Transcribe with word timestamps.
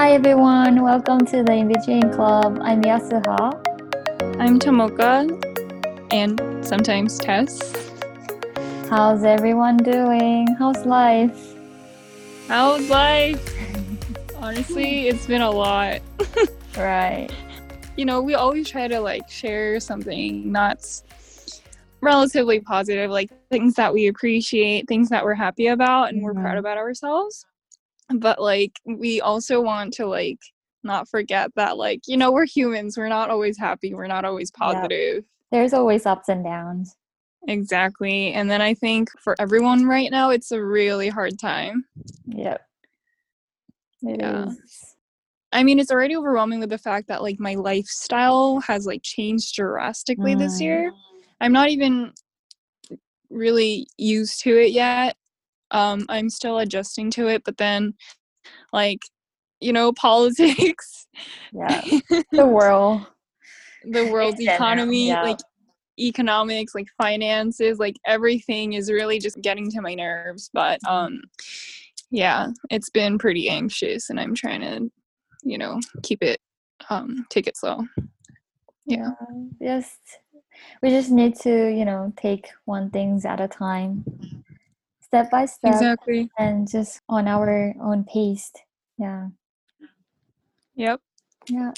Hi 0.00 0.12
everyone, 0.12 0.80
welcome 0.80 1.26
to 1.26 1.42
the 1.42 1.52
In 1.52 2.10
Club. 2.10 2.58
I'm 2.62 2.80
Yasuha. 2.80 3.52
I'm 4.40 4.58
Tomoka, 4.58 5.28
and 6.10 6.40
sometimes 6.66 7.18
Tess. 7.18 7.60
How's 8.88 9.24
everyone 9.24 9.76
doing? 9.76 10.46
How's 10.58 10.86
life? 10.86 11.54
How's 12.48 12.88
life? 12.88 13.46
Honestly, 14.36 15.08
it's 15.08 15.26
been 15.26 15.42
a 15.42 15.50
lot. 15.50 16.00
Right. 16.78 17.28
You 17.98 18.06
know, 18.06 18.22
we 18.22 18.32
always 18.32 18.70
try 18.70 18.88
to 18.88 19.00
like 19.00 19.28
share 19.28 19.80
something 19.80 20.50
that's 20.50 21.04
relatively 22.00 22.60
positive, 22.60 23.10
like 23.10 23.30
things 23.50 23.74
that 23.74 23.92
we 23.92 24.06
appreciate, 24.06 24.88
things 24.88 25.10
that 25.10 25.22
we're 25.26 25.34
happy 25.34 25.66
about 25.66 26.08
and 26.08 26.22
we're 26.22 26.32
proud 26.32 26.56
Mhm. 26.56 26.60
about 26.60 26.78
ourselves. 26.78 27.44
But 28.18 28.40
like, 28.40 28.72
we 28.84 29.20
also 29.20 29.60
want 29.60 29.92
to 29.94 30.06
like 30.06 30.38
not 30.82 31.08
forget 31.08 31.50
that 31.56 31.76
like, 31.76 32.00
you 32.06 32.16
know, 32.16 32.32
we're 32.32 32.46
humans. 32.46 32.96
We're 32.96 33.08
not 33.08 33.30
always 33.30 33.58
happy. 33.58 33.94
We're 33.94 34.06
not 34.06 34.24
always 34.24 34.50
Yep. 34.50 34.74
positive. 34.74 35.24
There's 35.52 35.72
always 35.74 36.06
ups 36.06 36.28
and 36.28 36.42
downs. 36.44 36.96
Exactly. 37.48 38.32
And 38.32 38.50
then 38.50 38.60
I 38.60 38.74
think 38.74 39.10
for 39.20 39.34
everyone 39.38 39.86
right 39.86 40.10
now, 40.10 40.30
it's 40.30 40.52
a 40.52 40.62
really 40.62 41.08
hard 41.08 41.38
time. 41.38 41.84
Yep. 42.26 42.60
It 44.02 44.20
Yeah. 44.20 44.46
is. 44.48 44.96
I 45.52 45.62
mean, 45.64 45.78
it's 45.78 45.90
already 45.90 46.16
overwhelming 46.16 46.60
with 46.60 46.70
the 46.70 46.78
fact 46.78 47.08
that 47.08 47.22
like 47.22 47.40
my 47.40 47.54
lifestyle 47.54 48.60
has 48.60 48.86
like 48.86 49.02
changed 49.02 49.54
drastically 49.56 50.34
this 50.34 50.58
Mm. 50.58 50.64
year. 50.64 50.92
I'm 51.40 51.52
not 51.52 51.70
even 51.70 52.12
really 53.30 53.86
used 53.96 54.40
to 54.42 54.56
it 54.56 54.72
yet. 54.72 55.16
Um, 55.72 56.04
I'm 56.08 56.30
still 56.30 56.58
adjusting 56.58 57.10
to 57.12 57.28
it, 57.28 57.42
but 57.44 57.56
then 57.58 57.94
like, 58.72 59.00
you 59.60 59.72
know, 59.72 59.92
politics, 59.94 61.06
Yeah. 61.52 61.82
The 62.32 62.46
world. 62.46 63.06
the 63.84 64.06
world 64.06 64.36
general, 64.38 64.54
economy, 64.56 65.08
yeah. 65.08 65.22
like 65.22 65.38
economics, 65.98 66.74
like 66.74 66.86
finances, 67.00 67.78
like 67.78 67.96
everything 68.06 68.72
is 68.74 68.90
really 68.90 69.18
just 69.18 69.40
getting 69.42 69.70
to 69.70 69.80
my 69.82 69.94
nerves. 69.94 70.50
But 70.52 70.80
Mm-hmm. 70.86 70.94
um 70.94 71.20
yeah, 72.10 72.48
it's 72.70 72.90
been 72.90 73.18
pretty 73.18 73.48
anxious 73.48 74.10
and 74.10 74.18
I'm 74.18 74.34
trying 74.34 74.62
to, 74.62 74.90
you 75.44 75.58
know, 75.58 75.78
keep 76.02 76.22
it 76.22 76.40
um 76.88 77.26
take 77.30 77.46
it 77.46 77.56
slow. 77.56 77.80
Yeah. 78.86 79.10
Just 79.62 79.98
we 80.82 80.90
just 80.90 81.10
need 81.10 81.36
to, 81.40 81.68
you 81.68 81.84
know, 81.84 82.12
take 82.16 82.48
one 82.64 82.90
things 82.90 83.24
at 83.24 83.40
a 83.40 83.48
time. 83.48 84.04
Step 85.10 85.28
by 85.28 85.44
step 85.44 85.72
Exactly. 85.74 86.30
and 86.38 86.70
just 86.70 87.00
on 87.08 87.26
our 87.26 87.74
own 87.82 88.04
pace. 88.04 88.52
Yeah. 88.96 89.26
Yep. 90.76 91.00
Yeah. 91.48 91.72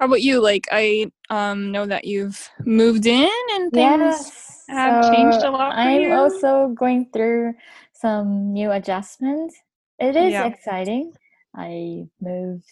How 0.00 0.06
about 0.06 0.22
you? 0.22 0.42
Like 0.42 0.66
I 0.72 1.12
um 1.30 1.70
know 1.70 1.86
that 1.86 2.04
you've 2.04 2.50
moved 2.66 3.06
in 3.06 3.30
and 3.52 3.72
things 3.72 4.02
Yes. 4.02 4.64
have 4.70 5.08
changed 5.08 5.44
a 5.44 5.50
lot 5.52 5.72
for 5.74 5.78
I'm 5.78 6.02
you. 6.02 6.12
also 6.12 6.74
going 6.74 7.06
through 7.12 7.54
some 7.92 8.52
new 8.52 8.72
adjustments. 8.72 9.54
It 10.00 10.16
is 10.16 10.32
Yeah. 10.32 10.46
exciting. 10.46 11.12
I 11.54 12.08
moved 12.20 12.66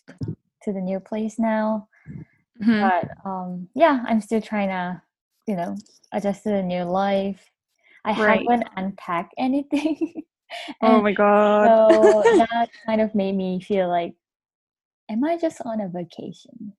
to 0.63 0.73
the 0.73 0.81
new 0.81 0.99
place 0.99 1.39
now, 1.39 1.87
Mhm. 2.61 2.81
but 2.83 3.07
um, 3.25 3.69
yeah, 3.77 4.03
I'm 4.09 4.21
still 4.21 4.41
trying 4.43 4.71
to, 4.71 5.01
you 5.47 5.55
know, 5.55 5.77
adjust 6.11 6.43
to 6.43 6.51
the 6.51 6.63
new 6.65 6.83
life. 6.83 7.39
I 8.09 8.13
Right. 8.17 8.49
haven't 8.49 8.69
unpacked 8.77 9.35
anything, 9.39 10.25
Oh 10.83 11.03
my 11.03 11.13
god. 11.13 11.67
so 11.67 12.25
that 12.37 12.71
kind 12.87 13.01
of 13.03 13.15
made 13.15 13.37
me 13.37 13.61
feel 13.61 13.89
like, 13.89 14.15
am 15.11 15.25
I 15.25 15.37
just 15.39 15.61
on 15.65 15.81
a 15.81 15.89
vacation? 15.89 16.75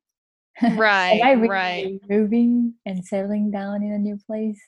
right, 0.68 1.22
Am 1.22 1.24
I 1.24 1.32
really 1.34 1.48
right. 1.48 2.02
moving 2.10 2.76
and 2.86 3.06
settling 3.06 3.52
down 3.52 3.84
in 3.84 3.92
a 3.94 3.98
new 4.00 4.18
place? 4.28 4.60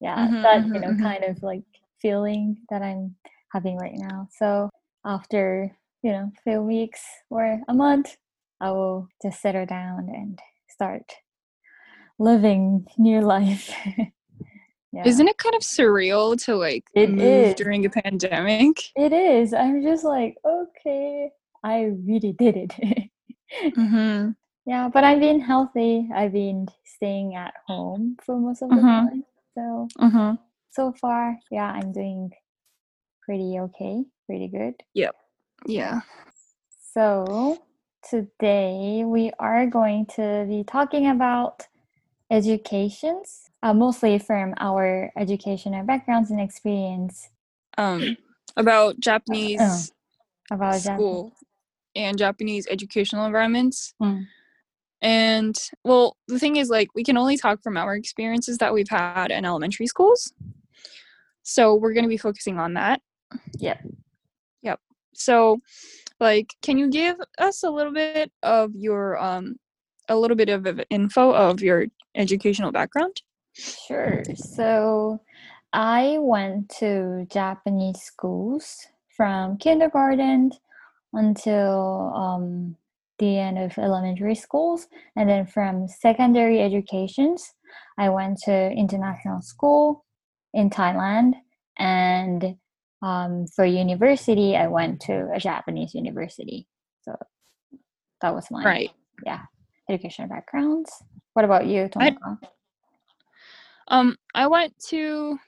Yeah, 0.00 0.28
Mhm, 0.28 0.42
that 0.42 0.64
you 0.74 0.80
know 0.80 0.94
mhm. 0.94 1.02
kind 1.02 1.24
of 1.24 1.42
like 1.42 1.64
feeling 2.00 2.58
that 2.70 2.82
I'm 2.82 3.16
having 3.52 3.76
right 3.78 3.96
now. 3.96 4.28
So 4.32 4.70
after 5.04 5.76
you 6.02 6.12
know 6.12 6.32
a 6.38 6.42
few 6.42 6.62
weeks 6.62 7.02
or 7.30 7.60
a 7.68 7.74
month, 7.74 8.16
I 8.60 8.70
will 8.72 9.08
just 9.22 9.40
settle 9.42 9.66
down 9.66 10.08
and 10.12 10.38
start 10.70 11.04
living 12.18 12.86
new 12.98 13.20
life. 13.20 13.72
Yeah, 14.92 15.06
Isn't 15.06 15.28
it 15.28 15.38
kind 15.38 15.54
of 15.54 15.62
surreal 15.62 16.42
to 16.44 16.56
like 16.56 16.84
It 16.94 17.10
move 17.10 17.48
is. 17.50 17.54
during 17.54 17.84
a 17.86 17.90
pandemic? 17.90 18.76
it 18.96 19.12
is. 19.12 19.52
I'm 19.54 19.82
just 19.82 20.04
like 20.04 20.36
okay, 20.44 21.30
I 21.64 21.92
really 22.06 22.32
did 22.32 22.56
it. 22.56 23.10
Mhm. 23.76 24.36
yeah, 24.66 24.88
but 24.92 25.04
I've 25.04 25.20
been 25.20 25.40
healthy. 25.40 26.06
I've 26.14 26.32
been 26.34 26.68
staying 26.84 27.34
at 27.34 27.54
home 27.66 28.16
for 28.22 28.36
most 28.38 28.60
of 28.62 28.68
the 28.68 28.76
Mhm. 28.76 28.82
time. 29.08 29.24
So 29.54 29.88
Mhm. 30.00 30.38
so 30.70 30.92
far, 30.92 31.38
yeah, 31.50 31.72
I'm 31.72 31.92
doing 31.92 32.30
pretty 33.24 33.58
okay, 33.58 34.04
pretty 34.26 34.48
good. 34.48 34.74
Yep. 34.94 35.16
Yeah. 35.66 36.00
So 36.92 37.58
today 38.08 39.04
we 39.06 39.30
are 39.38 39.66
going 39.66 40.06
to 40.16 40.44
be 40.48 40.64
talking 40.64 41.08
about 41.08 41.66
educations, 42.30 43.50
uh, 43.62 43.74
mostly 43.74 44.18
from 44.18 44.54
our 44.58 45.10
education, 45.16 45.72
educational 45.74 45.84
backgrounds 45.86 46.30
and 46.30 46.40
experience 46.40 47.28
Um 47.76 48.16
about 48.56 48.98
Japanese 49.00 49.92
about 50.50 50.80
Japan. 50.80 50.98
school 50.98 51.32
and 51.94 52.18
Japanese 52.18 52.66
educational 52.70 53.26
environments. 53.26 53.94
Mm, 54.02 54.26
And 55.00 55.56
well, 55.84 56.16
the 56.28 56.38
thing 56.38 56.56
is 56.56 56.70
like 56.70 56.88
we 56.94 57.04
can 57.04 57.16
only 57.16 57.36
talk 57.36 57.62
from 57.62 57.76
our 57.76 57.94
experiences 57.94 58.58
that 58.58 58.72
we've 58.72 58.88
had 58.88 59.30
in 59.30 59.44
elementary 59.44 59.86
schools. 59.86 60.32
So 61.42 61.74
we're 61.74 61.92
going 61.94 62.04
to 62.04 62.08
be 62.08 62.16
focusing 62.18 62.58
on 62.58 62.74
that. 62.74 63.00
Yep. 63.58 63.86
Yep. 64.62 64.80
So 65.14 65.60
like 66.20 66.54
can 66.62 66.78
you 66.78 66.90
give 66.90 67.16
us 67.38 67.62
a 67.62 67.70
little 67.70 67.92
bit 67.92 68.32
of 68.42 68.74
your 68.74 69.16
um 69.18 69.56
a 70.08 70.16
little 70.16 70.36
bit 70.36 70.48
of 70.48 70.80
info 70.90 71.32
of 71.32 71.60
your 71.60 71.86
educational 72.14 72.72
background? 72.72 73.22
Sure. 73.54 74.22
So 74.34 75.20
I 75.72 76.18
went 76.20 76.70
to 76.78 77.26
Japanese 77.30 78.00
schools 78.00 78.86
from 79.16 79.58
kindergarten 79.58 80.52
until 81.12 82.12
um, 82.14 82.76
the 83.18 83.38
end 83.38 83.58
of 83.58 83.76
elementary 83.78 84.34
schools. 84.34 84.86
And 85.16 85.28
then 85.28 85.46
from 85.46 85.88
secondary 85.88 86.60
educations, 86.60 87.52
I 87.98 88.08
went 88.10 88.38
to 88.44 88.70
international 88.70 89.42
school 89.42 90.04
in 90.54 90.70
Thailand. 90.70 91.34
And 91.78 92.56
um, 93.02 93.46
for 93.54 93.64
university, 93.64 94.56
I 94.56 94.68
went 94.68 95.00
to 95.02 95.30
a 95.34 95.38
Japanese 95.38 95.94
university. 95.94 96.66
So 97.02 97.16
that 98.20 98.34
was 98.34 98.46
my 98.50 98.64
Right. 98.64 98.90
Educational 99.88 100.28
backgrounds. 100.28 100.90
What 101.34 101.44
about 101.44 101.66
you, 101.66 101.88
I- 101.96 102.16
Um 103.88 104.16
I 104.34 104.46
went 104.46 104.78
to 104.88 105.38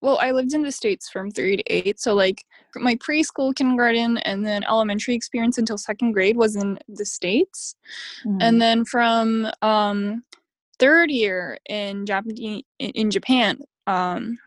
well, 0.00 0.18
I 0.20 0.32
lived 0.32 0.52
in 0.52 0.62
the 0.62 0.72
states 0.72 1.08
from 1.08 1.30
3 1.30 1.58
to 1.58 1.62
8, 1.72 2.00
so 2.00 2.12
like 2.12 2.44
my 2.74 2.96
preschool, 2.96 3.54
kindergarten, 3.54 4.18
and 4.18 4.44
then 4.44 4.64
elementary 4.64 5.14
experience 5.14 5.58
until 5.58 5.78
second 5.78 6.10
grade 6.10 6.36
was 6.36 6.56
in 6.56 6.76
the 6.88 7.04
states. 7.04 7.76
Mm, 8.26 8.38
and 8.40 8.60
then 8.62 8.84
from 8.84 9.48
um 9.62 10.24
third 10.80 11.10
year 11.10 11.56
in 11.68 12.04
Japanese 12.06 12.64
in, 12.80 12.90
in 12.90 13.10
Japan 13.10 13.58
um 13.86 14.38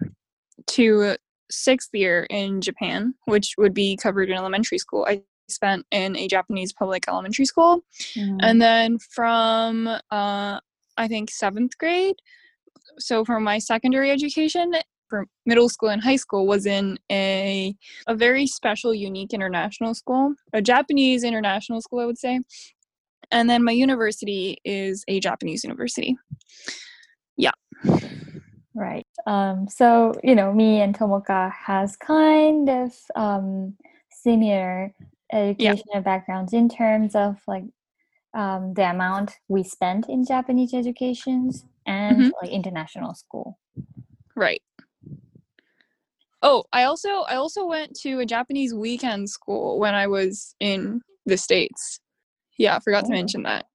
to 0.67 1.15
sixth 1.49 1.91
year 1.93 2.27
in 2.29 2.59
Japan, 2.59 3.13
which 3.25 3.53
would 3.57 3.73
be 3.73 3.95
covered 3.95 4.29
in 4.29 4.35
elementary 4.35 4.77
school, 4.79 5.05
I 5.07 5.21
spent 5.47 5.85
in 5.91 6.15
a 6.15 6.27
Japanese 6.27 6.73
public 6.73 7.05
elementary 7.07 7.45
school, 7.45 7.83
mm, 8.15 8.37
and 8.41 8.61
then 8.61 8.97
from 8.99 9.87
uh 9.87 10.59
I 10.97 11.07
think 11.07 11.29
seventh 11.29 11.77
grade, 11.77 12.15
so 12.99 13.25
for 13.25 13.39
my 13.39 13.59
secondary 13.59 14.11
education 14.11 14.73
for 15.09 15.27
middle 15.45 15.69
school 15.69 15.89
and 15.89 16.03
high 16.03 16.15
school 16.15 16.47
was 16.47 16.65
in 16.65 16.97
a 17.11 17.75
a 18.07 18.15
very 18.15 18.47
special 18.47 18.91
unique 18.91 19.35
international 19.35 19.93
school 19.93 20.33
a 20.51 20.63
japanese 20.63 21.23
international 21.23 21.79
school 21.79 21.99
i 21.99 22.05
would 22.07 22.17
say 22.17 22.39
and 23.29 23.47
then 23.47 23.63
my 23.63 23.71
university 23.71 24.57
is 24.63 25.03
a 25.07 25.19
Japanese 25.19 25.63
university. 25.63 26.15
Yeah 27.37 27.51
right. 28.75 29.07
Um, 29.25 29.67
so, 29.67 30.13
you 30.23 30.35
know, 30.35 30.53
me 30.53 30.81
and 30.81 30.95
Tomoka 30.95 31.51
has 31.51 31.95
kind 31.95 32.69
of 32.69 32.93
um, 33.15 33.75
similar 34.11 34.93
educational 35.31 36.01
backgrounds 36.01 36.53
in 36.53 36.69
terms 36.69 37.15
of 37.15 37.37
like 37.47 37.65
um, 38.33 38.73
the 38.73 38.89
amount 38.89 39.31
we 39.47 39.63
spent 39.63 40.09
in 40.09 40.25
Japanese 40.25 40.73
educations 40.73 41.65
and 41.85 42.25
Mhm. 42.25 42.31
like 42.41 42.51
international 42.51 43.13
school. 43.13 43.57
Right. 44.35 44.61
Oh, 46.41 46.65
I 46.73 46.83
also 46.83 47.09
I 47.09 47.35
also 47.35 47.65
went 47.65 47.95
to 48.01 48.19
a 48.19 48.25
Japanese 48.25 48.73
weekend 48.73 49.29
school 49.29 49.79
when 49.79 49.95
I 49.95 50.07
was 50.07 50.55
in 50.59 51.01
the 51.25 51.37
states. 51.37 51.99
Yeah, 52.57 52.75
I 52.75 52.79
forgot 52.79 53.05
Oh. 53.05 53.07
to 53.07 53.13
mention 53.13 53.43
that. 53.43 53.65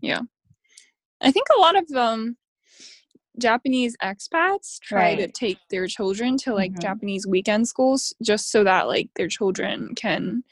Yeah, 0.00 0.20
I 1.20 1.32
think 1.32 1.46
a 1.56 1.60
lot 1.60 1.76
of 1.76 1.90
um 1.96 2.36
Japanese 3.38 3.96
expats 4.02 4.78
try 4.78 5.14
to 5.14 5.26
take 5.26 5.58
their 5.70 5.86
children 5.86 6.36
to 6.38 6.52
like 6.54 6.72
Mhm. 6.72 6.82
Japanese 6.82 7.26
weekend 7.26 7.66
schools 7.66 8.14
just 8.22 8.50
so 8.50 8.62
that 8.64 8.88
like 8.88 9.08
their 9.16 9.28
children 9.28 9.94
can 9.94 10.44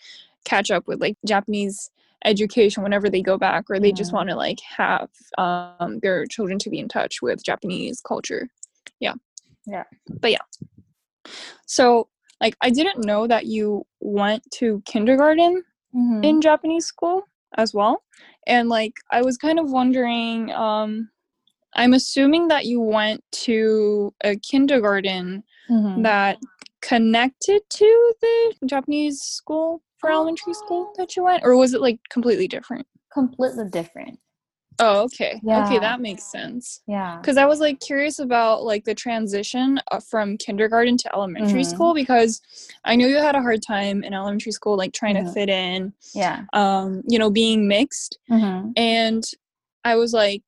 catch 0.44 0.70
up 0.70 0.86
with 0.86 1.00
like 1.00 1.16
Japanese 1.26 1.90
education 2.24 2.82
whenever 2.82 3.08
they 3.08 3.22
go 3.22 3.38
back 3.38 3.64
or 3.70 3.80
they 3.80 3.92
just 3.92 4.10
Mhm. 4.10 4.14
want 4.14 4.28
to 4.30 4.36
like 4.36 4.60
have 4.76 5.08
um 5.38 5.98
their 6.02 6.26
children 6.26 6.58
to 6.58 6.70
be 6.70 6.78
in 6.78 6.88
touch 6.88 7.22
with 7.22 7.42
Japanese 7.42 8.00
culture. 8.06 8.48
Yeah. 9.00 9.14
Yeah. 9.66 9.84
But 10.20 10.32
yeah. 10.32 10.44
So 11.66 12.08
like 12.40 12.56
I 12.62 12.70
didn't 12.70 13.04
know 13.04 13.26
that 13.26 13.46
you 13.46 13.86
went 14.00 14.42
to 14.54 14.82
kindergarten 14.86 15.62
Mhm. 15.94 16.24
in 16.24 16.40
Japanese 16.40 16.86
school 16.86 17.22
as 17.56 17.74
well. 17.74 18.02
And 18.46 18.68
like 18.68 18.94
I 19.10 19.22
was 19.22 19.36
kind 19.36 19.58
of 19.58 19.70
wondering 19.70 20.50
um 20.52 21.10
I'm 21.74 21.94
assuming 21.94 22.48
that 22.48 22.66
you 22.66 22.80
went 22.80 23.22
to 23.46 24.12
a 24.24 24.36
kindergarten 24.36 25.44
Mhm. 25.70 26.02
that 26.02 26.38
connected 26.82 27.62
to 27.70 28.14
the 28.20 28.54
Japanese 28.66 29.20
school 29.22 29.82
for 30.00 30.10
elementary 30.10 30.54
school 30.54 30.86
Oh. 30.88 30.94
that 30.98 31.16
you 31.16 31.24
went 31.24 31.42
or 31.44 31.56
was 31.56 31.74
it 31.74 31.80
like 31.80 31.98
completely 32.10 32.48
different? 32.48 32.86
completely 33.12 33.68
different. 33.70 34.18
Oh, 34.78 35.02
okay. 35.02 35.40
Yeah. 35.42 35.64
Okay, 35.66 35.78
that 35.80 36.00
makes 36.00 36.30
sense. 36.30 36.80
Yeah. 36.86 37.20
Cuz 37.22 37.36
I 37.36 37.44
was 37.44 37.60
like 37.60 37.80
curious 37.80 38.18
about 38.20 38.62
like 38.62 38.84
the 38.84 38.94
transition 38.94 39.78
uh, 39.90 40.00
from 40.00 40.36
kindergarten 40.38 40.96
to 40.98 41.12
elementary 41.14 41.62
Mhm. 41.62 41.66
school 41.66 41.92
because 41.92 42.40
I 42.84 42.94
knew 42.96 43.08
you 43.08 43.18
had 43.18 43.34
a 43.34 43.42
hard 43.42 43.62
time 43.62 44.02
in 44.04 44.14
elementary 44.14 44.52
school 44.52 44.76
like 44.76 44.92
trying 44.92 45.16
Mhm. 45.16 45.26
to 45.26 45.32
fit 45.32 45.48
in 45.50 45.92
Yeah. 46.14 46.44
um 46.52 47.02
you 47.06 47.18
know 47.18 47.30
being 47.30 47.66
mixed 47.68 48.18
Mhm. 48.30 48.72
and 48.76 49.24
I 49.84 49.96
was 49.96 50.12
like 50.12 50.44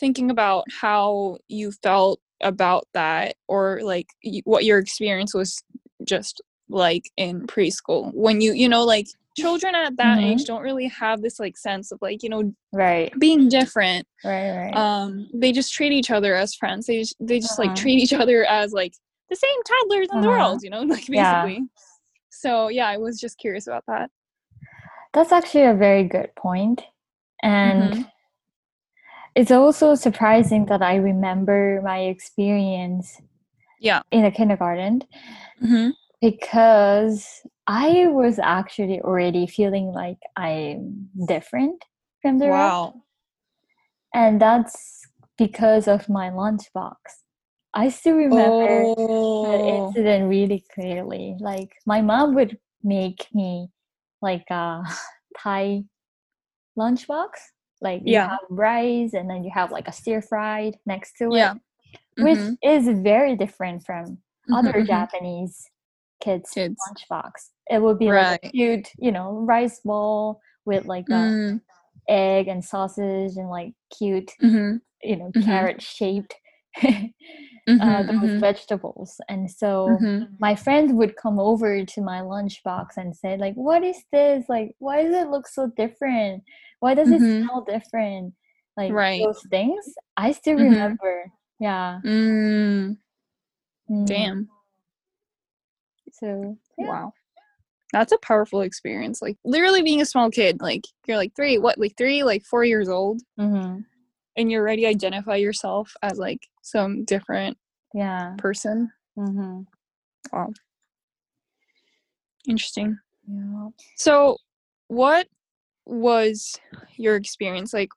thinking 0.00 0.30
about 0.30 0.64
how 0.80 1.36
you 1.48 1.70
felt 1.70 2.18
about 2.40 2.88
that 2.94 3.36
or 3.46 3.80
like 3.82 4.06
y- 4.24 4.40
what 4.44 4.64
your 4.64 4.78
experience 4.78 5.34
was 5.34 5.62
just 6.02 6.40
like 6.68 7.10
in 7.16 7.46
preschool 7.46 8.12
when 8.14 8.40
you 8.40 8.52
you 8.52 8.68
know 8.68 8.84
like 8.84 9.06
children 9.36 9.74
at 9.74 9.96
that 9.96 10.18
Mhm. 10.18 10.24
age 10.24 10.44
don't 10.44 10.62
really 10.62 10.86
have 10.88 11.20
this 11.22 11.38
like 11.38 11.56
sense 11.56 11.92
of 11.92 11.98
like 12.00 12.22
you 12.22 12.28
know 12.28 12.54
Right. 12.72 13.12
being 13.18 13.48
different 13.48 14.06
Right. 14.24 14.50
Right. 14.50 14.74
um 14.76 15.28
they 15.34 15.52
just 15.52 15.72
treat 15.72 15.92
each 15.92 16.10
other 16.10 16.34
as 16.34 16.54
friends 16.54 16.86
they 16.86 17.00
just, 17.00 17.16
they 17.20 17.38
just 17.38 17.58
like 17.58 17.70
Uh-huh. 17.70 17.82
treat 17.82 17.98
each 17.98 18.12
other 18.12 18.44
as 18.46 18.72
like 18.72 18.94
the 19.28 19.36
same 19.36 19.62
toddlers 19.64 20.08
in 20.10 20.20
the 20.20 20.28
Uh-huh. 20.28 20.38
world 20.38 20.62
you 20.62 20.70
know 20.70 20.82
like 20.94 21.06
Yeah. 21.08 21.42
basically 21.42 21.68
so 22.30 22.68
yeah 22.68 22.86
i 22.88 22.96
was 22.96 23.20
just 23.20 23.38
curious 23.38 23.66
about 23.66 23.84
that 23.86 24.10
That's 25.12 25.30
actually 25.32 25.64
a 25.66 25.74
very 25.74 26.04
good 26.04 26.34
point. 26.34 26.82
And 27.42 27.92
Mhm. 27.94 28.10
it's 29.36 29.50
also 29.52 29.94
surprising 29.94 30.66
that 30.66 30.82
I 30.82 30.96
remember 30.96 31.80
my 31.84 31.98
experience 32.00 33.20
yeah 33.80 34.02
in 34.10 34.24
a 34.24 34.30
kindergarten 34.30 35.02
hmm 35.60 35.90
because 36.24 37.42
I 37.66 38.06
was 38.08 38.38
actually 38.38 38.98
already 39.02 39.46
feeling 39.46 39.92
like 39.92 40.16
I'm 40.36 41.10
different 41.28 41.84
from 42.22 42.38
the 42.38 42.48
rest. 42.48 42.92
And 44.14 44.40
that's 44.40 45.06
because 45.36 45.86
of 45.86 46.08
my 46.08 46.30
lunchbox. 46.30 46.94
I 47.74 47.90
still 47.90 48.14
remember 48.14 48.86
the 49.42 49.60
oh 49.60 49.74
incident 49.76 50.30
really 50.30 50.64
clearly. 50.74 51.36
Like 51.40 51.72
my 51.84 52.00
mom 52.00 52.34
would 52.36 52.58
make 52.82 53.26
me 53.34 53.68
like 54.22 54.46
a 54.50 54.82
Thai 55.38 55.84
lunchbox. 56.78 57.32
Like 57.82 58.00
you 58.06 58.18
have 58.20 58.38
rice 58.48 59.12
and 59.12 59.28
then 59.28 59.44
you 59.44 59.50
have 59.52 59.70
like 59.72 59.88
a 59.88 59.92
stir 59.92 60.22
fried 60.22 60.78
next 60.86 61.18
to 61.18 61.34
it, 61.34 61.36
Yeah. 61.36 61.54
which 62.16 62.38
Mhm. 62.38 62.58
is 62.62 62.88
very 63.00 63.36
different 63.36 63.84
from 63.84 64.18
other 64.54 64.72
Mhm, 64.72 64.80
mhm. 64.80 64.86
Japanese 64.86 65.68
kids' 66.20 66.52
Kids. 66.54 66.80
lunchbox. 66.88 67.30
It 67.68 67.82
would 67.82 67.98
be 67.98 68.06
like 68.06 68.44
a 68.44 68.48
cute, 68.50 68.90
you 68.98 69.12
know, 69.12 69.32
rice 69.32 69.80
bowl 69.80 70.40
with 70.64 70.84
like 70.86 71.08
a 71.10 71.12
Mm, 71.12 71.60
egg 72.08 72.48
and 72.48 72.64
sausage 72.64 73.36
and 73.36 73.48
like 73.50 73.72
cute, 73.96 74.32
mhm, 74.42 74.80
you 75.02 75.16
know, 75.16 75.32
Mhm. 75.34 75.44
carrot 75.44 75.82
shaped 75.82 76.34
uh, 76.82 77.10
mhm, 77.68 78.06
those 78.06 78.30
mhm, 78.30 78.40
vegetables. 78.40 79.20
And 79.28 79.50
so 79.50 79.88
mhm. 79.88 80.28
my 80.38 80.54
friends 80.54 80.92
would 80.92 81.16
come 81.16 81.38
over 81.38 81.84
to 81.84 82.00
my 82.02 82.20
lunchbox 82.20 82.96
and 82.96 83.14
say 83.16 83.36
like 83.36 83.54
what 83.54 83.82
is 83.82 84.02
this 84.12 84.44
like 84.48 84.74
why 84.78 85.02
does 85.02 85.14
it 85.14 85.28
look 85.30 85.46
so 85.46 85.68
different 85.76 86.42
why 86.80 86.94
does 86.94 87.10
it 87.10 87.20
smell 87.22 87.64
different 87.66 88.34
like 88.76 88.92
Right. 88.92 89.22
those 89.22 89.40
things 89.48 89.84
i 90.16 90.32
still 90.32 90.56
remember 90.56 91.30
yeah 91.60 92.00
Mm, 92.04 92.96
Mm. 93.90 94.06
damn. 94.06 94.48
So 96.20 96.56
yeah. 96.78 96.86
Wow. 96.86 97.12
That's 97.92 98.12
a 98.12 98.18
powerful 98.18 98.62
experience. 98.62 99.22
Like 99.22 99.36
literally 99.44 99.82
being 99.82 100.00
a 100.00 100.06
small 100.06 100.30
kid, 100.30 100.60
like 100.60 100.84
you're 101.06 101.16
like 101.16 101.34
three, 101.36 101.58
what, 101.58 101.78
like 101.78 101.96
three, 101.96 102.24
like 102.24 102.44
four 102.44 102.64
years 102.64 102.88
old, 102.88 103.20
hmm 103.38 103.78
and 104.36 104.50
you're 104.50 104.62
already 104.62 104.84
identify 104.84 105.36
yourself 105.36 105.94
as 106.02 106.18
like 106.18 106.48
some 106.62 107.04
different 107.04 107.56
yeah 107.94 108.34
person. 108.36 108.90
Mm-hmm. 109.16 109.60
Wow. 110.32 110.52
Interesting. 112.48 112.98
yeah 113.28 113.68
So, 113.96 114.38
what 114.88 115.28
was 115.86 116.58
your 116.96 117.16
experience 117.16 117.72
like? 117.72 117.90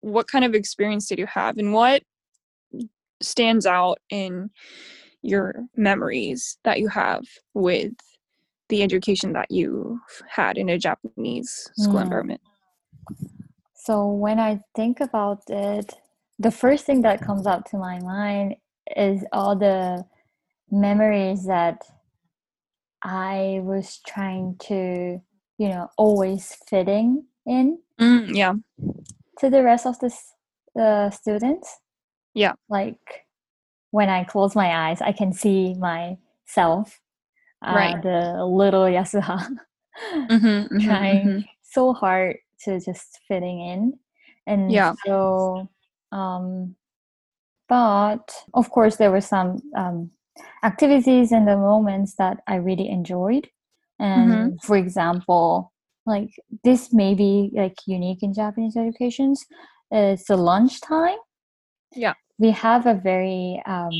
What 0.00 0.26
kind 0.26 0.44
of 0.44 0.54
experience 0.54 1.06
did 1.06 1.18
you 1.18 1.26
have, 1.26 1.58
and 1.58 1.72
what 1.72 2.02
stands 3.20 3.66
out 3.66 3.98
in 4.10 4.50
your 5.22 5.64
memories 5.76 6.58
that 6.64 6.80
you 6.80 6.88
have 6.88 7.24
with 7.54 7.92
the 8.68 8.82
education 8.82 9.32
that 9.34 9.50
you've 9.50 9.98
had 10.28 10.56
in 10.58 10.68
a 10.68 10.78
Japanese 10.78 11.70
school 11.76 12.00
Mm. 12.00 12.04
environment? 12.04 12.40
so 13.74 14.06
when 14.06 14.38
i 14.38 14.60
think 14.76 15.00
about 15.00 15.42
it 15.48 15.92
the 16.38 16.50
first 16.52 16.84
thing 16.86 17.02
that 17.02 17.20
comes 17.20 17.46
up 17.46 17.64
to 17.70 17.76
my 17.76 17.98
mind 18.00 18.54
is 18.96 19.24
all 19.32 19.56
the 19.56 20.04
memories 20.70 21.44
that 21.46 21.82
I 23.04 23.60
was 23.62 23.98
trying 24.06 24.56
to, 24.68 25.20
you 25.58 25.68
know, 25.68 25.88
always 25.98 26.56
fitting 26.68 27.24
in 27.46 27.78
Mm, 28.00 28.34
yeah. 28.36 28.54
to 29.38 29.50
the 29.50 29.62
rest 29.62 29.86
of 29.86 29.98
the 29.98 30.14
the 30.74 31.10
students. 31.10 31.78
Yeah. 32.34 32.54
Like 32.68 33.26
when 33.92 34.10
I 34.10 34.24
close 34.24 34.56
my 34.56 34.90
eyes, 34.90 35.00
I 35.00 35.12
can 35.12 35.32
see 35.32 35.74
myself, 35.76 37.00
uh, 37.62 37.74
Right. 37.76 38.02
the 38.02 38.44
little 38.44 38.84
Yasuha, 38.84 39.56
Mm-hmm, 40.30 40.78
trying 40.80 41.44
so 41.62 41.92
hard 41.94 42.38
to 42.64 42.80
just 42.80 43.20
fitting 43.28 43.60
in, 43.60 43.98
and 44.46 44.72
Yeah. 44.74 44.94
so, 45.06 45.68
um, 46.12 46.76
but 47.68 48.34
of 48.54 48.70
course 48.70 48.96
there 48.96 49.10
were 49.10 49.20
some 49.20 49.62
um, 49.76 50.10
activities 50.64 51.32
and 51.32 51.46
the 51.48 51.56
moments 51.56 52.14
that 52.16 52.38
I 52.46 52.56
really 52.56 52.88
enjoyed. 52.88 53.48
And 53.98 54.18
Mm-hmm. 54.18 54.56
for 54.66 54.76
example, 54.76 55.72
like 56.06 56.30
this 56.64 56.92
may 56.92 57.14
be 57.14 57.50
like 57.54 57.76
unique 57.86 58.22
in 58.22 58.34
Japanese 58.34 58.76
educations. 58.76 59.46
It's 59.90 60.24
the 60.26 60.36
lunchtime. 60.36 61.18
Yeah. 61.94 62.14
We 62.42 62.50
have 62.50 62.86
a 62.86 62.94
very 62.94 63.62
um, 63.66 63.92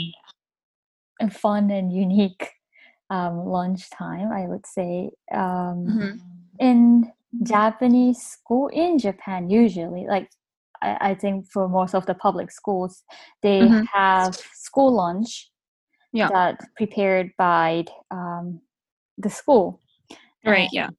fun 1.31 1.71
and 1.71 1.93
unique 1.93 2.51
um, 3.09 3.47
lunchtime, 3.47 4.33
I 4.33 4.49
would 4.49 4.67
say. 4.67 5.11
Um, 5.33 5.87
Mhm. 5.87 6.21
In 6.59 7.13
Japanese 7.43 8.21
school 8.21 8.69
in 8.69 8.99
Japan, 8.99 9.49
usually, 9.49 10.07
like 10.07 10.29
I, 10.83 11.11
I 11.11 11.15
think 11.15 11.47
for 11.53 11.69
most 11.69 11.95
of 11.95 12.05
the 12.07 12.15
public 12.15 12.51
schools, 12.51 13.05
they 13.43 13.61
Mhm. 13.61 13.87
have 13.93 14.35
school 14.55 14.93
lunch 14.93 15.51
Yeah. 16.13 16.29
that 16.29 16.59
prepared 16.77 17.31
by 17.39 17.85
um, 18.11 18.61
the 19.19 19.31
school. 19.31 19.81
Right. 20.45 20.67
And 20.67 20.73
Yeah. 20.73 20.91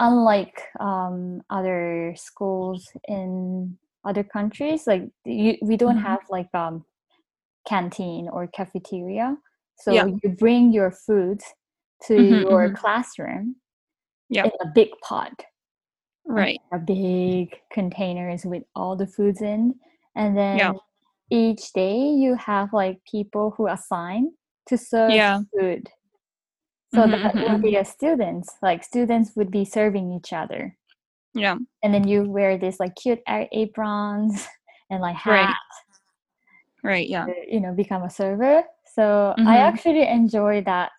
Unlike 0.00 0.58
um, 0.80 1.42
other 1.50 2.14
schools 2.16 2.90
in 3.08 3.78
other 4.04 4.24
countries, 4.24 4.86
like 4.86 5.02
you, 5.24 5.56
we 5.62 5.76
don't 5.76 5.98
Mhm. 5.98 6.02
have 6.02 6.20
like 6.30 6.48
um, 6.54 6.84
canteen 7.66 8.28
or 8.28 8.46
cafeteria. 8.48 9.36
So 9.76 9.92
Yeah. 9.92 10.06
you 10.06 10.30
bring 10.38 10.72
your 10.72 10.90
food 10.90 11.40
to 12.04 12.14
Mhm, 12.14 12.50
your 12.50 12.68
mhm. 12.70 12.76
classroom 12.76 13.56
Yeah. 14.28 14.44
in 14.44 14.52
a 14.60 14.66
big 14.74 14.90
pot. 15.02 15.32
Right. 16.24 16.60
a 16.72 16.78
big 16.78 17.60
containers 17.72 18.44
with 18.46 18.62
all 18.76 18.96
the 18.96 19.06
foods 19.08 19.42
in 19.42 19.74
and 20.14 20.36
then 20.38 20.58
Yeah. 20.58 20.72
each 21.30 21.72
day 21.72 21.98
you 21.98 22.36
have 22.36 22.72
like 22.72 23.02
people 23.10 23.50
who 23.50 23.66
assign 23.66 24.32
to 24.66 24.78
serve 24.78 25.12
Yeah. 25.12 25.40
food 25.52 25.90
So 26.94 27.06
Mhm, 27.06 27.22
that 27.22 27.34
would 27.52 27.62
be 27.62 27.76
a 27.76 27.84
students. 27.84 28.56
Like 28.62 28.84
students 28.84 29.34
would 29.36 29.50
be 29.50 29.64
serving 29.64 30.12
each 30.12 30.32
other. 30.32 30.76
Yeah. 31.34 31.56
And 31.82 31.92
then 31.92 32.06
you 32.06 32.22
wear 32.30 32.56
this 32.58 32.78
like 32.78 32.94
cute 32.94 33.20
aprons 33.26 34.46
and 34.90 35.00
like 35.02 35.16
hat, 35.16 35.32
Right. 35.48 35.56
Right 36.82 37.08
yeah. 37.08 37.26
you 37.48 37.60
know, 37.60 37.72
become 37.72 38.02
a 38.02 38.10
server. 38.10 38.64
So 38.94 39.34
I 39.38 39.42
Mhm. 39.56 39.68
actually 39.68 40.06
enjoy 40.08 40.62
that. 40.62 40.90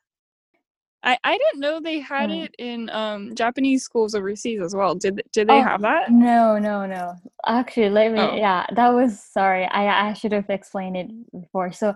I, 1.05 1.17
I 1.25 1.37
didn't 1.37 1.59
know 1.59 1.81
they 1.81 1.99
had 1.99 2.29
Mm. 2.29 2.45
it 2.45 2.55
in 2.59 2.89
um 2.91 3.35
Japanese 3.35 3.83
schools 3.83 4.15
overseas 4.15 4.61
as 4.61 4.73
well. 4.73 4.95
Did 4.95 5.21
did 5.33 5.47
they 5.49 5.59
Oh, 5.59 5.63
have 5.63 5.81
that? 5.81 6.09
No, 6.09 6.57
no, 6.57 6.85
no. 6.85 7.15
Actually, 7.45 7.89
let 7.89 8.13
me, 8.13 8.19
Oh. 8.21 8.35
yeah, 8.35 8.65
that 8.73 8.89
was, 8.89 9.19
sorry, 9.21 9.65
I, 9.65 10.09
I 10.09 10.13
should 10.13 10.31
have 10.31 10.49
explained 10.49 10.95
it 10.95 11.09
before. 11.31 11.73
So 11.73 11.93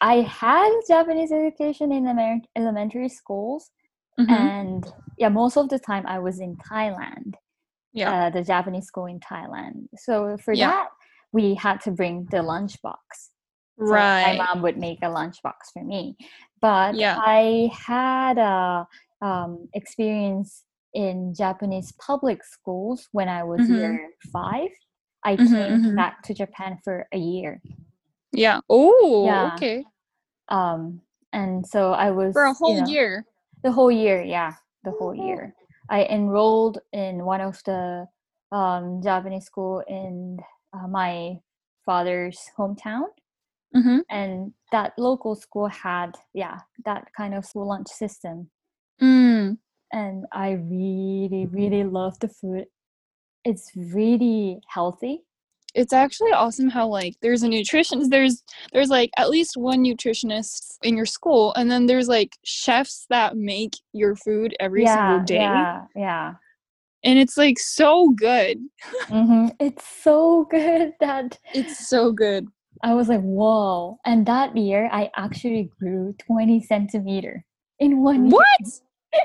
I 0.00 0.20
had 0.22 0.70
Japanese 0.86 1.32
education 1.32 1.90
in 1.90 2.06
Amer- 2.06 2.42
elementary 2.54 3.08
schools, 3.08 3.72
Mhm. 4.18 4.30
and 4.30 4.92
yeah, 5.18 5.28
most 5.28 5.56
of 5.56 5.68
the 5.68 5.78
time 5.80 6.06
I 6.06 6.20
was 6.20 6.38
in 6.38 6.56
Thailand, 6.56 7.34
Yeah. 7.92 8.12
uh, 8.12 8.30
the 8.30 8.44
Japanese 8.44 8.86
school 8.86 9.06
in 9.06 9.18
Thailand. 9.18 9.88
So 9.96 10.36
for 10.38 10.54
Yeah. 10.54 10.68
that, 10.70 10.88
we 11.32 11.54
had 11.54 11.80
to 11.82 11.90
bring 11.90 12.26
the 12.30 12.38
lunchbox. 12.38 12.96
So 13.78 13.84
right. 13.86 14.38
my 14.38 14.44
mom 14.46 14.62
would 14.62 14.76
make 14.76 14.98
a 15.02 15.06
lunchbox 15.06 15.72
for 15.72 15.82
me. 15.84 16.16
But 16.60 16.96
Yeah. 16.96 17.16
I 17.18 17.70
had 17.72 18.36
a 18.38 18.86
um, 19.22 19.68
experience 19.74 20.64
in 20.92 21.34
Japanese 21.34 21.92
public 21.92 22.44
schools 22.44 23.08
when 23.12 23.28
I 23.28 23.44
was 23.44 23.60
Mhm. 23.60 23.78
year 23.78 24.10
five. 24.32 24.68
I 25.24 25.36
Mhm, 25.36 25.48
came 25.48 25.82
mhm. 25.82 25.96
back 25.96 26.22
to 26.24 26.34
Japan 26.34 26.78
for 26.84 27.06
a 27.12 27.18
year. 27.18 27.62
Yeah. 28.32 28.60
Oh. 28.68 29.24
Yeah. 29.26 29.54
Okay. 29.54 29.84
Um, 30.48 31.02
and 31.32 31.66
so 31.66 31.92
I 31.92 32.10
was 32.10 32.32
For 32.32 32.44
a 32.44 32.48
you 32.50 32.54
whole 32.54 32.80
know, 32.80 32.86
year. 32.86 33.24
the 33.62 33.70
whole 33.72 33.90
year, 33.90 34.22
yeah, 34.22 34.54
the 34.84 34.90
whole 34.92 35.14
year. 35.14 35.54
I 35.88 36.04
enrolled 36.04 36.78
in 36.92 37.24
one 37.24 37.40
of 37.40 37.62
the 37.64 38.08
um, 38.52 39.00
Japanese 39.02 39.44
school 39.44 39.82
in 39.86 40.38
uh, 40.72 40.86
my 40.88 41.38
father's 41.84 42.38
hometown. 42.58 43.04
Mm-hmm. 43.76 43.98
and 44.10 44.52
that 44.72 44.94
local 44.98 45.36
school 45.36 45.68
had 45.68 46.16
yeah 46.34 46.58
that 46.84 47.06
kind 47.16 47.34
of 47.34 47.44
school 47.46 47.68
lunch 47.68 47.86
system 47.86 48.50
Mm. 49.00 49.58
and 49.92 50.24
i 50.32 50.50
really 50.50 51.46
really 51.52 51.84
love 51.84 52.18
the 52.18 52.26
food 52.28 52.64
it's 53.44 53.70
really 53.76 54.60
healthy 54.68 55.22
It's 55.72 55.92
actually 55.92 56.32
awesome 56.32 56.68
how 56.68 56.88
like 56.88 57.14
there's 57.22 57.44
a 57.44 57.48
nutritionist 57.48 58.10
there's 58.10 58.42
there's 58.72 58.90
like 58.90 59.10
at 59.16 59.30
least 59.30 59.56
one 59.56 59.84
nutritionist 59.84 60.76
in 60.82 60.96
your 60.96 61.06
school 61.06 61.54
and 61.54 61.70
then 61.70 61.86
there's 61.86 62.08
like 62.08 62.32
chefs 62.44 63.06
that 63.08 63.36
make 63.36 63.74
your 63.92 64.16
food 64.16 64.50
every 64.58 64.82
yeah 64.82 64.96
single 64.96 65.24
day 65.24 65.44
yeah 65.46 65.84
yeah 65.94 66.34
and 67.04 67.18
it's 67.18 67.36
like 67.36 67.58
so 67.58 68.10
good. 68.10 68.58
hmm 69.08 69.48
it's 69.58 69.84
so 70.02 70.46
good 70.50 70.92
that 71.00 71.38
It's 71.54 71.88
so 71.88 72.12
good. 72.12 72.46
i 72.82 72.94
was 72.94 73.08
like 73.08 73.20
whoa 73.22 73.98
and 74.04 74.26
that 74.26 74.56
year 74.56 74.88
i 74.92 75.10
actually 75.16 75.70
grew 75.80 76.14
20 76.26 76.62
centimeter 76.62 77.44
in 77.78 78.02
one 78.02 78.26
year. 78.26 78.32
What? 78.32 78.70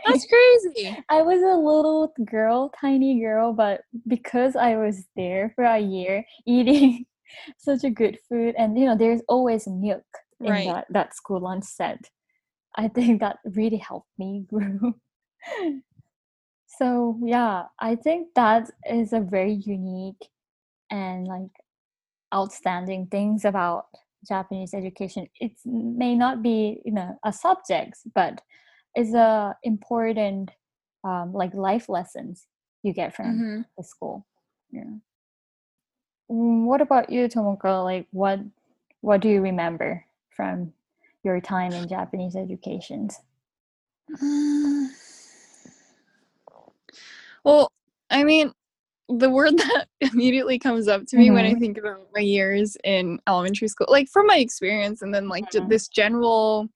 That's 0.06 0.26
crazy. 0.34 0.98
I 1.10 1.22
was 1.22 1.42
a 1.44 1.58
little 1.58 2.12
girl, 2.26 2.72
tiny 2.80 3.20
girl, 3.20 3.54
but 3.54 3.82
because 4.08 4.56
I 4.56 4.78
was 4.78 5.06
there 5.16 5.52
for 5.56 5.64
a 5.66 5.80
year 5.80 6.24
eating 6.48 7.06
such 7.60 7.84
a 7.84 7.90
good 7.90 8.18
food, 8.30 8.56
and 8.58 8.78
you 8.80 8.86
know, 8.86 8.96
there's 8.98 9.22
always 9.28 9.68
milk 9.68 10.06
in 10.42 10.50
Right. 10.52 10.66
that, 10.66 10.86
that 10.90 11.16
school 11.16 11.42
lunch 11.42 11.66
set. 11.66 12.00
I 12.76 12.88
think 12.88 13.20
that 13.22 13.38
really 13.46 13.78
helped 13.78 14.10
me 14.18 14.46
grow. 14.50 14.94
So 16.78 17.18
yeah, 17.24 17.66
I 17.80 17.96
think 17.96 18.30
that 18.36 18.70
is 18.90 19.14
a 19.14 19.20
very 19.20 19.54
unique 19.54 20.30
and 20.92 21.28
like 21.28 21.52
outstanding 22.34 23.08
things 23.08 23.46
about 23.46 23.88
Japanese 24.28 24.74
education. 24.74 25.28
It 25.40 25.54
may 25.66 26.16
not 26.16 26.42
be 26.42 26.82
you 26.86 26.92
know 26.92 27.18
a 27.24 27.32
subject, 27.32 28.00
but 28.14 28.42
it's 28.96 29.14
a 29.14 29.56
important 29.64 30.52
um, 31.04 31.34
like 31.34 31.54
life 31.54 31.90
lessons 31.90 32.48
you 32.84 32.94
get 32.94 33.16
from 33.16 33.38
hmm 33.38 33.62
the 33.78 33.84
school. 33.84 34.26
Yeah. 34.72 34.84
Mm, 36.32 36.66
What 36.66 36.82
about 36.82 37.10
you, 37.10 37.28
Tomoka? 37.28 37.84
Like, 37.84 38.08
what 38.12 38.40
what 39.02 39.22
do 39.22 39.30
you 39.30 39.42
remember 39.42 40.06
from 40.36 40.74
your 41.24 41.40
time 41.40 41.74
in 41.74 41.88
Japanese 41.88 42.36
educations? 42.36 43.20
Well, 47.46 47.72
I 48.10 48.24
mean, 48.24 48.52
the 49.08 49.30
word 49.30 49.58
that 49.58 49.88
immediately 50.02 50.60
comes 50.60 50.88
up 50.88 51.06
to 51.08 51.18
me 51.18 51.32
when 51.32 51.46
I 51.46 51.54
Mhm. 51.54 51.60
think 51.60 51.78
about 51.78 52.08
my 52.14 52.20
years 52.22 52.76
in 52.84 53.20
elementary 53.28 53.68
school, 53.70 53.88
like 53.90 54.10
from 54.10 54.26
my 54.28 54.38
experience, 54.38 55.02
and 55.02 55.14
then 55.14 55.30
like 55.30 55.50
Mhm. 55.52 55.70
this 55.70 55.88
general 55.88 56.68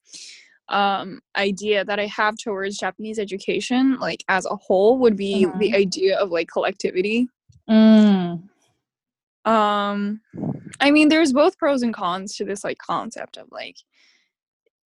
um 0.69 1.19
idea 1.35 1.83
that 1.83 1.99
I 1.99 2.05
have 2.05 2.37
towards 2.37 2.77
Japanese 2.77 3.17
education, 3.17 3.97
like 3.99 4.23
as 4.29 4.45
a 4.45 4.55
whole, 4.55 4.99
would 4.99 5.17
be 5.17 5.45
the 5.57 5.73
idea 5.75 6.17
of 6.19 6.29
like 6.29 6.47
collectivity. 6.47 7.27
Mm. 7.67 8.43
Um, 9.45 10.21
I 10.79 10.91
mean, 10.91 11.09
there's 11.09 11.33
both 11.33 11.57
pros 11.57 11.81
and 11.81 11.93
cons 11.93 12.35
to 12.35 12.45
this 12.45 12.63
like 12.63 12.77
concept 12.77 13.37
of 13.37 13.47
like 13.51 13.77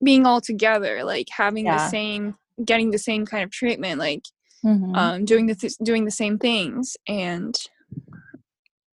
being 0.02 0.26
all 0.26 0.40
together, 0.40 1.04
like 1.04 1.28
having 1.30 1.66
the 1.66 1.80
same, 1.80 2.36
getting 2.64 2.92
the 2.92 2.98
same 2.98 3.26
kind 3.26 3.44
of 3.44 3.52
treatment, 3.52 4.00
like 4.00 4.24
Mhm. 4.64 4.96
um 4.96 5.26
doing 5.26 5.46
the 5.48 5.56
th- 5.56 5.78
doing 5.84 6.06
the 6.06 6.12
same 6.12 6.38
things 6.38 6.96
and 7.08 7.56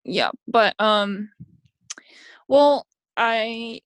yeah 0.03 0.31
but 0.47 0.73
um 0.79 1.29
well 2.47 2.85
i 3.17 3.79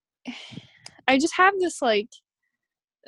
i 1.08 1.18
just 1.18 1.36
have 1.36 1.54
this 1.60 1.82
like 1.82 2.10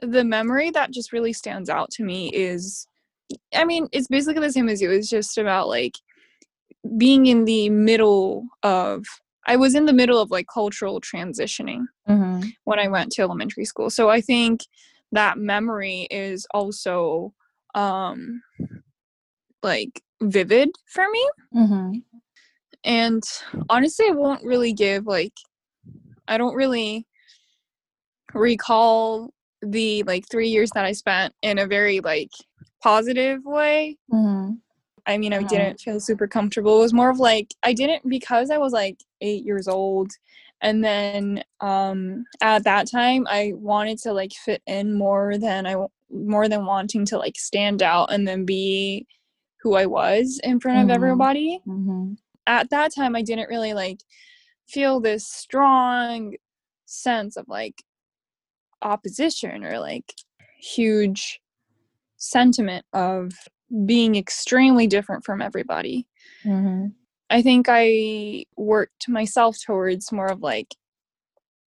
the 0.01 0.23
memory 0.23 0.69
that 0.71 0.91
just 0.91 1.13
really 1.13 1.31
stands 1.33 1.69
out 1.69 1.89
to 1.91 2.03
me 2.03 2.29
is 2.33 2.87
i 3.53 3.63
mean 3.63 3.87
it's 3.91 4.07
basically 4.07 4.41
the 4.45 4.51
same 4.51 4.67
as 4.69 4.81
you 4.81 4.91
it's 4.91 5.09
just 5.09 5.37
about 5.37 5.67
like 5.67 5.95
being 6.97 7.25
in 7.27 7.45
the 7.45 7.69
middle 7.69 8.45
of 8.63 9.05
i 9.47 9.55
was 9.55 9.73
in 9.75 9.85
the 9.85 9.93
middle 9.93 10.19
of 10.19 10.31
like 10.31 10.47
cultural 10.53 10.99
transitioning 10.99 11.85
Mhm. 12.09 12.53
when 12.65 12.79
I 12.79 12.87
went 12.87 13.11
to 13.13 13.23
elementary 13.23 13.65
school. 13.65 13.89
So 13.89 14.09
I 14.11 14.21
think 14.21 14.61
that 15.11 15.39
memory 15.39 16.07
is 16.11 16.45
also 16.53 17.33
um 17.75 18.41
like 19.61 20.01
vivid 20.21 20.69
for 20.87 21.05
me. 21.11 21.29
Mhm. 21.53 22.03
And 22.83 23.23
honestly, 23.69 24.07
I 24.07 24.11
won't 24.11 24.43
really 24.43 24.73
give 24.73 25.05
like 25.07 25.33
I 26.27 26.37
don't 26.37 26.55
really 26.55 27.05
recall 28.33 29.29
the 29.61 30.03
like 30.03 30.25
3 30.29 30.49
years 30.49 30.69
that 30.71 30.85
I 30.85 30.91
spent 30.91 31.33
in 31.41 31.57
a 31.57 31.67
very 31.67 31.99
like 31.99 32.31
positive 32.83 33.41
way. 33.45 33.97
Mhm. 34.11 34.59
I 35.07 35.17
mean, 35.17 35.33
I 35.33 35.43
Mhm. 35.43 35.47
didn't 35.49 35.79
feel 35.79 35.99
super 35.99 36.27
comfortable. 36.27 36.77
It 36.79 36.81
was 36.81 36.93
more 36.93 37.09
of 37.09 37.19
like 37.19 37.53
I 37.63 37.73
didn't 37.73 38.07
because 38.09 38.49
I 38.49 38.57
was 38.57 38.73
like 38.73 38.97
8 39.21 39.43
years 39.45 39.67
old 39.67 40.11
and 40.61 40.83
then 40.83 41.43
um 41.61 42.25
at 42.41 42.63
that 42.63 42.89
time 42.89 43.27
I 43.29 43.53
wanted 43.55 43.97
to 43.99 44.13
like 44.13 44.31
fit 44.33 44.61
in 44.65 44.97
more 44.97 45.37
than 45.37 45.65
I 45.65 45.75
more 46.15 46.47
than 46.49 46.65
wanting 46.65 47.05
to 47.05 47.17
like 47.17 47.37
stand 47.37 47.83
out 47.83 48.11
and 48.11 48.27
then 48.27 48.45
be 48.45 49.05
who 49.61 49.75
I 49.75 49.85
was 49.85 50.39
in 50.43 50.59
front 50.59 50.79
of 50.79 50.87
Mhm. 50.87 50.95
everybody. 50.95 51.59
Mhm. 51.67 52.17
At 52.47 52.69
that 52.69 52.93
time 52.93 53.15
I 53.15 53.21
didn't 53.21 53.49
really 53.49 53.73
like 53.73 53.99
feel 54.67 54.99
this 54.99 55.27
strong 55.27 56.35
sense 56.85 57.35
of 57.37 57.47
like 57.47 57.83
opposition 58.81 59.63
or 59.63 59.79
like 59.79 60.13
huge 60.59 61.41
sentiment 62.17 62.85
of 62.93 63.31
being 63.85 64.15
extremely 64.15 64.87
different 64.87 65.23
from 65.25 65.41
everybody. 65.41 66.07
Mhm. 66.43 66.93
I 67.29 67.41
think 67.41 67.65
I 67.69 68.45
worked 68.55 69.09
myself 69.09 69.57
towards 69.65 70.11
more 70.11 70.27
of 70.27 70.41
like 70.41 70.75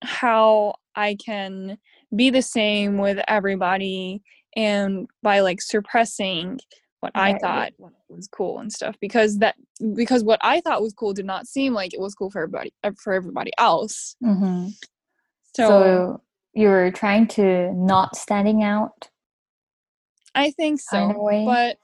how 0.02 0.74
I 0.94 1.16
can 1.16 1.78
be 2.14 2.30
the 2.30 2.42
same 2.42 2.98
with 2.98 3.18
everybody 3.26 4.22
and 4.58 5.08
by 5.22 5.38
like 5.38 5.62
suppressing 5.62 6.58
what 6.98 7.12
I 7.14 7.38
thought 7.38 7.72
was 8.08 8.26
cool 8.26 8.58
and 8.58 8.72
stuff 8.72 8.96
because 9.00 9.38
that 9.38 9.54
because 9.94 10.24
what 10.24 10.40
I 10.42 10.60
thought 10.60 10.82
was 10.82 10.92
cool 10.92 11.14
did 11.14 11.26
not 11.26 11.46
seem 11.46 11.72
like 11.72 11.94
it 11.94 12.00
was 12.00 12.14
cool 12.14 12.28
for 12.28 12.42
everybody 12.42 12.72
uh, 12.82 12.90
for 12.98 13.12
everybody 13.12 13.52
else. 13.56 14.16
Mhm. 14.22 14.72
So, 15.54 15.62
So 15.68 16.22
you 16.54 16.68
were 16.68 16.90
trying 16.90 17.28
to 17.28 17.72
not 17.72 18.16
standing 18.16 18.64
out. 18.64 19.08
I 20.34 20.50
think 20.50 20.80
so. 20.80 20.98
But 21.44 21.78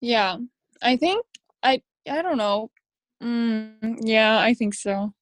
yeah, 0.00 0.38
I 0.82 0.96
think 0.96 1.24
I 1.62 1.80
I 2.10 2.22
don't 2.22 2.38
know. 2.38 2.72
Mm, 3.22 3.98
yeah, 4.00 4.40
I 4.40 4.54
think 4.54 4.74
so. 4.74 5.14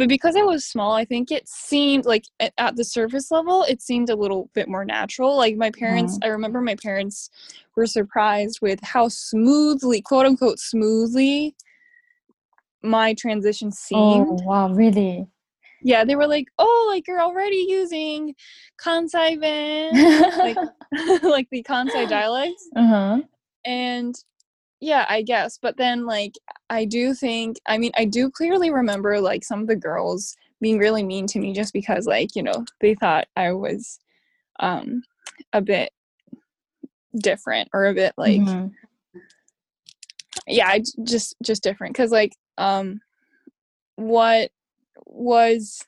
But 0.00 0.08
because 0.08 0.34
I 0.34 0.40
was 0.40 0.64
small, 0.64 0.94
I 0.94 1.04
think 1.04 1.30
it 1.30 1.46
seemed 1.46 2.06
like 2.06 2.24
at, 2.40 2.74
the 2.74 2.84
surface 2.84 3.30
level, 3.30 3.64
it 3.64 3.82
seemed 3.82 4.08
a 4.08 4.16
little 4.16 4.48
bit 4.54 4.66
more 4.66 4.82
natural. 4.82 5.36
Like 5.36 5.56
my 5.56 5.70
parents, 5.70 6.16
Mhm. 6.16 6.24
I 6.24 6.28
remember 6.28 6.62
my 6.62 6.74
parents 6.74 7.28
were 7.76 7.84
surprised 7.84 8.60
with 8.62 8.80
how 8.82 9.08
smoothly, 9.08 10.00
quote 10.00 10.24
unquote, 10.24 10.58
smoothly 10.58 11.54
my 12.82 13.12
transition 13.12 13.70
seemed. 13.70 14.26
Oh 14.26 14.42
wow, 14.46 14.72
really? 14.72 15.28
Yeah, 15.82 16.04
they 16.06 16.16
were 16.16 16.26
like, 16.26 16.46
"Oh, 16.58 16.88
like 16.90 17.06
you're 17.06 17.20
already 17.20 17.66
using 17.68 18.34
Kansai 18.82 19.38
ben, 19.38 19.92
like 20.38 20.56
like 21.22 21.48
the 21.50 21.62
Kansai 21.62 22.08
dialects." 22.08 22.70
uh-huh. 22.74 23.20
And 23.66 24.14
yeah, 24.80 25.04
I 25.08 25.22
guess. 25.22 25.58
But 25.60 25.76
then 25.76 26.06
like 26.06 26.34
I 26.70 26.84
do 26.84 27.14
think 27.14 27.58
I 27.66 27.78
mean, 27.78 27.92
I 27.96 28.04
do 28.04 28.30
clearly 28.30 28.70
remember 28.70 29.20
like 29.20 29.44
some 29.44 29.60
of 29.60 29.66
the 29.66 29.76
girls 29.76 30.36
being 30.60 30.78
really 30.78 31.02
mean 31.02 31.26
to 31.28 31.38
me 31.38 31.52
just 31.52 31.72
because 31.72 32.06
like, 32.06 32.34
you 32.36 32.42
know, 32.42 32.64
they 32.80 32.94
thought 32.94 33.28
I 33.36 33.52
was 33.52 33.98
um 34.58 35.02
a 35.52 35.60
bit 35.60 35.90
different 37.16 37.68
or 37.72 37.86
a 37.86 37.94
bit 37.94 38.14
like 38.16 38.40
Mhm. 38.40 38.72
yeah, 40.46 40.68
I 40.68 40.82
just 41.02 41.34
just 41.42 41.62
different 41.62 41.94
cuz 41.94 42.10
like 42.10 42.36
um 42.58 43.00
what 43.96 44.50
was 45.06 45.82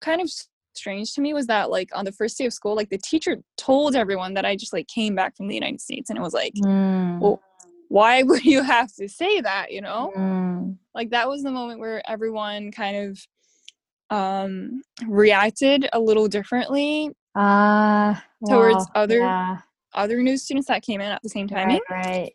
kind 0.00 0.20
of 0.20 0.30
strange 0.74 1.12
to 1.14 1.20
me 1.20 1.34
was 1.34 1.46
that 1.48 1.70
like 1.70 1.90
on 1.94 2.04
the 2.04 2.12
first 2.12 2.38
day 2.38 2.46
of 2.46 2.52
school 2.52 2.76
like 2.76 2.88
the 2.90 2.98
teacher 2.98 3.38
told 3.56 3.96
everyone 3.96 4.34
that 4.34 4.44
I 4.44 4.54
just 4.54 4.72
like 4.72 4.86
came 4.86 5.14
back 5.14 5.36
from 5.36 5.48
the 5.48 5.54
United 5.54 5.80
States 5.80 6.08
and 6.08 6.18
it 6.18 6.22
was 6.22 6.32
like 6.34 6.54
Mm. 6.54 7.20
well 7.20 7.42
why 7.88 8.22
would 8.28 8.44
you 8.44 8.62
have 8.62 8.92
to 8.94 9.08
say 9.08 9.40
that 9.40 9.72
you 9.72 9.80
know 9.80 10.12
Mm. 10.16 10.76
like 10.94 11.10
that 11.10 11.28
was 11.28 11.42
the 11.42 11.50
moment 11.50 11.80
where 11.80 12.02
everyone 12.08 12.70
kind 12.72 12.96
of 13.10 14.16
um 14.16 14.82
reacted 15.06 15.88
a 15.92 16.00
little 16.00 16.28
differently 16.28 17.10
Ah, 17.34 18.24
Towards 18.48 18.86
other 18.94 19.18
yeah, 19.18 19.58
other 19.94 20.22
new 20.22 20.36
students 20.36 20.68
that 20.68 20.82
came 20.82 21.00
in 21.00 21.10
at 21.10 21.22
the 21.22 21.28
same 21.28 21.46
time 21.48 21.68
right, 21.68 21.80
right. 21.90 22.32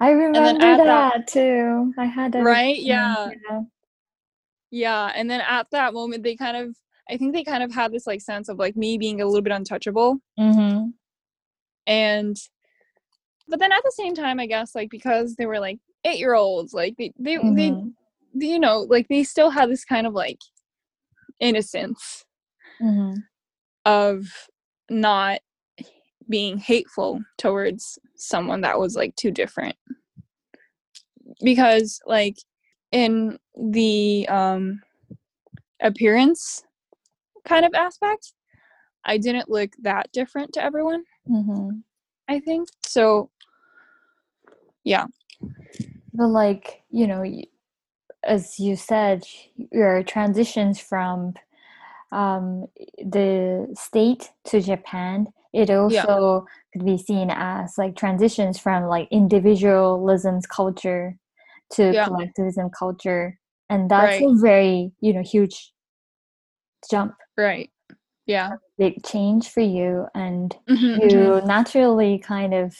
I 0.00 0.10
remember 0.10 0.60
that- 0.60 0.84
that 0.84 1.28
too. 1.28 1.92
I 1.98 2.04
had 2.06 2.32
that 2.32 2.42
right 2.42 2.76
experience, 2.76 3.34
yeah 3.48 3.60
yeah 4.70 5.12
and 5.14 5.30
then 5.30 5.40
at 5.40 5.70
that 5.70 5.94
moment 5.94 6.22
they 6.22 6.34
kind 6.36 6.56
of 6.56 6.76
i 7.08 7.16
think 7.16 7.32
they 7.34 7.44
kind 7.44 7.62
of 7.62 7.72
had 7.72 7.92
this 7.92 8.06
like 8.06 8.20
sense 8.20 8.48
of 8.48 8.58
like 8.58 8.76
me 8.76 8.98
being 8.98 9.20
a 9.20 9.26
little 9.26 9.42
bit 9.42 9.52
untouchable 9.52 10.18
Mm-hmm. 10.38 10.88
and 11.86 12.36
but 13.48 13.58
then 13.58 13.72
at 13.72 13.82
the 13.84 13.92
same 13.96 14.14
time 14.14 14.38
i 14.40 14.46
guess 14.46 14.74
like 14.74 14.90
because 14.90 15.34
they 15.36 15.46
were 15.46 15.60
like 15.60 15.78
eight 16.04 16.18
year 16.18 16.34
olds 16.34 16.72
like 16.74 16.94
they 16.96 17.12
they, 17.18 17.36
they 17.36 17.70
Mhm. 17.70 17.92
you 18.34 18.58
know 18.58 18.80
like 18.88 19.08
they 19.08 19.22
still 19.24 19.50
had 19.50 19.70
this 19.70 19.84
kind 19.84 20.06
of 20.06 20.12
like 20.14 20.38
innocence 21.40 22.24
Mm-hmm. 22.82 23.20
of 23.84 24.26
not 24.90 25.40
being 26.28 26.58
hateful 26.58 27.20
towards 27.38 27.98
someone 28.16 28.60
that 28.62 28.78
was 28.78 28.96
like 28.96 29.14
too 29.16 29.30
different 29.30 29.76
because 31.42 32.00
like 32.06 32.36
in 32.92 33.38
the 33.56 34.26
um 34.28 34.80
appearance 35.80 36.64
kind 37.44 37.64
of 37.64 37.72
aspect 37.74 38.32
i 39.04 39.16
didn't 39.16 39.48
look 39.50 39.70
that 39.82 40.10
different 40.12 40.52
to 40.52 40.62
everyone 40.62 41.02
Mm-hmm. 41.28 41.70
i 42.28 42.40
think 42.40 42.68
so 42.84 43.30
yeah 44.86 45.06
But 46.14 46.28
like 46.28 46.82
you 46.90 47.06
know, 47.06 47.24
as 48.24 48.58
you 48.58 48.76
said, 48.76 49.24
your 49.72 50.02
transitions 50.02 50.80
from 50.80 51.34
um, 52.12 52.66
the 52.98 53.68
state 53.76 54.30
to 54.46 54.60
Japan, 54.60 55.28
it 55.52 55.70
also 55.70 56.46
could 56.72 56.84
be 56.84 56.98
seen 56.98 57.30
as 57.30 57.74
like 57.78 57.96
transitions 57.96 58.58
from 58.58 58.84
like 58.84 59.08
individualism's 59.10 60.46
culture 60.46 61.18
to 61.72 61.94
Yeah. 61.94 62.06
collectivism 62.06 62.70
culture, 62.70 63.38
and 63.70 63.90
that's 63.90 64.20
Right. 64.20 64.22
a 64.22 64.34
very 64.40 64.92
you 65.00 65.12
know 65.14 65.22
huge 65.22 65.72
jump, 66.90 67.14
right 67.36 67.70
yeah 68.26 68.56
big 68.78 69.02
change 69.04 69.48
for 69.50 69.60
you, 69.62 70.06
and 70.14 70.56
Mhm, 70.68 71.00
mhm. 71.02 71.10
you 71.10 71.40
naturally 71.46 72.18
kind 72.18 72.54
of 72.54 72.74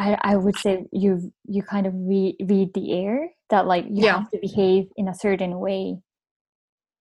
I, 0.00 0.18
I 0.22 0.36
would 0.36 0.56
say 0.56 0.86
you 0.92 1.30
you 1.46 1.62
kind 1.62 1.86
of 1.86 1.92
read, 1.94 2.36
read 2.48 2.72
the 2.72 2.92
air 2.92 3.28
that 3.50 3.66
like 3.66 3.84
you 3.90 4.02
Yeah. 4.02 4.16
have 4.16 4.30
to 4.30 4.38
behave 4.40 4.88
in 4.96 5.08
a 5.08 5.14
certain 5.14 5.60
way 5.60 5.98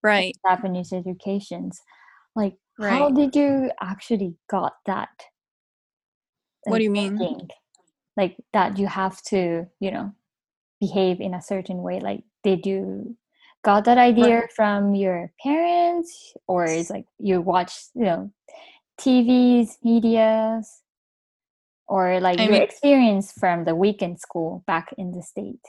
right 0.04 0.36
Japanese 0.46 0.92
educations 0.92 1.80
like 2.36 2.56
how 2.90 3.10
did 3.10 3.36
you 3.36 3.72
actually 3.82 4.36
got 4.50 4.74
that 4.86 5.10
What 6.66 6.78
do 6.80 6.84
you 6.84 6.90
mean? 6.92 7.18
thinking? 7.18 7.50
like 8.18 8.36
that 8.52 8.78
you 8.78 8.88
have 8.88 9.22
to 9.24 9.66
you 9.80 9.92
know 9.92 10.12
behave 10.82 11.22
in 11.22 11.34
a 11.34 11.42
certain 11.42 11.82
way 11.82 12.00
like 12.02 12.24
did 12.44 12.66
you 12.66 13.16
got 13.64 13.86
that 13.86 13.98
idea 13.98 14.42
from 14.56 14.94
your 14.96 15.32
parents 15.42 16.34
or 16.48 16.66
is 16.66 16.90
like 16.90 17.06
you 17.18 17.40
watch 17.42 17.72
you 17.96 18.04
know 18.04 18.32
tvs 19.00 19.78
medias 19.84 20.82
or 21.90 22.20
like 22.22 22.40
I 22.40 22.44
your 22.46 22.54
mean- 22.54 22.62
experience 22.70 23.34
from 23.34 23.66
the 23.66 23.76
weekend 23.76 24.20
school 24.22 24.64
back 24.66 24.88
in 24.98 25.12
the 25.12 25.22
state 25.22 25.66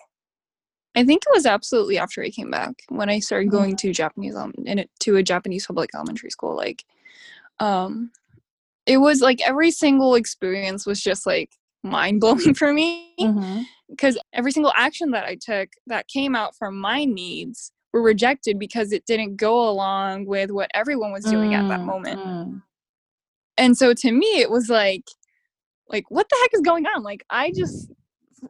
I 0.96 1.04
think 1.04 1.22
it 1.24 1.33
was 1.33 1.46
absolutely 1.46 1.98
after 1.98 2.20
I 2.22 2.30
came 2.30 2.50
back 2.50 2.74
when 2.88 3.09
I 3.09 3.20
started 3.20 3.48
Mhm. 3.48 3.52
going 3.59 3.76
to 3.76 3.92
Japanese 3.92 4.35
um, 4.35 4.52
in 4.66 4.80
it, 4.80 4.90
to 5.00 5.16
a 5.16 5.22
Japanese 5.22 5.64
public 5.64 5.90
elementary 5.94 6.30
school. 6.30 6.56
Like, 6.56 6.85
um, 7.61 8.11
it 8.87 8.96
was 8.98 9.20
like 9.20 9.40
every 9.46 9.70
single 9.70 10.16
experience 10.16 10.87
was 10.87 11.00
just 11.00 11.26
like 11.26 11.50
mind 11.85 12.20
blowing 12.20 12.54
for 12.61 12.72
me 12.72 13.14
mm-hmm. 13.20 13.62
because 13.88 14.18
every 14.33 14.50
single 14.50 14.72
action 14.74 15.12
that 15.12 15.24
I 15.24 15.37
took 15.37 15.68
that 15.87 16.09
came 16.09 16.35
out 16.35 16.56
from 16.56 16.76
my 16.76 17.04
needs 17.04 17.70
were 17.92 18.02
rejected 18.02 18.59
because 18.59 18.90
it 18.92 19.06
didn't 19.06 19.37
go 19.37 19.68
along 19.70 20.26
with 20.26 20.50
what 20.50 20.72
everyone 20.74 21.12
was 21.12 21.24
doing 21.24 21.54
at 21.54 21.68
that 21.68 21.83
Mm, 21.83 21.87
moment. 21.87 22.18
mm. 22.18 22.62
And 23.56 23.78
so 23.78 23.94
to 23.94 24.11
me, 24.11 24.40
it 24.40 24.50
was 24.50 24.68
like, 24.68 25.04
like 25.90 26.11
what 26.11 26.26
the 26.29 26.37
heck 26.42 26.50
is 26.55 26.61
going 26.62 26.87
on? 26.87 27.03
Like 27.03 27.24
I 27.31 27.53
just, 27.53 27.90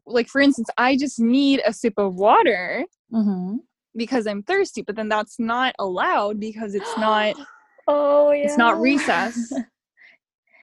like 0.07 0.29
for 0.29 0.41
instance, 0.41 0.69
I 0.79 0.97
just 0.97 1.19
need 1.19 1.61
a 1.67 1.73
sip 1.73 1.95
of 1.97 2.15
water 2.15 2.85
Mhm. 3.13 3.59
because 3.97 4.27
I'm 4.27 4.43
thirsty, 4.43 4.83
but 4.83 4.95
then 4.95 5.09
that's 5.09 5.39
not 5.41 5.75
allowed 5.79 6.39
because 6.39 6.75
it's 6.75 6.97
not 6.97 7.35
oh 7.89 8.31
yeah 8.31 8.45
it's 8.45 8.59
not 8.59 8.81
recess. 8.81 9.53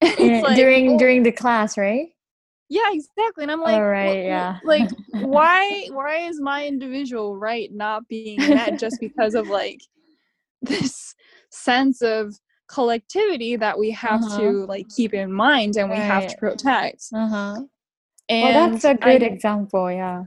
It's 0.00 0.46
like, 0.46 0.56
during 0.56 0.86
well, 0.86 0.98
during 0.98 1.22
the 1.24 1.32
class 1.32 1.76
right 1.76 2.08
yeah, 2.70 2.90
exactly. 2.92 3.44
And 3.44 3.50
I'm 3.50 3.62
like, 3.62 3.76
All 3.76 3.88
right, 3.88 4.24
yeah. 4.24 4.58
like 4.62 4.88
why 5.12 5.88
why 5.90 6.16
is 6.28 6.38
my 6.38 6.66
individual 6.66 7.36
right 7.36 7.70
not 7.72 8.06
being 8.08 8.38
met 8.38 8.78
just 8.78 9.00
because 9.00 9.34
of 9.34 9.48
like 9.48 9.80
this 10.60 11.14
sense 11.50 12.02
of 12.02 12.34
collectivity 12.68 13.56
that 13.56 13.78
we 13.78 13.90
have 13.90 14.22
Uh-huh. 14.22 14.36
to 14.38 14.66
like 14.66 14.86
keep 14.94 15.14
in 15.14 15.32
mind 15.32 15.76
and 15.76 15.90
we 15.90 15.96
have 15.96 16.26
to 16.26 16.36
protect. 16.36 17.02
uh-huh 17.14 17.56
And 18.28 18.54
well 18.54 18.70
that's 18.70 18.84
a 18.84 18.94
great 18.94 19.20
don't- 19.20 19.32
example 19.32 19.90
yeah 19.90 20.24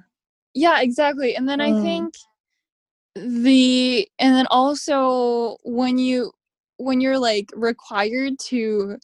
yeah 0.54 0.82
exactly 0.82 1.36
and 1.38 1.48
then 1.48 1.62
i 1.62 1.72
Mm. 1.72 1.82
think 1.82 2.14
the 3.16 4.08
and 4.20 4.36
then 4.36 4.48
also 4.50 5.58
when 5.64 5.98
you 5.98 6.32
when 6.78 7.02
you're 7.02 7.20
like 7.20 7.50
required 7.56 8.40
to 8.40 8.98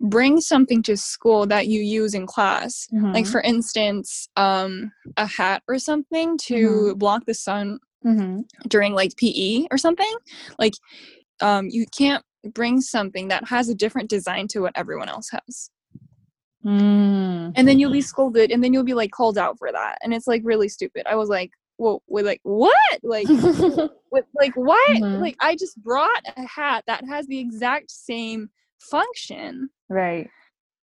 bring 0.00 0.40
something 0.40 0.82
to 0.82 0.96
school 0.96 1.46
that 1.46 1.66
you 1.68 1.80
use 1.80 2.14
in 2.14 2.26
class 2.26 2.88
like 3.14 3.24
Mhm. 3.26 3.30
for 3.32 3.40
instance 3.42 4.28
um 4.36 4.90
a 5.16 5.26
hat 5.26 5.62
or 5.68 5.78
something 5.78 6.36
to 6.38 6.94
block 6.96 7.24
the 7.26 7.34
sun 7.34 7.78
mm-hmm. 8.04 8.40
during 8.68 8.92
like 8.94 9.12
pe 9.16 9.66
or 9.70 9.78
something 9.78 10.14
like 10.58 10.74
um 11.40 11.68
you 11.70 11.86
can't 11.96 12.24
bring 12.52 12.80
something 12.80 13.28
that 13.28 13.46
has 13.48 13.68
a 13.68 13.74
different 13.74 14.10
design 14.10 14.48
to 14.48 14.60
what 14.60 14.72
everyone 14.76 15.08
else 15.08 15.30
has. 15.30 15.70
Mm. 16.64 17.52
and 17.56 17.68
then 17.68 17.78
you'll 17.78 17.92
be 17.92 18.00
scolded 18.00 18.50
and 18.50 18.64
then 18.64 18.72
you'll 18.72 18.84
be 18.84 18.94
like 18.94 19.10
called 19.10 19.36
out 19.36 19.58
for 19.58 19.70
that. 19.70 19.98
And 20.02 20.14
it's 20.14 20.26
like 20.26 20.40
really 20.44 20.68
stupid. 20.68 21.02
I 21.06 21.14
was 21.14 21.28
like 21.28 21.50
well 21.76 22.02
we're 22.08 22.24
like 22.24 22.40
what? 22.42 22.74
Like 23.02 23.28
with 24.10 24.24
like 24.34 24.54
what 24.54 24.96
Mhm. 24.96 25.20
like 25.20 25.36
i 25.40 25.56
just 25.56 25.76
brought 25.82 26.22
a 26.36 26.46
hat 26.46 26.84
that 26.86 27.04
has 27.06 27.26
the 27.26 27.38
exact 27.38 27.90
same 27.90 28.48
function 28.80 29.68
right. 29.90 30.30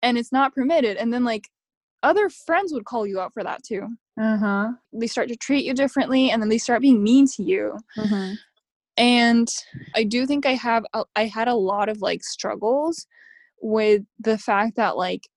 and 0.02 0.16
it's 0.16 0.32
not 0.32 0.54
permitted. 0.54 0.96
And 0.96 1.12
then 1.12 1.24
like 1.24 1.48
other 2.02 2.30
friends 2.30 2.72
would 2.72 2.84
call 2.86 3.06
you 3.06 3.20
out 3.20 3.34
for 3.34 3.42
that 3.44 3.62
too. 3.62 3.88
Uh-huh. 4.18 4.68
They 4.94 5.06
start 5.08 5.28
to 5.28 5.36
treat 5.36 5.64
you 5.66 5.74
differently 5.74 6.30
and 6.30 6.40
then 6.40 6.48
they 6.48 6.56
start 6.58 6.80
being 6.80 7.02
mean 7.02 7.26
to 7.36 7.42
you. 7.42 7.78
Mm-hmm. 7.98 8.34
And 8.96 9.48
i 9.94 10.02
do 10.02 10.26
think 10.26 10.46
i 10.46 10.52
have 10.54 10.84
a, 10.94 11.04
i 11.16 11.24
had 11.26 11.48
a 11.48 11.54
lot 11.54 11.88
of 11.88 12.00
like 12.00 12.22
struggles 12.24 13.06
with 13.60 14.02
the 14.20 14.38
fact 14.38 14.76
that 14.76 14.96
like 14.96 15.28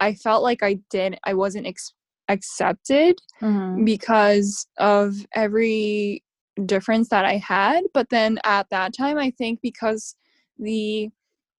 i 0.00 0.12
felt 0.14 0.42
like 0.42 0.62
i 0.62 0.78
did 0.90 1.18
i 1.24 1.32
wasn't 1.34 1.66
ex- 1.66 1.92
accepted 2.28 3.18
Mm-hmm. 3.42 3.84
because 3.84 4.66
of 4.78 5.14
every 5.34 6.22
difference 6.64 7.10
that 7.10 7.26
I 7.26 7.36
had. 7.36 7.84
But 7.92 8.08
then 8.08 8.38
at 8.44 8.70
that 8.70 8.94
time, 8.96 9.18
I 9.18 9.30
think 9.30 9.60
because 9.60 10.16
the 10.58 11.10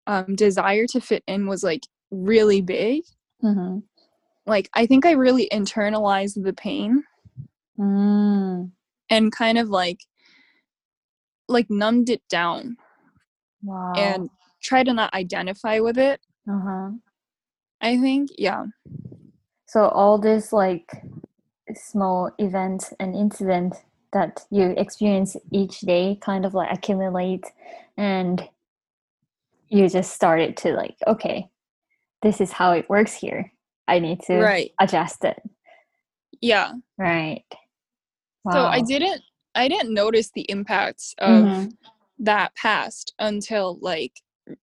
um, 0.08 0.34
desire 0.36 0.88
to 0.88 1.00
fit 1.00 1.24
in 1.28 1.46
was 1.46 1.64
like 1.64 1.84
really 2.10 2.62
big, 2.62 3.04
Mm-hmm. 3.44 3.80
like 4.48 4.70
I 4.74 4.88
think 4.88 5.06
I 5.06 5.12
really 5.12 5.48
internalized 5.54 6.44
the 6.44 6.54
pain 6.54 7.04
Mm. 7.80 8.72
and 9.12 9.32
kind 9.32 9.60
of 9.60 9.70
like 9.70 10.00
like 11.48 11.70
numbed 11.70 12.10
it 12.10 12.22
down 12.30 12.78
Wow. 13.64 13.94
and 13.96 14.30
try 14.62 14.84
to 14.84 14.94
not 14.94 15.14
identify 15.14 15.80
with 15.80 15.98
it. 15.98 16.20
uh-huh. 16.50 16.92
I 17.82 17.98
think, 18.00 18.30
yeah. 18.38 18.66
So 19.68 19.90
all 19.90 20.18
this 20.18 20.52
like 20.52 20.90
small 21.76 22.32
events 22.40 22.94
and 23.00 23.16
incident 23.16 23.76
that 24.14 24.42
you 24.50 24.74
experience 24.78 25.36
each 25.52 25.82
day 25.82 26.18
kind 26.22 26.46
of 26.46 26.54
like 26.54 26.72
accumulate 26.72 27.46
and 27.98 28.48
you 29.70 29.90
just 29.90 30.14
started 30.14 30.56
to 30.58 30.74
like, 30.74 30.96
okay, 31.06 31.50
this 32.24 32.40
is 32.42 32.52
how 32.52 32.72
it 32.72 32.90
works 32.90 33.14
here. 33.14 33.52
I 33.88 34.00
need 34.00 34.22
to 34.24 34.38
Right. 34.38 34.72
adjust 34.80 35.24
it. 35.26 35.42
Yeah. 36.42 36.72
Right. 36.98 37.44
So 38.52 38.66
I 38.66 38.82
didn't 38.82 39.22
I 39.58 39.68
didn't 39.68 39.94
notice 39.94 40.30
the 40.32 40.46
impacts 40.50 41.16
of 41.18 41.44
Mhm. 41.46 41.72
that 42.20 42.56
past 42.56 43.14
until 43.20 43.78
like 43.82 44.22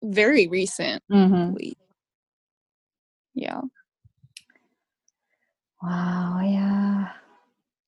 very 0.02 0.46
recently. 0.46 1.00
Mhm. 1.10 1.74
Yeah. 3.34 3.62
Wow, 5.82 6.40
yeah. 6.44 7.12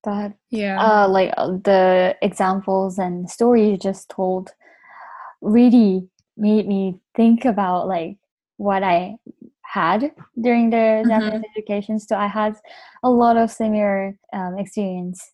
That 0.04 0.36
Yeah. 0.50 0.78
uh 0.80 1.08
like 1.08 1.32
uh, 1.36 1.58
the 1.64 2.16
examples 2.22 2.98
and 2.98 3.28
stories 3.30 3.70
you 3.70 3.76
just 3.78 4.08
told 4.08 4.50
really 5.40 6.08
made 6.36 6.66
me 6.68 7.00
think 7.16 7.44
about 7.44 7.88
like 7.88 8.18
what 8.56 8.82
I 8.82 9.16
had 9.62 10.12
during 10.40 10.70
the 10.70 11.04
Japanese 11.08 11.42
education. 11.56 11.98
So 11.98 12.16
I 12.16 12.26
had 12.28 12.54
a 13.02 13.10
lot 13.10 13.36
of 13.36 13.50
similar 13.50 14.16
um, 14.32 14.58
experience 14.58 15.32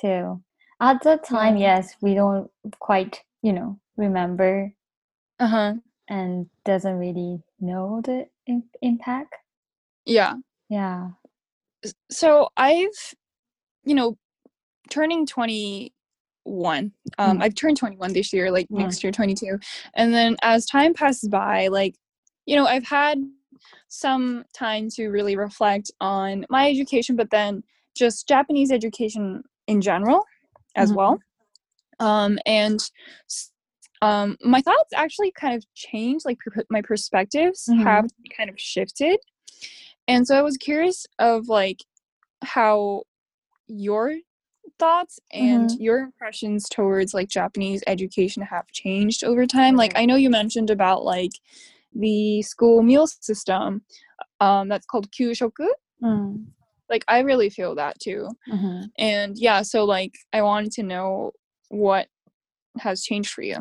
too. 0.00 0.42
At 0.80 1.02
that 1.04 1.24
time, 1.24 1.56
yes, 1.56 1.94
we 2.00 2.14
don't 2.14 2.50
quite, 2.80 3.22
you 3.42 3.52
know, 3.52 3.78
remember 3.96 4.72
uh-huh. 5.38 5.74
and 6.08 6.48
doesn't 6.64 6.98
really 6.98 7.42
know 7.60 8.00
the 8.04 8.26
im- 8.46 8.70
impact. 8.82 9.34
Yeah. 10.04 10.34
Yeah. 10.68 11.10
So 12.10 12.48
I've 12.56 13.14
you 13.84 13.94
know 13.94 14.16
turning 14.90 15.26
21 15.26 15.90
um 17.18 17.38
Mm. 17.38 17.42
I've 17.42 17.54
turned 17.54 17.76
21 17.76 18.12
this 18.12 18.32
year 18.32 18.50
like 18.50 18.68
Mm. 18.68 18.78
next 18.78 19.02
year 19.02 19.12
22 19.12 19.58
and 19.94 20.12
then 20.12 20.36
as 20.42 20.66
time 20.66 20.94
passes 20.94 21.28
by 21.28 21.68
like 21.68 21.94
you 22.46 22.56
know 22.56 22.66
I've 22.66 22.84
had 22.86 23.18
some 23.88 24.44
time 24.54 24.88
to 24.90 25.08
really 25.08 25.36
reflect 25.36 25.90
on 26.00 26.46
my 26.50 26.68
education 26.68 27.16
but 27.16 27.30
then 27.30 27.62
just 27.94 28.26
Japanese 28.28 28.72
education 28.72 29.42
in 29.66 29.80
general 29.80 30.24
as 30.76 30.92
Mhm. 30.92 30.96
well 30.96 31.18
um 32.00 32.38
and 32.46 32.80
um 34.02 34.36
my 34.42 34.60
thoughts 34.60 34.92
actually 34.94 35.30
kind 35.32 35.54
of 35.54 35.64
changed 35.74 36.24
like 36.24 36.38
per- 36.40 36.64
my 36.70 36.82
perspectives 36.82 37.66
Mhm. 37.68 37.84
have 37.84 38.10
kind 38.36 38.50
of 38.50 38.58
shifted 38.58 39.18
and 40.08 40.26
so 40.26 40.36
i 40.36 40.42
was 40.42 40.56
curious 40.56 41.06
of 41.18 41.48
like 41.48 41.80
how 42.42 43.02
your 43.68 44.16
thoughts 44.78 45.20
and 45.32 45.70
Mhm. 45.70 45.76
your 45.80 45.98
impressions 46.00 46.68
towards 46.68 47.14
like 47.14 47.28
japanese 47.28 47.82
education 47.86 48.42
have 48.42 48.66
changed 48.72 49.22
over 49.24 49.46
time 49.46 49.76
like 49.76 49.92
i 49.96 50.04
know 50.04 50.16
you 50.16 50.30
mentioned 50.30 50.70
about 50.70 51.04
like 51.04 51.32
the 51.94 52.42
school 52.42 52.82
meal 52.82 53.06
system 53.06 53.82
um 54.40 54.68
that's 54.68 54.86
called 54.86 55.10
kyushoku 55.12 55.68
Mm. 56.02 56.44
Like 56.90 57.04
i 57.08 57.20
really 57.20 57.50
feel 57.50 57.74
that 57.74 57.98
too 58.00 58.28
Mhm. 58.50 58.90
and 58.98 59.36
yeah, 59.38 59.62
so 59.62 59.84
like 59.84 60.14
I 60.32 60.42
wanted 60.42 60.72
to 60.72 60.82
know 60.82 61.32
what 61.68 62.06
has 62.78 63.02
changed 63.02 63.30
for 63.30 63.42
you. 63.42 63.58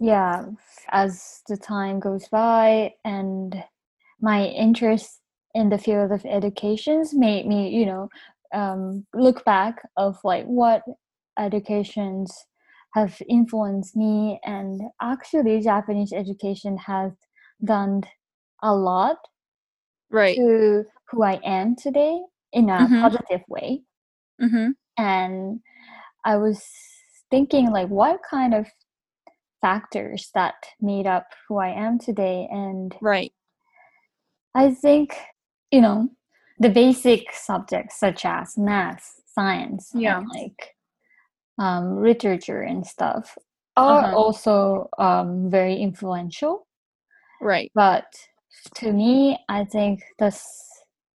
yeah 0.00 0.46
as 0.90 1.42
the 1.48 1.56
time 1.56 2.00
goes 2.00 2.28
by 2.28 2.92
and 3.04 3.62
my 4.20 4.46
interest 4.46 5.20
in 5.54 5.68
the 5.68 5.78
field 5.78 6.10
of 6.12 6.24
educations 6.26 7.14
made 7.14 7.46
me 7.46 7.68
you 7.68 7.86
know 7.86 8.08
um, 8.52 9.04
look 9.14 9.44
back 9.44 9.82
of 9.96 10.16
like 10.24 10.44
what 10.46 10.82
educations 11.38 12.32
have 12.94 13.20
influenced 13.28 13.96
me 13.96 14.38
and 14.44 14.80
actually 15.02 15.60
japanese 15.60 16.12
education 16.12 16.76
has 16.76 17.12
done 17.64 18.02
a 18.62 18.74
lot 18.74 19.16
Right. 20.14 20.36
to 20.36 20.84
who 21.10 21.22
i 21.24 21.40
am 21.44 21.74
today 21.76 22.20
in 22.52 22.70
a 22.70 22.86
Mhm. 22.88 23.02
positive 23.02 23.42
way 23.48 23.82
Mm-hmm. 24.40 24.70
and 24.96 25.60
i 26.24 26.36
was 26.36 26.64
thinking 27.30 27.70
like 27.70 27.88
what 27.88 28.20
kind 28.28 28.54
of 28.54 28.66
factors 29.60 30.30
that 30.34 30.54
made 30.80 31.06
up 31.06 31.26
who 31.48 31.58
i 31.58 31.68
am 31.68 31.98
today 31.98 32.46
and 32.50 32.94
Right. 33.00 33.32
i 34.54 34.72
think 34.72 35.16
you 35.70 35.80
know 35.80 36.08
the 36.60 36.68
basic 36.70 37.32
subjects 37.32 37.98
such 37.98 38.24
as 38.24 38.56
math 38.56 39.20
science 39.26 39.90
Yeah. 39.94 40.18
and 40.18 40.28
like 40.28 40.76
um, 41.58 42.02
literature 42.02 42.62
and 42.62 42.86
stuff 42.86 43.36
are 43.76 44.02
Uh-huh. 44.04 44.16
also 44.16 44.88
um, 44.98 45.50
very 45.50 45.76
influential 45.76 46.66
Right. 47.40 47.70
but 47.74 48.06
to 48.74 48.92
me 48.92 49.38
i 49.48 49.64
think 49.64 50.02
the 50.18 50.30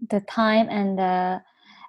the 0.09 0.19
time 0.21 0.67
and 0.69 0.97
the 0.97 1.41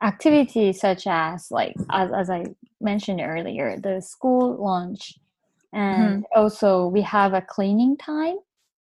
activities 0.03 0.81
such 0.81 1.07
as 1.07 1.51
like 1.51 1.75
as, 1.93 2.11
as 2.13 2.31
i 2.31 2.45
mentioned 2.81 3.21
earlier 3.21 3.79
the 3.79 4.01
school 4.01 4.57
lunch 4.63 5.19
and 5.73 6.25
also 6.35 6.87
we 6.87 7.03
have 7.03 7.35
a 7.35 7.43
cleaning 7.43 7.97
time 7.97 8.37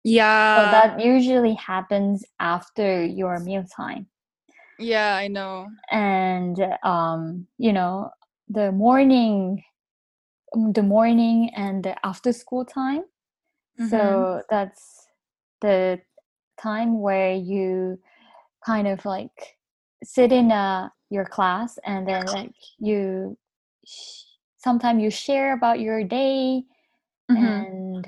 Yeah. 0.04 0.56
so 0.58 0.72
that 0.72 1.00
usually 1.04 1.54
happens 1.56 2.24
after 2.40 3.04
your 3.04 3.40
meal 3.40 3.66
time 3.76 4.08
yeah, 4.80 5.16
I 5.16 5.28
know. 5.28 5.68
and 5.92 6.58
um 6.84 7.48
you 7.58 7.72
know 7.74 8.10
the 8.50 8.72
morning 8.72 9.64
the 10.74 10.84
morning 10.84 11.52
and 11.56 11.84
the 11.84 11.96
after 12.06 12.34
school 12.34 12.66
time 12.66 13.04
Mhm. 13.80 13.90
so 13.90 14.42
that's 14.50 15.08
the 15.62 16.00
time 16.62 17.02
where 17.02 17.34
you 17.34 18.00
kind 18.66 18.88
of 18.88 19.04
like 19.06 19.58
sit 20.04 20.32
in 20.32 20.52
uh, 20.52 20.90
your 21.10 21.26
class 21.26 21.78
and 21.86 22.08
then 22.08 22.26
like 22.28 22.54
you 22.80 23.38
sh- 23.86 24.24
sometimes 24.58 25.02
you 25.02 25.10
share 25.10 25.54
about 25.54 25.80
your 25.80 26.04
day 26.04 26.64
Mhm. 27.32 27.38
and 27.38 28.08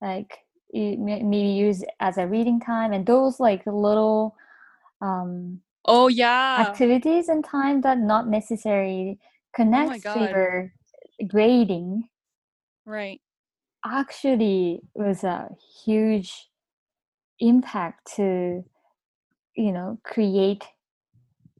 like 0.00 0.38
you 0.72 0.98
may- 0.98 1.22
maybe 1.22 1.50
use 1.50 1.82
it 1.82 1.90
as 2.00 2.18
a 2.18 2.26
reading 2.26 2.60
time 2.60 2.92
and 2.92 3.06
those 3.06 3.38
like 3.40 3.64
little 3.66 4.34
um 5.00 5.60
Oh 5.84 6.08
yeah. 6.08 6.58
activities 6.60 7.28
and 7.28 7.44
time 7.44 7.80
that 7.82 7.98
not 7.98 8.28
necessarily 8.28 9.18
connects 9.54 10.02
to 10.02 10.20
your 10.30 10.72
grading 11.28 12.08
Right. 12.84 13.20
actually 13.84 14.80
was 14.94 15.24
a 15.24 15.48
huge 15.84 16.48
impact 17.42 18.14
to 18.16 18.64
you 19.56 19.72
know 19.72 19.98
create 20.04 20.64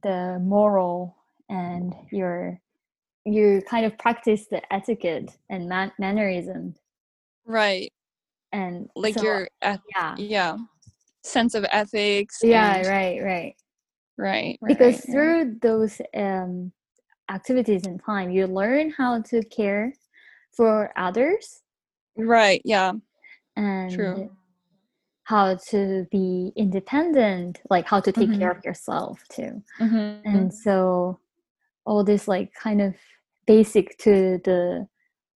the 0.01 0.39
moral 0.41 1.15
and 1.49 1.93
your 2.11 2.59
you 3.25 3.61
kind 3.69 3.85
of 3.85 3.97
practice 3.97 4.47
the 4.49 4.61
etiquette 4.73 5.29
and 5.49 5.67
man- 5.69 5.91
mannerism 5.99 6.73
Right. 7.45 7.91
and 8.51 8.89
Like 8.95 9.15
so, 9.15 9.23
your 9.23 9.47
eth- 9.61 9.81
yeah 9.95 10.15
yeah 10.17 10.57
sense 11.23 11.53
of 11.55 11.65
ethics. 11.71 12.39
yeah 12.43 12.77
and- 12.77 12.87
right 12.87 13.21
right 13.23 13.55
Right. 14.17 14.57
right, 14.61 14.67
because 14.67 14.95
right. 14.95 15.11
through 15.11 15.57
those 15.61 15.99
um 16.15 16.71
activities 17.29 17.85
and 17.85 17.99
time 18.03 18.29
you 18.31 18.45
learn 18.47 18.91
how 18.91 19.21
to 19.21 19.43
care 19.45 19.93
for 20.55 20.91
others 20.97 21.61
Right. 22.15 22.61
Yeah. 22.63 22.93
and 23.55 23.91
True. 23.91 24.29
How 25.25 25.55
to 25.69 26.05
be 26.11 26.51
independent 26.55 27.61
like 27.69 27.85
how 27.87 27.99
to 27.99 28.11
take 28.11 28.29
Mhm. 28.29 28.39
care 28.39 28.51
of 28.51 28.63
yourself 28.65 29.21
too 29.29 29.61
Mm-hmm. 29.79 30.27
and 30.27 30.53
so 30.53 31.19
all 31.85 32.03
this 32.03 32.27
like 32.27 32.53
kind 32.53 32.81
of 32.81 32.93
basic 33.47 33.97
to 33.99 34.39
the 34.43 34.87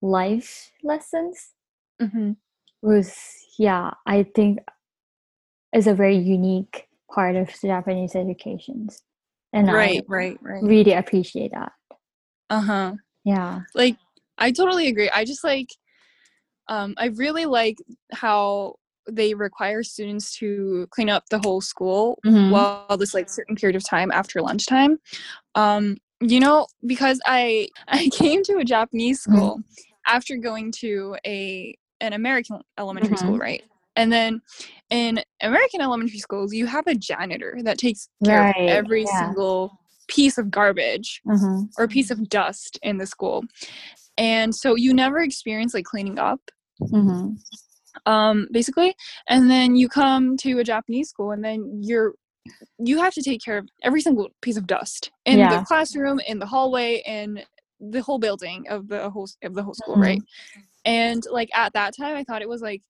life 0.02 0.72
lessons 0.84 1.54
mm-hmm. 2.02 2.32
was 2.82 3.16
yeah 3.58 3.92
i 4.06 4.24
think 4.36 4.60
is 5.74 5.88
a 5.88 5.94
very 5.94 6.18
unique 6.18 6.88
part 7.14 7.36
of 7.36 7.50
japanese 7.62 8.16
educations 8.16 9.04
and 9.54 9.68
Right. 9.72 10.02
i 10.02 10.06
Right. 10.08 10.38
Right. 10.42 10.64
really 10.64 10.94
appreciate 10.94 11.52
that 11.54 11.72
Uh 12.50 12.62
huh. 12.62 12.94
yeah 13.24 13.62
like 13.76 13.98
I 14.40 14.52
totally 14.52 14.88
agree. 14.88 15.10
I 15.10 15.26
just 15.26 15.44
like 15.44 15.70
um 16.68 16.94
I 16.98 17.08
really 17.08 17.46
like 17.48 17.78
how 18.14 18.76
they 19.10 19.34
require 19.34 19.84
students 19.84 20.36
to 20.38 20.88
clean 20.92 21.10
up 21.10 21.24
the 21.30 21.40
whole 21.40 21.62
school 21.62 22.20
Mhm. 22.26 22.52
while 22.52 22.98
this 22.98 23.14
like 23.14 23.30
certain 23.30 23.56
period 23.56 23.76
of 23.76 23.84
time 23.84 24.12
after 24.12 24.42
lunchtime. 24.42 24.98
Um 25.56 25.98
you 26.22 26.40
know 26.40 26.68
because 26.86 27.20
I 27.26 27.70
I 27.88 28.10
came 28.10 28.44
to 28.44 28.58
a 28.58 28.64
Japanese 28.66 29.20
Mhm. 29.26 29.34
school 29.34 29.60
after 30.08 30.38
going 30.38 30.72
to 30.84 31.16
a 31.26 31.78
an 32.02 32.14
American 32.14 32.62
elementary 32.78 33.16
Mhm. 33.16 33.20
school, 33.20 33.38
right? 33.38 33.64
And 33.96 34.12
then 34.12 34.42
in 34.92 35.24
American 35.42 35.82
elementary 35.82 36.20
schools, 36.20 36.54
you 36.54 36.68
have 36.68 36.86
a 36.88 36.94
janitor 36.96 37.58
that 37.64 37.80
takes 37.80 38.10
care 38.24 38.42
Right, 38.44 38.56
of 38.56 38.68
every 38.68 39.04
yeah. 39.06 39.20
single 39.20 39.72
piece 40.08 40.38
of 40.38 40.52
garbage 40.52 41.22
Mhm. 41.26 41.70
or 41.78 41.88
piece 41.88 42.12
of 42.12 42.30
dust 42.30 42.78
in 42.84 42.98
the 42.98 43.08
school. 43.08 43.44
And 44.18 44.54
so 44.56 44.76
you 44.76 44.94
never 44.94 45.20
experience 45.20 45.74
like 45.74 45.86
cleaning 45.86 46.20
up, 46.20 46.40
Mhm. 46.82 47.38
Um, 48.06 48.48
basically. 48.52 48.96
And 49.30 49.50
then 49.50 49.76
you 49.76 49.90
come 49.90 50.38
to 50.38 50.60
a 50.60 50.64
Japanese 50.64 51.10
school 51.10 51.32
and 51.32 51.44
then 51.44 51.80
you're 51.82 52.14
you 52.80 52.98
have 53.00 53.14
to 53.14 53.22
take 53.22 53.44
care 53.44 53.58
of 53.58 53.68
every 53.84 54.00
single 54.02 54.30
piece 54.42 54.56
of 54.56 54.66
dust 54.68 55.12
in 55.26 55.40
Yeah. 55.40 55.58
the 55.60 55.66
classroom, 55.66 56.22
in 56.22 56.40
the 56.40 56.46
hallway, 56.46 57.04
in 57.06 57.44
the 57.82 58.02
whole 58.02 58.20
building 58.20 58.66
of 58.70 58.88
the 58.88 59.10
whole 59.10 59.28
of 59.44 59.54
the 59.54 59.64
whole 59.64 59.74
school, 59.74 59.96
Mhm. 59.98 60.02
right? 60.02 60.22
And 60.86 61.24
like 61.30 61.50
at 61.54 61.74
that 61.74 61.96
time 61.98 62.16
I 62.16 62.24
thought 62.24 62.42
it 62.42 62.48
was 62.50 62.62
like 62.62 62.82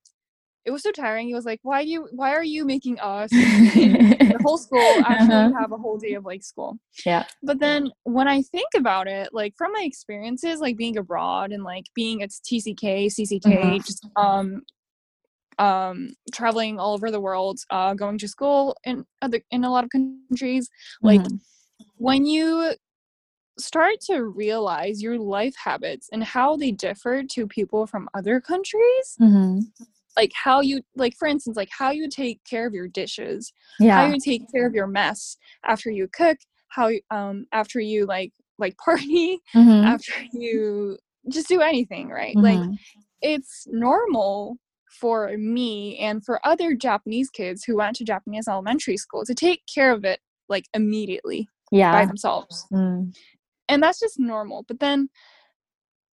it 0.65 0.71
was 0.71 0.83
so 0.83 0.91
tiring. 0.91 1.29
It 1.29 1.33
was 1.33 1.45
like, 1.45 1.59
why 1.63 1.83
do 1.85 1.89
you 1.89 2.07
why 2.11 2.33
are 2.33 2.43
you 2.43 2.65
making 2.65 2.99
us 2.99 3.29
the 3.31 4.37
whole 4.43 4.57
school 4.57 5.01
actually 5.05 5.35
Uh-huh. 5.35 5.51
have 5.59 5.71
a 5.71 5.77
whole 5.77 5.97
day 5.97 6.13
of 6.13 6.25
like 6.25 6.43
school? 6.43 6.77
Yeah. 7.05 7.23
But 7.41 7.59
then 7.59 7.91
when 8.03 8.27
I 8.27 8.41
think 8.41 8.67
about 8.75 9.07
it, 9.07 9.29
like 9.33 9.55
from 9.57 9.71
my 9.71 9.83
experiences, 9.83 10.59
like 10.59 10.75
being 10.77 10.97
abroad 10.97 11.51
and 11.51 11.63
like 11.63 11.85
being 11.95 12.21
at 12.21 12.31
TCK, 12.31 13.07
CCK, 13.09 13.45
Mhm. 13.79 13.85
just 13.85 14.05
um, 14.17 14.61
um, 15.59 16.09
traveling 16.33 16.79
all 16.79 16.93
over 16.93 17.11
the 17.11 17.19
world, 17.21 17.59
uh, 17.69 17.93
going 17.93 18.17
to 18.19 18.27
school 18.27 18.75
in 18.83 19.05
other 19.21 19.41
in 19.51 19.63
a 19.63 19.71
lot 19.71 19.83
of 19.83 19.89
countries, 19.91 20.69
like 21.03 21.21
Mhm. 21.21 21.39
when 21.97 22.25
you 22.25 22.73
start 23.59 23.99
to 24.01 24.23
realize 24.25 25.01
your 25.01 25.17
life 25.17 25.55
habits 25.63 26.09
and 26.11 26.23
how 26.23 26.55
they 26.57 26.71
differ 26.71 27.23
to 27.23 27.47
people 27.47 27.87
from 27.87 28.07
other 28.13 28.39
countries 28.39 29.17
Mhm. 29.19 29.61
like 30.15 30.31
how 30.33 30.61
you 30.61 30.81
like 30.95 31.15
for 31.17 31.27
instance 31.27 31.57
like 31.57 31.69
how 31.71 31.89
you 31.91 32.07
take 32.09 32.39
care 32.43 32.67
of 32.67 32.73
your 32.73 32.87
dishes 32.87 33.51
Yeah. 33.79 33.95
how 33.95 34.05
you 34.05 34.19
take 34.19 34.43
care 34.51 34.67
of 34.67 34.73
your 34.75 34.87
mess 34.87 35.37
after 35.65 35.89
you 35.91 36.07
cook 36.07 36.37
how 36.69 36.91
um 37.11 37.47
after 37.51 37.79
you 37.79 38.05
like 38.05 38.31
like 38.59 38.77
party 38.85 39.39
Mhm. 39.55 39.83
after 39.85 40.13
you 40.33 40.97
just 41.29 41.47
do 41.47 41.61
anything 41.61 42.09
right 42.09 42.35
like 42.37 42.59
Mhm. 42.59 42.77
it's 43.21 43.65
normal 43.71 44.57
for 44.99 45.37
me 45.37 45.97
and 45.97 46.23
for 46.25 46.39
other 46.45 46.73
japanese 46.73 47.29
kids 47.29 47.63
who 47.63 47.77
went 47.77 47.95
to 47.95 48.03
japanese 48.03 48.47
elementary 48.47 48.97
school 48.97 49.23
to 49.25 49.33
take 49.33 49.61
care 49.73 49.91
of 49.91 50.03
it 50.05 50.19
like 50.49 50.65
immediately 50.73 51.47
yeah. 51.71 51.91
by 51.91 52.05
themselves 52.05 52.65
Mm. 52.71 53.15
and 53.69 53.83
that's 53.83 53.99
just 53.99 54.19
normal 54.19 54.63
but 54.67 54.79
then 54.79 55.09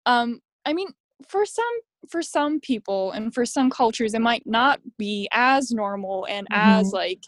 um 0.07 0.41
i 0.67 0.73
mean 0.73 0.89
for 1.29 1.45
some 1.47 1.75
for 2.11 2.23
some 2.23 2.59
people 2.61 3.13
and 3.13 3.33
for 3.33 3.47
some 3.47 3.71
cultures 3.71 4.15
it 4.15 4.21
might 4.21 4.45
not 4.47 4.81
be 4.99 5.29
as 5.33 5.71
normal 5.71 6.27
and 6.29 6.47
as 6.51 6.89
Mhm. 6.89 6.93
like 6.93 7.21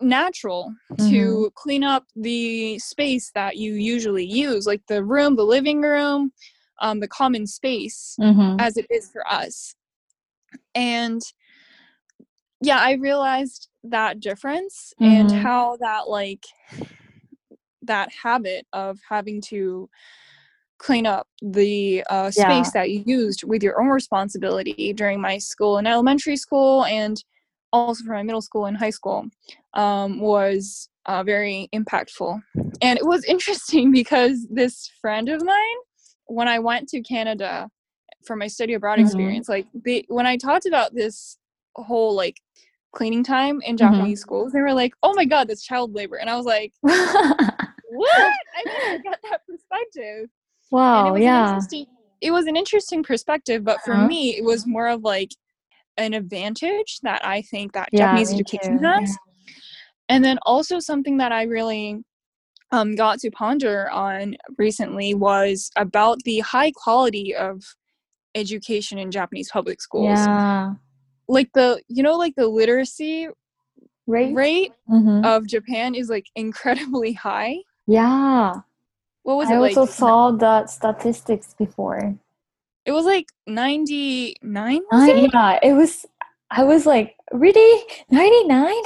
natural 0.00 0.74
Mhm. 0.92 1.08
to 1.10 1.50
clean 1.54 1.82
up 1.82 2.04
the 2.14 2.78
space 2.78 3.30
that 3.34 3.56
you 3.56 3.74
usually 3.74 4.26
use 4.26 4.66
like 4.66 4.84
the 4.88 5.02
room 5.02 5.36
the 5.36 5.44
living 5.44 5.80
room 5.80 6.32
um 6.80 7.00
the 7.00 7.08
common 7.08 7.46
space 7.46 8.16
Mhm. 8.20 8.60
as 8.60 8.76
it 8.76 8.86
is 8.90 9.08
for 9.10 9.26
us 9.30 9.74
and 10.76 11.22
yeah 12.60 12.78
i 12.78 12.92
realized 12.92 13.68
that 13.82 14.20
difference 14.20 14.92
and 15.00 15.30
Mhm. 15.30 15.42
how 15.42 15.76
that 15.78 16.08
like 16.08 16.44
that 17.82 18.10
habit 18.22 18.66
of 18.72 18.98
having 19.08 19.40
to 19.40 19.88
clean 20.78 21.06
up 21.06 21.26
the 21.40 22.04
uh, 22.10 22.30
space 22.30 22.66
Yeah. 22.66 22.70
that 22.74 22.90
you 22.90 23.02
used 23.06 23.44
with 23.44 23.62
your 23.62 23.80
own 23.80 23.88
responsibility 23.88 24.92
during 24.92 25.20
my 25.20 25.38
school 25.38 25.78
and 25.78 25.88
elementary 25.88 26.36
school 26.36 26.84
and 26.84 27.22
also 27.72 28.04
for 28.04 28.12
my 28.12 28.22
middle 28.22 28.42
school 28.42 28.66
and 28.66 28.76
high 28.76 28.90
school 28.90 29.26
um, 29.74 30.20
was 30.20 30.88
uh, 31.06 31.22
very 31.22 31.68
impactful 31.72 32.42
and 32.82 32.98
it 32.98 33.06
was 33.06 33.24
interesting 33.34 33.90
because 33.90 34.46
this 34.50 34.90
friend 35.00 35.28
of 35.28 35.42
mine 35.42 35.78
when 36.26 36.48
i 36.48 36.58
went 36.58 36.88
to 36.88 37.00
canada 37.00 37.68
for 38.24 38.36
my 38.36 38.46
study 38.46 38.74
abroad 38.74 38.98
Mhm. 38.98 39.02
experience 39.06 39.48
like 39.48 39.66
they 39.84 40.04
when 40.08 40.26
i 40.26 40.36
talked 40.36 40.66
about 40.66 40.94
this 40.94 41.38
whole 41.76 42.14
like 42.14 42.40
cleaning 42.92 43.22
time 43.22 43.60
in 43.62 43.76
Mhm. 43.76 43.78
japanese 43.78 44.20
schools 44.20 44.52
they 44.52 44.60
were 44.60 44.72
like 44.72 44.94
oh 45.02 45.12
my 45.14 45.24
god 45.24 45.48
that's 45.48 45.64
child 45.64 45.94
labor 45.94 46.16
and 46.16 46.30
i 46.30 46.36
was 46.36 46.46
like 46.46 46.72
what 46.82 48.32
i 48.56 48.64
never 48.88 49.02
got 49.02 49.18
that 49.30 49.40
perspective 49.46 50.28
and 50.96 51.06
it 51.06 51.10
wow. 51.10 51.16
Yeah. 51.16 51.58
it 52.20 52.30
was 52.30 52.46
an 52.46 52.56
interesting 52.56 53.02
perspective 53.02 53.64
but 53.64 53.80
for 53.82 53.94
Uh-huh. 53.94 54.06
me 54.08 54.36
it 54.36 54.44
was 54.44 54.66
more 54.66 54.88
of 54.88 55.02
like 55.02 55.30
an 55.98 56.14
advantage 56.14 57.00
that 57.02 57.24
i 57.24 57.42
think 57.42 57.72
that 57.72 57.88
Yeah, 57.92 58.06
japanese 58.06 58.32
education 58.32 58.78
too. 58.78 58.84
has 58.84 59.16
and 60.08 60.24
then 60.24 60.38
also 60.42 60.78
something 60.78 61.16
that 61.18 61.32
i 61.32 61.42
really 61.42 62.02
um, 62.72 62.96
got 62.96 63.20
to 63.20 63.30
ponder 63.30 63.88
on 63.90 64.36
recently 64.58 65.14
was 65.14 65.70
about 65.76 66.18
the 66.24 66.40
high 66.40 66.72
quality 66.72 67.34
of 67.34 67.62
education 68.36 68.98
in 68.98 69.10
japanese 69.10 69.50
public 69.50 69.80
schools 69.80 70.18
Yeah. 70.18 70.74
like 71.28 71.50
the 71.54 71.80
you 71.88 72.02
know 72.02 72.16
like 72.16 72.34
the 72.36 72.46
literacy 72.46 73.28
Right. 74.08 74.32
rate 74.34 74.72
Mhm. 74.88 75.24
of 75.26 75.46
japan 75.48 75.94
is 75.96 76.08
like 76.08 76.26
incredibly 76.36 77.12
high 77.12 77.56
yeah. 77.88 78.52
what 79.22 79.36
was 79.36 79.48
I 79.50 79.56
it 79.56 79.58
like 79.60 79.76
also 79.76 79.92
saw 79.92 80.30
that 80.44 80.70
statistics 80.70 81.54
before. 81.58 82.14
it 82.84 82.92
was 82.92 83.04
like 83.04 83.26
99 83.46 84.80
it? 84.92 85.30
yeah, 85.34 85.58
it 85.62 85.72
was. 85.72 86.06
I 86.50 86.62
was 86.62 86.86
like, 86.86 87.16
really, 87.32 87.72
ninety 88.10 88.44
nine? 88.44 88.82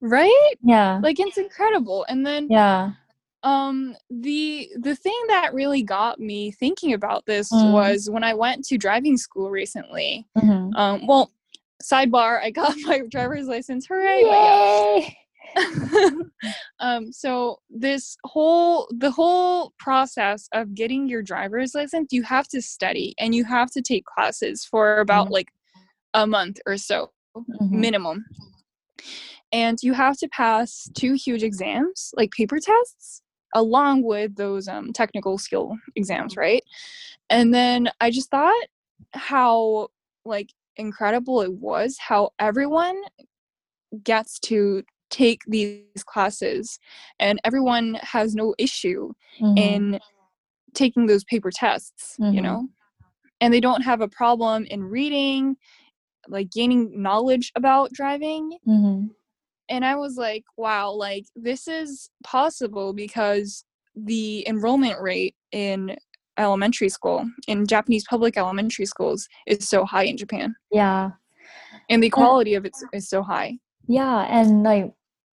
right 0.00 0.52
Yeah. 0.62 1.00
like 1.02 1.20
it's 1.20 1.36
incredible 1.36 2.06
and 2.08 2.24
then 2.24 2.46
yeah. 2.48 2.92
Um 3.42 3.96
the 4.10 4.68
the 4.80 4.94
thing 4.94 5.18
that 5.28 5.54
really 5.54 5.82
got 5.82 6.20
me 6.20 6.50
thinking 6.50 6.92
about 6.92 7.24
this 7.26 7.50
Mm. 7.50 7.72
was 7.72 8.10
when 8.10 8.22
i 8.22 8.34
went 8.34 8.64
to 8.66 8.76
driving 8.76 9.16
school 9.16 9.50
recently 9.50 10.26
Mhm. 10.36 10.74
um 10.76 11.06
well 11.06 11.30
sidebar 11.82 12.40
i 12.42 12.50
got 12.50 12.74
my 12.84 13.00
driver's 13.08 13.46
license 13.46 13.86
hooray 13.86 14.20
Yay! 14.22 15.16
um 16.80 17.10
so 17.12 17.58
this 17.70 18.16
whole 18.24 18.86
the 18.98 19.10
whole 19.10 19.72
process 19.78 20.48
of 20.52 20.74
getting 20.74 21.08
your 21.08 21.22
driver's 21.22 21.74
license 21.74 22.08
you 22.12 22.22
have 22.22 22.46
to 22.48 22.60
study 22.62 23.14
and 23.18 23.34
you 23.34 23.44
have 23.44 23.70
to 23.70 23.80
take 23.82 24.04
classes 24.04 24.64
for 24.64 25.00
about 25.00 25.28
Mhm. 25.28 25.32
like 25.32 25.50
a 26.14 26.26
month 26.26 26.60
or 26.66 26.76
so 26.76 27.10
Mhm. 27.36 27.70
minimum 27.70 28.24
and 29.52 29.78
you 29.82 29.94
have 29.94 30.16
to 30.18 30.28
pass 30.28 30.88
two 30.94 31.14
huge 31.14 31.42
exams 31.42 32.12
like 32.16 32.30
paper 32.32 32.58
tests 32.60 33.22
along 33.54 34.02
with 34.02 34.36
those 34.36 34.68
um, 34.68 34.92
technical 34.92 35.38
skill 35.38 35.76
exams 35.96 36.36
right 36.36 36.62
and 37.30 37.52
then 37.54 37.88
i 38.00 38.10
just 38.10 38.30
thought 38.30 38.66
how 39.12 39.88
like 40.24 40.50
incredible 40.76 41.40
it 41.42 41.52
was 41.52 41.96
how 41.98 42.30
everyone 42.38 43.00
gets 44.04 44.38
to 44.38 44.82
take 45.10 45.40
these 45.48 46.04
classes 46.04 46.78
and 47.18 47.40
everyone 47.44 47.94
has 48.02 48.34
no 48.34 48.54
issue 48.58 49.12
Mhm. 49.40 49.58
in 49.58 50.00
taking 50.74 51.06
those 51.06 51.24
paper 51.24 51.50
tests 51.50 52.16
you 52.18 52.40
Mhm. 52.40 52.42
know 52.44 52.68
and 53.40 53.52
they 53.52 53.60
don't 53.60 53.82
have 53.82 54.00
a 54.00 54.08
problem 54.08 54.64
in 54.66 54.82
reading 54.84 55.56
like 56.28 56.50
gaining 56.50 57.02
knowledge 57.02 57.50
about 57.56 57.92
driving 57.92 58.58
Mhm. 58.66 59.10
And 59.70 59.84
i 59.84 59.94
was 59.94 60.16
like 60.16 60.44
wow 60.56 60.90
like 60.90 61.24
this 61.34 61.66
is 61.66 62.10
possible 62.24 62.92
because 62.92 63.64
the 63.94 64.46
enrollment 64.46 65.00
rate 65.00 65.34
in 65.52 65.96
elementary 66.38 66.88
school 66.88 67.24
in 67.48 67.66
japanese 67.66 68.04
public 68.08 68.36
elementary 68.36 68.84
schools 68.86 69.26
is 69.46 69.68
so 69.68 69.84
high 69.84 70.04
in 70.04 70.16
japan 70.16 70.54
Yeah. 70.70 71.10
and 71.88 72.02
the 72.02 72.10
quality 72.10 72.54
of 72.54 72.64
it 72.66 72.76
is 72.92 73.08
so 73.08 73.22
high 73.22 73.58
Yeah, 73.88 74.26
and 74.28 74.62
like 74.62 74.92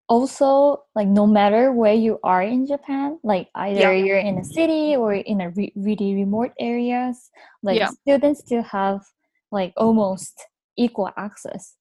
also 0.09 0.85
like 0.95 1.09
no 1.09 1.27
matter 1.27 1.73
where 1.73 1.93
you 2.07 2.19
are 2.23 2.43
in 2.43 2.65
Japan, 2.65 3.19
like 3.25 3.49
either 3.55 3.93
Yeah. 3.93 4.05
you're 4.05 4.23
in 4.31 4.39
a 4.39 4.45
city 4.45 4.95
or 4.97 5.13
in 5.15 5.41
a 5.41 5.51
re- 5.51 5.75
really 5.75 6.15
remote 6.15 6.53
areas, 6.59 7.29
like 7.63 7.79
Yeah. 7.83 7.91
students 7.91 8.41
still 8.47 8.63
have 8.63 9.01
like 9.51 9.73
almost 9.77 10.35
equal 10.79 11.11
access 11.17 11.75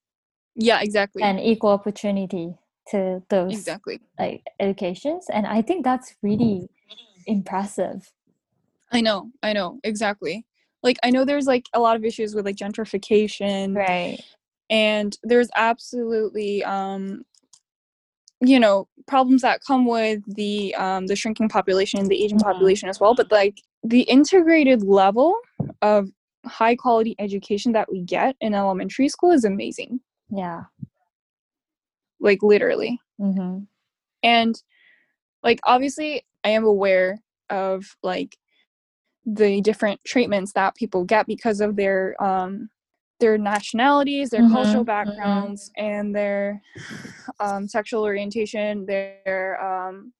yeah 0.55 0.79
exactly 0.81 1.21
and 1.23 1.39
equal 1.39 1.71
opportunity 1.71 2.55
to 2.89 3.21
those 3.29 3.53
exactly 3.53 3.99
like 4.19 4.43
educations, 4.59 5.27
and 5.31 5.45
I 5.45 5.61
think 5.61 5.83
that's 5.83 6.15
really 6.21 6.69
impressive. 7.25 8.11
I 8.91 9.01
know, 9.01 9.31
I 9.43 9.53
know, 9.53 9.79
exactly. 9.83 10.45
Like 10.83 10.97
I 11.03 11.09
know 11.09 11.25
there's 11.25 11.47
like 11.47 11.65
a 11.73 11.79
lot 11.79 11.95
of 11.95 12.05
issues 12.05 12.35
with 12.35 12.45
like 12.45 12.55
gentrification. 12.55 13.75
Right. 13.75 14.21
And 14.69 15.17
there's 15.23 15.49
absolutely 15.55 16.63
um 16.63 17.23
you 18.41 18.59
know, 18.59 18.87
problems 19.07 19.41
that 19.41 19.61
come 19.65 19.85
with 19.85 20.21
the 20.35 20.75
um 20.75 21.07
the 21.07 21.15
shrinking 21.15 21.49
population, 21.49 21.99
and 21.99 22.09
the 22.09 22.23
aging 22.23 22.39
Mhm. 22.39 22.43
population 22.43 22.89
as 22.89 22.99
well, 22.99 23.15
but 23.15 23.31
like 23.31 23.61
the 23.83 24.01
integrated 24.01 24.83
level 24.83 25.35
of 25.81 26.09
high 26.45 26.75
quality 26.75 27.15
education 27.17 27.71
that 27.71 27.91
we 27.91 28.01
get 28.01 28.35
in 28.41 28.53
elementary 28.53 29.09
school 29.09 29.31
is 29.31 29.45
amazing. 29.45 29.99
Yeah. 30.29 30.63
Like 32.19 32.41
literally. 32.43 32.99
Mm-hmm. 33.19 33.59
and 34.23 34.61
like 35.41 35.59
obviously 35.63 36.25
i 36.43 36.49
am 36.49 36.65
aware 36.65 37.17
of 37.49 37.85
like 38.03 38.35
the 39.25 39.61
different 39.61 40.03
treatments 40.05 40.51
that 40.53 40.75
people 40.75 41.05
get 41.05 41.25
because 41.27 41.61
of 41.61 41.77
their 41.77 42.21
um 42.21 42.69
their 43.21 43.37
nationalities 43.37 44.31
their 44.31 44.41
Mhm, 44.41 44.51
cultural 44.51 44.83
mhm. 44.83 44.87
backgrounds 44.87 45.71
and 45.77 46.13
their 46.13 46.61
um 47.39 47.67
sexual 47.69 48.03
orientation 48.03 48.85
their 48.85 49.57
um 49.63 50.11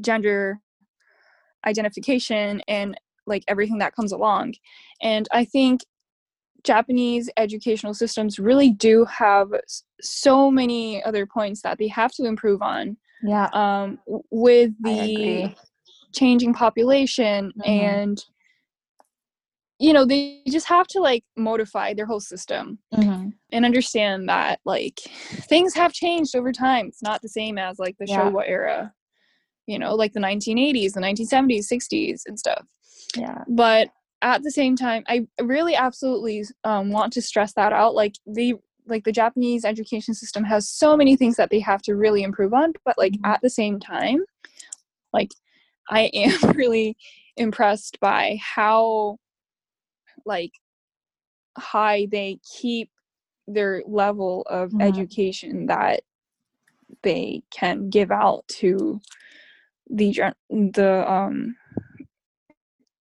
gender 0.00 0.60
identification 1.66 2.62
and 2.68 2.96
like 3.26 3.42
everything 3.48 3.78
that 3.78 3.94
comes 3.96 4.12
along 4.12 4.54
and 5.02 5.26
i 5.32 5.44
think 5.44 5.80
japanese 6.64 7.28
educational 7.36 7.94
systems 7.94 8.38
really 8.38 8.70
do 8.70 9.04
have 9.04 9.48
so 10.00 10.50
many 10.50 11.02
other 11.04 11.26
points 11.26 11.62
that 11.62 11.78
they 11.78 11.88
have 11.88 12.10
to 12.12 12.24
improve 12.24 12.60
on 12.62 12.96
Yeah. 13.22 13.48
um, 13.52 13.98
with 14.30 14.72
the 14.82 15.54
changing 16.12 16.52
population 16.54 17.52
Mhm. 17.58 17.66
and 17.68 18.24
you 19.78 19.92
know 19.92 20.04
they 20.04 20.42
just 20.48 20.66
have 20.66 20.86
to 20.88 21.00
like 21.00 21.24
modify 21.36 21.92
their 21.94 22.06
whole 22.06 22.20
system 22.20 22.78
Mm-hmm. 22.94 23.30
and 23.52 23.64
understand 23.64 24.28
that 24.28 24.60
like 24.64 25.00
things 25.48 25.74
have 25.74 25.92
changed 25.92 26.36
over 26.36 26.52
time 26.52 26.86
it's 26.86 27.02
not 27.02 27.20
the 27.22 27.28
same 27.28 27.58
as 27.58 27.78
like 27.78 27.96
the 27.98 28.06
Yeah. 28.06 28.30
showa 28.30 28.44
era 28.48 28.92
you 29.66 29.78
know 29.78 29.94
like 29.94 30.12
the 30.12 30.20
1980s 30.20 30.92
the 30.92 31.00
1970s 31.00 31.66
60s 31.68 32.22
and 32.26 32.38
stuff 32.38 32.64
Yeah. 33.16 33.42
but 33.48 33.88
at 34.24 34.42
the 34.42 34.50
same 34.50 34.74
time 34.74 35.04
i 35.06 35.24
really 35.42 35.76
absolutely 35.76 36.42
um, 36.64 36.90
want 36.90 37.12
to 37.12 37.22
stress 37.22 37.52
that 37.52 37.72
out 37.72 37.94
like 37.94 38.14
the 38.26 38.54
like 38.86 39.04
the 39.04 39.12
japanese 39.12 39.64
education 39.64 40.14
system 40.14 40.42
has 40.42 40.68
so 40.68 40.96
many 40.96 41.14
things 41.14 41.36
that 41.36 41.50
they 41.50 41.60
have 41.60 41.82
to 41.82 41.94
really 41.94 42.22
improve 42.22 42.54
on 42.54 42.72
but 42.84 42.96
like 42.98 43.12
Mhm. 43.12 43.26
at 43.26 43.40
the 43.42 43.50
same 43.50 43.78
time 43.78 44.24
like 45.12 45.30
i 45.90 46.10
am 46.14 46.30
really 46.56 46.96
impressed 47.36 48.00
by 48.00 48.38
how 48.42 49.18
like 50.24 50.52
high 51.58 52.08
they 52.10 52.38
keep 52.60 52.90
their 53.46 53.82
level 53.86 54.42
of 54.48 54.70
Mhm. 54.70 54.80
education 54.80 55.66
that 55.66 56.00
they 57.02 57.42
can 57.50 57.90
give 57.90 58.10
out 58.10 58.48
to 58.48 59.00
the 59.90 60.32
the 60.48 61.12
um 61.12 61.54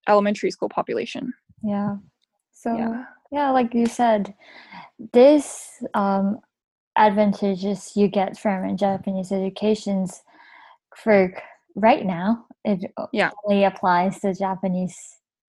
elementary 0.07 0.51
school 0.51 0.69
population 0.69 1.33
Yeah. 1.63 1.97
So 2.53 2.75
Yeah. 2.75 3.05
yeah, 3.31 3.51
like 3.51 3.73
you 3.73 3.85
said, 3.87 4.33
this 5.13 5.83
um 5.93 6.39
advantages 6.97 7.91
you 7.95 8.07
get 8.07 8.37
from 8.37 8.75
Japanese 8.77 9.31
educations 9.31 10.21
for 10.95 11.31
right 11.75 12.05
now 12.05 12.45
it 12.65 12.91
Yeah. 13.13 13.29
only 13.45 13.63
applies 13.63 14.19
to 14.21 14.33
Japanese 14.33 14.97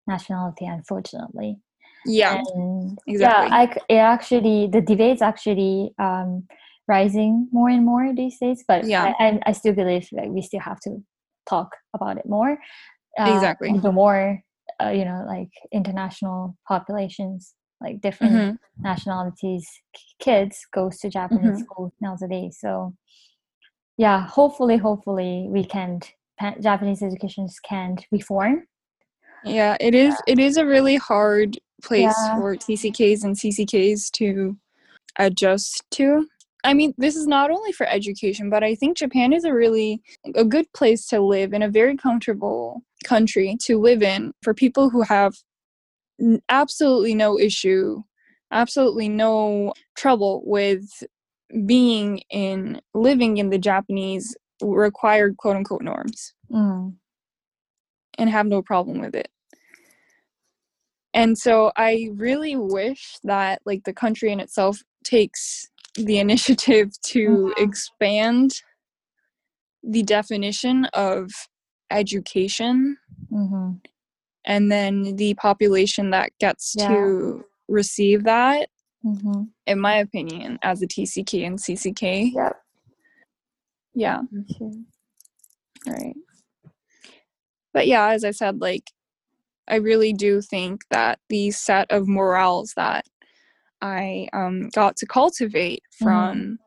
nationality, 0.07 0.65
unfortunately. 0.65 1.57
yeah 2.05 2.37
And 2.37 2.97
exactly. 3.07 3.47
yeah, 3.47 3.49
I 3.51 3.63
it 3.89 3.95
actually 3.97 4.67
the 4.67 4.81
debate's 4.81 5.21
actually 5.21 5.93
um 5.99 6.47
rising 6.87 7.47
more 7.51 7.69
and 7.69 7.85
more 7.85 8.13
these 8.13 8.37
days, 8.39 8.63
but 8.67 8.83
Yeah. 8.85 9.13
I, 9.19 9.25
I, 9.27 9.39
I 9.47 9.51
still 9.53 9.73
believe 9.73 10.07
like 10.11 10.29
we 10.29 10.41
still 10.41 10.59
have 10.59 10.79
to 10.81 11.01
talk 11.47 11.69
about 11.93 12.17
it 12.17 12.25
more. 12.25 12.57
Uh, 13.19 13.31
Exactly. 13.31 13.77
The 13.77 13.91
more 13.91 14.43
uh, 14.81 14.89
you 14.89 15.05
know, 15.05 15.23
like 15.27 15.49
international 15.71 16.57
populations, 16.67 17.53
like 17.79 18.01
different 18.01 18.33
Mhm. 18.33 18.57
nationalities 18.79 19.69
k- 19.93 20.01
kids 20.19 20.65
goes 20.73 20.97
to 20.99 21.09
Japanese 21.09 21.59
Mhm. 21.59 21.63
school 21.63 21.93
nowadays. 22.01 22.57
So 22.59 22.93
yeah, 23.97 24.25
hopefully, 24.27 24.77
hopefully 24.77 25.47
we 25.49 25.63
can 25.63 25.99
pa- 26.39 26.55
Japanese 26.59 27.03
educations 27.03 27.59
can 27.59 27.97
reform. 28.11 28.67
Yeah, 29.43 29.77
it 29.79 29.93
is. 29.93 30.15
It 30.25 30.39
is 30.39 30.57
a 30.57 30.65
really 30.65 30.95
hard 30.95 31.59
place 31.83 32.27
Yeah. 32.27 32.35
for 32.35 32.55
TCKs 32.55 33.23
and 33.23 33.35
CCKs 33.37 34.09
to 34.11 34.57
adjust 35.19 35.83
to. 35.91 36.27
I 36.63 36.73
mean, 36.73 36.93
this 36.97 37.17
is 37.17 37.27
not 37.27 37.51
only 37.51 37.73
for 37.73 37.85
education, 37.85 38.49
but 38.49 38.63
I 38.63 38.73
think 38.73 38.97
Japan 38.97 39.33
is 39.33 39.43
a 39.43 39.53
really 39.53 40.01
a 40.33 40.45
good 40.45 40.71
place 40.73 41.05
to 41.07 41.19
live 41.19 41.51
and 41.53 41.63
a 41.63 41.69
very 41.69 41.97
comfortable 41.97 42.81
country 43.03 43.57
to 43.65 43.79
live 43.79 44.01
in 44.01 44.33
for 44.41 44.53
people 44.53 44.89
who 44.89 45.01
have 45.03 45.33
absolutely 46.49 47.13
no 47.13 47.37
issue, 47.39 48.01
absolutely 48.51 49.09
no 49.09 49.73
trouble 49.95 50.41
with 50.45 50.87
being 51.65 52.19
in 52.29 52.81
living 52.93 53.37
in 53.37 53.49
the 53.49 53.57
Japanese 53.59 54.35
required 54.61 55.37
quote 55.37 55.57
unquote 55.57 55.81
norms. 55.83 56.33
Mm. 56.51 56.95
and 58.19 58.29
have 58.29 58.45
no 58.45 58.61
problem 58.61 58.99
with 58.99 59.15
it. 59.15 59.27
And 61.15 61.37
so 61.37 61.71
I 61.75 62.09
really 62.13 62.55
wish 62.55 63.17
that 63.23 63.61
like 63.65 63.83
the 63.85 63.93
country 63.93 64.31
in 64.31 64.39
itself 64.39 64.81
takes 65.03 65.67
the 65.95 66.17
initiative 66.25 66.89
to 67.07 67.27
Mhm. 67.27 67.53
expand 67.57 68.51
the 69.83 70.03
definition 70.03 70.85
of 70.93 71.31
education 71.91 72.97
hmm 73.29 73.71
and 74.45 74.71
then 74.71 75.15
the 75.15 75.33
population 75.35 76.09
that 76.09 76.31
gets 76.39 76.75
Yeah. 76.77 76.87
to 76.87 77.45
receive 77.69 78.23
that 78.25 78.69
hmm 79.03 79.43
in 79.65 79.79
my 79.79 79.95
opinion 79.95 80.59
as 80.61 80.81
a 80.81 80.87
TCK 80.87 81.45
and 81.47 81.57
CCK. 81.57 82.33
Yep. 82.33 82.61
Yeah. 83.95 84.21
Right. 85.87 86.15
But 87.73 87.87
yeah, 87.87 88.09
as 88.09 88.23
I 88.25 88.31
said, 88.31 88.59
like, 88.61 88.91
I 89.69 89.75
really 89.75 90.11
do 90.13 90.41
think 90.41 90.81
that 90.91 91.19
the 91.29 91.51
set 91.51 91.89
of 91.91 92.07
morals 92.07 92.73
that 92.75 93.05
I 93.81 94.27
um, 94.33 94.69
got 94.69 94.97
to 94.97 95.05
cultivate 95.05 95.83
Mhm. 96.01 96.03
from 96.03 96.59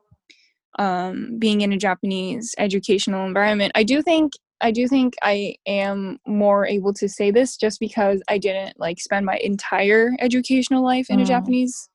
um, 0.79 1.39
being 1.39 1.61
in 1.63 1.73
a 1.73 1.79
Japanese 1.79 2.55
educational 2.59 3.27
environment, 3.27 3.73
I 3.75 3.83
do 3.83 4.03
think 4.03 4.33
I 4.61 4.71
do 4.71 4.89
think 4.89 5.15
I 5.23 5.57
am 5.67 6.19
more 6.27 6.67
able 6.67 6.93
to 6.95 7.09
say 7.09 7.31
this 7.31 7.57
just 7.57 7.79
because 7.79 8.23
I 8.29 8.39
didn't 8.39 8.79
like 8.81 8.99
spend 9.01 9.27
my 9.27 9.39
entire 9.43 10.13
educational 10.19 10.83
life 10.83 11.11
in 11.11 11.21
a 11.21 11.25
Mm. 11.25 11.29
Japanese 11.29 11.89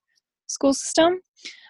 school 0.47 0.73
system. 0.73 1.21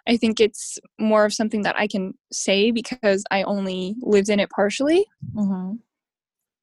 I 0.07 0.17
think 0.17 0.39
it's 0.39 0.79
more 0.99 1.25
of 1.25 1.33
something 1.33 1.61
that 1.61 1.77
I 1.77 1.87
can 1.87 2.13
say 2.31 2.71
because 2.71 3.23
I 3.31 3.43
only 3.43 3.95
lived 4.01 4.29
in 4.29 4.39
it 4.39 4.49
partially 4.49 5.05
Mhm. 5.35 5.79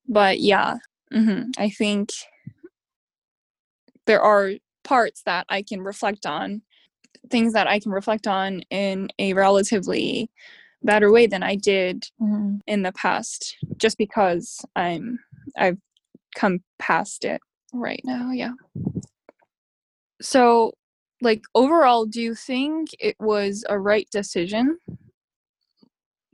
but 0.09 0.41
yeah 0.41 0.77
hmm 1.13 1.43
i 1.59 1.69
think 1.71 2.11
there 4.07 4.21
are 4.21 4.53
parts 4.85 5.23
that 5.25 5.45
i 5.49 5.63
can 5.63 5.81
reflect 5.83 6.27
on 6.27 6.63
things 7.31 7.53
that 7.53 7.67
i 7.67 7.79
can 7.79 7.93
reflect 7.93 8.27
on 8.27 8.61
in 8.71 9.09
a 9.19 9.33
relatively 9.35 10.31
better 10.83 11.11
way 11.13 11.27
than 11.27 11.43
i 11.43 11.55
did 11.55 12.05
Mhm. 12.21 12.61
in 12.67 12.83
the 12.83 12.93
past 12.93 13.57
just 13.77 13.99
because 13.99 14.65
i'm 14.77 15.19
i've 15.57 15.79
come 16.35 16.61
past 16.79 17.25
it 17.25 17.41
right 17.73 18.01
now 18.05 18.31
yeah 18.31 18.53
so 20.21 20.73
like 21.21 21.43
overall 21.55 22.07
do 22.07 22.21
you 22.23 22.35
think 22.35 22.91
it 23.01 23.17
was 23.19 23.65
a 23.69 23.79
right 23.79 24.09
decision 24.11 24.79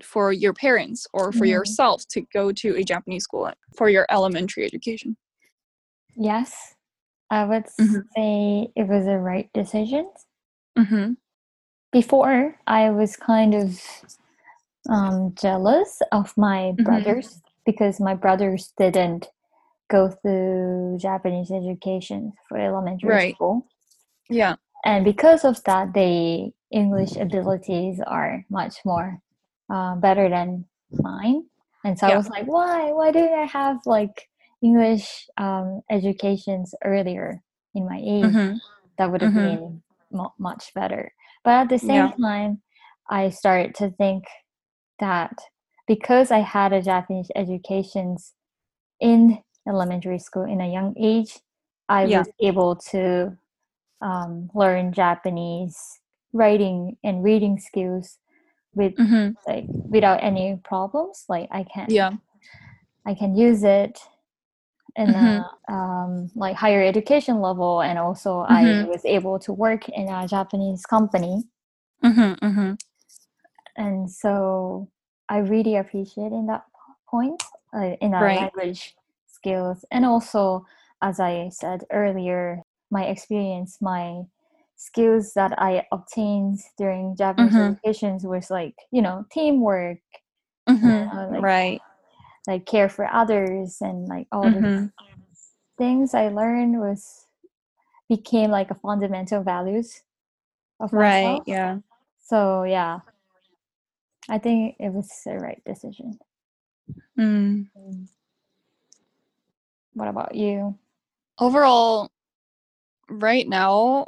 for 0.03 0.33
your 0.33 0.53
parents 0.53 1.07
or 1.15 1.33
for 1.33 1.47
Mhm. 1.47 1.51
yourself 1.51 2.07
to 2.09 2.21
go 2.33 2.53
to 2.53 2.77
a 2.77 2.85
japanese 2.85 3.25
school 3.25 3.51
for 3.77 3.89
your 3.89 4.07
elementary 4.11 4.65
education 4.65 5.17
Yes, 6.17 6.75
I 7.29 7.45
would 7.45 7.65
Mhm. 7.81 8.05
say 8.15 8.71
it 8.77 8.87
was 8.87 9.09
a 9.09 9.19
right 9.19 9.53
decision. 9.53 10.09
mm-hmm. 10.79 11.15
Before, 11.91 12.55
I 12.69 12.91
was 12.91 13.17
kind 13.17 13.53
of 13.53 13.83
um, 14.91 15.35
jealous 15.35 16.01
of 16.13 16.33
my 16.37 16.73
Mhm. 16.79 16.85
brothers 16.85 17.43
because 17.67 18.01
my 18.01 18.15
brothers 18.15 18.73
didn't 18.79 19.29
go 19.91 20.09
through 20.11 20.99
Japanese 21.01 21.51
education 21.51 22.33
for 22.49 22.59
elementary 22.59 23.09
Right. 23.11 23.35
school. 23.35 23.67
yeah 24.31 24.57
and 24.85 25.05
because 25.05 25.45
of 25.45 25.63
that 25.65 25.93
the 25.95 26.51
english 26.73 27.17
abilities 27.17 28.01
are 28.07 28.45
much 28.51 28.77
more 28.85 29.21
uh, 29.73 29.95
better 29.97 30.29
than 30.29 30.65
mine 30.93 31.45
and 31.85 31.99
so 31.99 32.07
i 32.09 32.17
was 32.17 32.29
like 32.29 32.47
why 32.47 32.91
why 32.93 33.11
didn't 33.13 33.39
i 33.39 33.45
have 33.47 33.79
like 33.87 34.29
English 34.63 35.29
um, 35.37 35.83
educations 35.91 36.75
earlier 36.83 37.43
in 37.75 37.85
my 37.85 38.01
age, 38.01 38.33
Mhm. 38.33 38.61
that 38.97 39.13
would 39.13 39.21
have 39.21 39.35
Mhm. 39.37 39.45
been 39.45 39.83
mu 40.11 40.27
much 40.39 40.73
better. 40.75 41.13
But 41.45 41.53
at 41.63 41.69
the 41.69 41.79
same 41.79 42.09
Yeah. 42.09 42.17
time, 42.17 42.63
I 43.11 43.29
started 43.29 43.75
to 43.77 43.91
think 44.01 44.25
that 45.01 45.37
because 45.87 46.31
I 46.31 46.39
had 46.41 46.73
a 46.73 46.83
Japanese 46.83 47.31
education 47.37 48.17
in 49.01 49.39
elementary 49.69 50.19
school 50.19 50.45
in 50.45 50.61
a 50.61 50.73
young 50.73 50.95
age, 50.99 51.39
I 51.89 52.07
Yeah. 52.07 52.19
was 52.21 52.29
able 52.41 52.77
to 52.91 53.37
um, 54.01 54.51
learn 54.55 54.93
Japanese 54.93 55.77
writing 56.33 56.97
and 57.05 57.23
reading 57.23 57.59
skills 57.59 58.19
with 58.75 58.95
Mhm. 58.99 59.37
like 59.47 59.65
without 59.69 60.23
any 60.23 60.57
problems. 60.65 61.25
Like 61.29 61.49
I 61.51 61.65
can 61.65 61.87
Yeah. 61.91 62.13
I 63.07 63.15
can 63.15 63.37
use 63.37 63.63
it 63.65 64.01
in 64.97 65.09
Mhm. 65.09 65.45
a 65.69 65.73
um, 65.73 66.31
like 66.35 66.57
higher 66.57 66.83
education 66.83 67.41
level, 67.41 67.83
and 67.83 67.99
also 67.99 68.41
I 68.41 68.65
Mhm. 68.65 68.89
was 68.89 69.05
able 69.05 69.39
to 69.41 69.53
work 69.53 69.89
in 69.89 70.09
a 70.09 70.27
Japanese 70.29 70.87
company, 70.87 71.45
Mhm. 72.03 72.37
Mhm. 72.41 72.79
And 73.77 74.11
so 74.11 74.91
I 75.29 75.39
really 75.39 75.77
appreciate 75.77 76.33
in 76.33 76.47
that 76.47 76.65
point 77.09 77.43
uh, 77.77 77.97
in 78.01 78.15
our 78.15 78.25
Right. 78.25 78.41
language 78.41 78.95
skills, 79.27 79.85
and 79.91 80.05
also 80.07 80.67
as 81.03 81.21
I 81.21 81.51
said 81.51 81.85
earlier, 81.93 82.63
my 82.91 83.05
experience, 83.07 83.79
my 83.81 84.23
skills 84.77 85.35
that 85.35 85.53
I 85.61 85.87
obtained 85.93 86.61
during 86.79 87.17
Japanese 87.17 87.55
Mhm. 87.57 87.79
educations 87.81 88.25
was 88.27 88.51
like 88.51 88.77
you 88.93 89.03
know 89.03 89.25
teamwork, 89.33 89.99
Mhm. 90.69 91.13
uh, 91.15 91.29
like 91.31 91.43
Right. 91.43 91.81
like 92.47 92.67
care 92.67 92.89
for 92.89 93.07
others, 93.07 93.79
and 93.81 94.09
like 94.09 94.29
all 94.33 94.51
the 94.51 94.61
Mhm. 94.61 94.93
things 95.79 96.15
I 96.15 96.29
learned 96.29 96.79
was 96.81 97.27
became 98.09 98.51
like 98.51 98.71
a 98.71 98.75
fundamental 98.77 99.43
values 99.43 100.03
of 100.81 100.93
myself. 100.93 101.01
Right. 101.01 101.43
Yeah. 101.47 101.79
So 102.21 102.65
yeah, 102.65 103.01
I 104.29 104.39
think 104.39 104.77
it 104.79 104.93
was 104.93 105.11
the 105.25 105.35
right 105.39 105.63
decision. 105.67 106.19
Mm. 107.19 107.69
Mm. 107.77 108.09
What 109.93 110.09
about 110.09 110.35
you? 110.35 110.79
Overall, 111.39 112.11
right 113.09 113.49
now, 113.49 114.07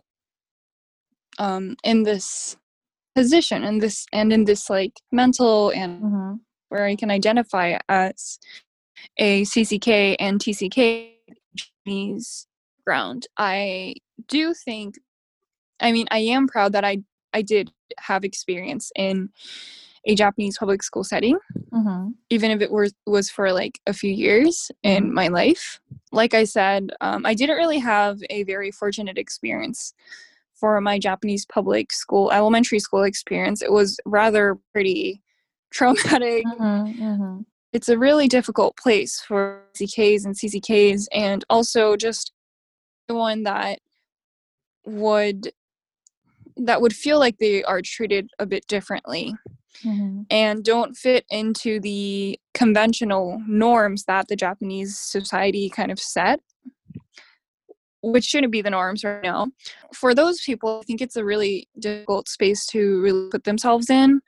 um, 1.39 1.77
in 1.85 2.03
this 2.03 2.57
position, 3.15 3.65
in 3.65 3.79
this 3.79 4.07
and 4.13 4.33
in 4.33 4.45
this 4.45 4.71
like 4.71 5.01
mental 5.13 5.71
and 5.71 6.03
Mm-hmm. 6.03 6.35
where 6.69 6.85
I 6.85 6.97
can 6.97 7.11
identify 7.11 7.79
as 7.89 8.39
a 9.19 9.43
CCK 9.43 10.17
and 10.19 10.41
TCK 10.41 11.11
Japanese 11.55 12.47
ground, 12.85 13.27
I 13.37 13.95
do 14.29 14.55
think. 14.55 14.97
I 15.81 15.93
mean, 15.93 16.07
I 16.11 16.19
am 16.19 16.49
proud 16.49 16.73
that 16.73 16.85
I 16.85 17.03
I 17.33 17.43
did 17.43 17.71
have 17.99 18.25
experience 18.25 18.91
in 18.97 19.31
a 20.07 20.15
Japanese 20.15 20.57
public 20.59 20.83
school 20.83 21.05
setting, 21.05 21.39
Mm-hmm. 21.73 22.11
even 22.31 22.51
if 22.51 22.61
it 22.63 22.71
was 22.71 22.95
was 23.07 23.29
for 23.29 23.53
like 23.53 23.79
a 23.87 23.93
few 23.93 24.11
years 24.11 24.71
in 24.83 25.11
Mhm. 25.11 25.13
my 25.13 25.29
life. 25.29 25.81
Like 26.13 26.33
I 26.35 26.45
said, 26.45 26.91
um, 27.01 27.27
I 27.27 27.35
didn't 27.35 27.57
really 27.57 27.79
have 27.79 28.19
a 28.31 28.45
very 28.45 28.71
fortunate 28.71 29.19
experience 29.19 29.93
for 30.55 30.81
my 30.81 30.99
Japanese 30.99 31.45
public 31.45 31.93
school 31.93 32.33
elementary 32.33 32.79
school 32.81 33.03
experience. 33.03 33.61
It 33.63 33.73
was 33.73 33.99
rather 34.07 34.57
pretty 34.73 35.21
traumatic 35.71 36.45
Mm-hmm. 36.47 37.03
Mm-hmm. 37.03 37.41
it's 37.73 37.89
a 37.91 37.99
really 37.99 38.29
difficult 38.29 38.77
place 38.79 39.21
for 39.21 39.63
CKs 39.75 40.25
and 40.25 40.35
CCKs, 40.35 41.07
and 41.13 41.45
also 41.51 41.97
just 41.97 42.33
the 43.09 43.15
one 43.15 43.43
that 43.43 43.81
would 44.87 45.53
that 46.57 46.81
would 46.81 46.95
feel 46.95 47.19
like 47.19 47.37
they 47.39 47.63
are 47.65 47.83
treated 47.83 48.31
a 48.39 48.47
bit 48.47 48.67
differently 48.67 49.35
Mm-hmm. 49.85 50.23
and 50.31 50.65
don't 50.65 50.97
fit 50.97 51.25
into 51.31 51.81
the 51.81 52.39
conventional 52.55 53.43
norms 53.47 54.05
that 54.05 54.29
the 54.29 54.37
Japanese 54.37 54.99
society 54.99 55.69
kind 55.69 55.91
of 55.91 55.99
set, 55.99 56.41
which 58.03 58.25
shouldn't 58.25 58.53
be 58.53 58.63
the 58.63 58.71
norms 58.71 59.05
right 59.05 59.23
now. 59.23 59.49
For 59.93 60.15
those 60.15 60.41
people, 60.41 60.81
I 60.83 60.87
think 60.87 61.01
it's 61.01 61.17
a 61.17 61.25
really 61.25 61.69
difficult 61.79 62.29
space 62.29 62.67
to 62.67 63.01
really 63.03 63.29
put 63.31 63.45
themselves 63.45 63.91
in. 63.91 64.21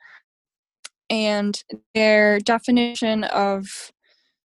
And 1.09 1.61
their 1.95 2.39
definition 2.39 3.23
of 3.23 3.91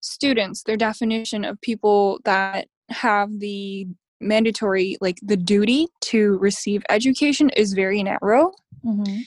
students, 0.01 0.63
their 0.63 0.77
definition 0.77 1.43
of 1.43 1.59
people 1.61 2.19
that 2.25 2.67
have 2.89 3.39
the 3.39 3.87
mandatory, 4.21 4.97
like 5.01 5.17
the 5.21 5.37
duty 5.37 5.87
to 6.01 6.37
receive 6.37 6.83
education 6.89 7.49
is 7.51 7.73
very 7.73 8.03
narrow. 8.03 8.53
Mm-hmm. 8.85 9.21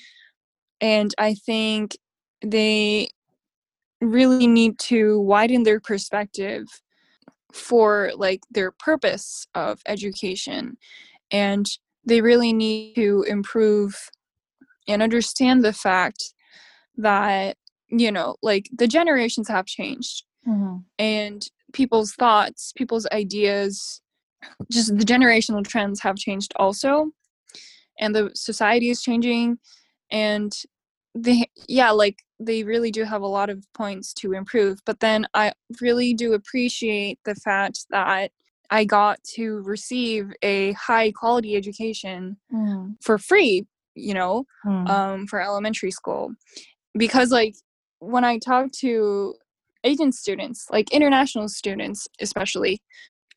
And 0.81 1.15
I 1.19 1.35
think 1.35 1.97
they 2.43 3.11
really 4.01 4.47
need 4.47 4.79
to 4.79 5.21
widen 5.21 5.63
their 5.63 5.81
perspective 5.81 6.67
for 7.53 8.13
like 8.17 8.41
their 8.51 8.71
purpose 8.71 9.47
of 9.55 9.81
education. 9.87 10.77
And 11.31 11.67
they 12.05 12.21
really 12.21 12.53
need 12.53 12.95
to 12.97 13.25
improve 13.27 14.11
and 14.87 15.03
understand 15.03 15.65
the 15.65 15.73
fact 15.73 16.35
that, 16.97 17.57
you 17.89 18.13
know, 18.13 18.37
like 18.43 18.69
the 18.77 18.87
generations 18.87 19.49
have 19.49 19.67
changed 19.67 20.25
Mm-hmm. 20.47 20.77
and 20.99 21.51
people's 21.73 22.13
thoughts, 22.13 22.73
people's 22.77 23.07
ideas, 23.11 24.01
just 24.71 24.97
the 24.97 25.05
generational 25.05 25.67
trends 25.67 26.01
have 26.03 26.17
changed 26.17 26.53
also. 26.55 27.11
And 27.99 28.15
the 28.15 28.31
society 28.35 28.91
is 28.91 29.03
changing. 29.03 29.59
And 30.11 30.53
they, 31.15 31.49
yeah, 31.69 31.91
like 31.91 32.23
they 32.39 32.63
really 32.65 32.91
do 32.91 33.05
have 33.05 33.23
a 33.23 33.27
lot 33.27 33.49
of 33.51 33.65
points 33.75 34.13
to 34.15 34.33
improve. 34.35 34.81
But 34.85 35.01
then 35.01 35.27
I 35.35 35.53
really 35.81 36.13
do 36.15 36.35
appreciate 36.35 37.19
the 37.25 37.35
fact 37.35 37.87
that 37.91 38.31
I 38.71 38.85
got 38.85 39.23
to 39.35 39.63
receive 39.63 40.33
a 40.43 40.73
high 40.73 41.13
quality 41.13 41.57
education 41.57 42.37
Mm-hmm. 42.53 42.93
for 43.01 43.19
free, 43.19 43.67
you 43.95 44.15
know, 44.15 44.45
Mm-hmm. 44.65 44.91
um, 44.91 45.27
for 45.27 45.41
elementary 45.41 45.91
school 45.91 46.33
because 46.99 47.31
like 47.31 47.55
when 47.99 48.25
i 48.25 48.39
talk 48.39 48.71
to 48.73 49.35
asian 49.85 50.11
students 50.13 50.67
like 50.71 50.91
international 50.93 51.49
students 51.49 52.09
especially 52.21 52.81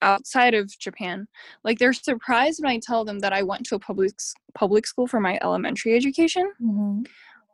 outside 0.02 0.54
of 0.54 0.68
japan 0.80 1.28
like 1.64 1.78
they're 1.80 1.94
surprised 1.94 2.62
when 2.62 2.72
i 2.72 2.80
tell 2.80 3.04
them 3.06 3.20
that 3.20 3.34
i 3.34 3.42
went 3.44 3.66
to 3.66 3.76
a 3.76 3.80
public 3.80 4.14
public 4.54 4.86
school 4.88 5.08
for 5.08 5.20
my 5.20 5.38
elementary 5.42 5.96
education 5.96 6.52
Mm-hmm. 6.62 7.04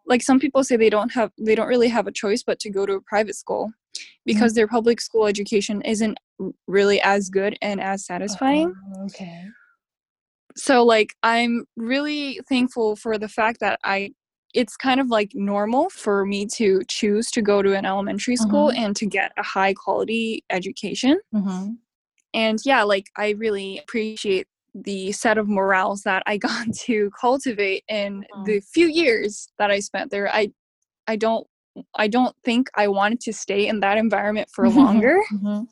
like 0.05 0.21
some 0.21 0.39
people 0.39 0.63
say 0.63 0.75
they 0.77 0.89
don't 0.89 1.11
have 1.13 1.31
they 1.39 1.55
don't 1.55 1.67
really 1.67 1.89
have 1.89 2.07
a 2.07 2.11
choice 2.11 2.43
but 2.43 2.59
to 2.59 2.69
go 2.69 2.85
to 2.85 2.93
a 2.93 3.01
private 3.01 3.35
school 3.35 3.71
because 4.25 4.53
their 4.53 4.67
public 4.67 4.99
school 5.01 5.25
education 5.25 5.81
isn't 5.81 6.17
really 6.67 7.01
as 7.01 7.29
good 7.29 7.57
and 7.61 7.79
as 7.81 8.05
satisfying 8.05 8.73
Oh, 8.97 9.05
okay. 9.05 9.45
so 10.55 10.83
like 10.83 11.15
i'm 11.23 11.65
really 11.75 12.39
thankful 12.47 12.95
for 12.95 13.17
the 13.17 13.27
fact 13.27 13.59
that 13.59 13.79
i 13.83 14.11
it's 14.53 14.77
kind 14.77 15.01
of 15.01 15.07
like 15.09 15.31
normal 15.33 15.89
for 15.89 16.25
me 16.25 16.45
to 16.45 16.81
choose 16.87 17.29
to 17.31 17.41
go 17.41 17.61
to 17.61 17.75
an 17.75 17.85
elementary 17.85 18.37
school 18.37 18.69
Mhm. 18.71 18.77
and 18.77 18.95
to 18.95 19.05
get 19.05 19.33
a 19.37 19.43
high 19.43 19.73
quality 19.73 20.43
education 20.49 21.19
Mm-hmm. 21.33 21.73
And 22.36 22.59
yeah 22.65 22.83
like 22.83 23.07
i 23.17 23.29
really 23.43 23.79
appreciate 23.79 24.45
the 24.89 25.11
set 25.11 25.38
of 25.38 25.47
morals 25.47 26.01
that 26.03 26.21
i 26.27 26.36
got 26.49 26.67
to 26.73 27.09
cultivate 27.19 27.83
in 27.89 28.23
Mhm. 28.36 28.45
the 28.45 28.59
few 28.75 28.88
years 28.88 29.47
that 29.57 29.71
i 29.71 29.79
spent 29.79 30.11
there 30.11 30.27
i 30.41 30.43
i 31.07 31.15
don't 31.15 31.47
i 31.95 32.07
don't 32.07 32.36
think 32.43 32.69
i 32.75 32.88
wanted 32.88 33.19
to 33.21 33.33
stay 33.33 33.67
in 33.67 33.79
that 33.79 33.97
environment 33.97 34.49
for 34.55 34.69
longer 34.81 35.17
Mm-hmm. 35.33 35.63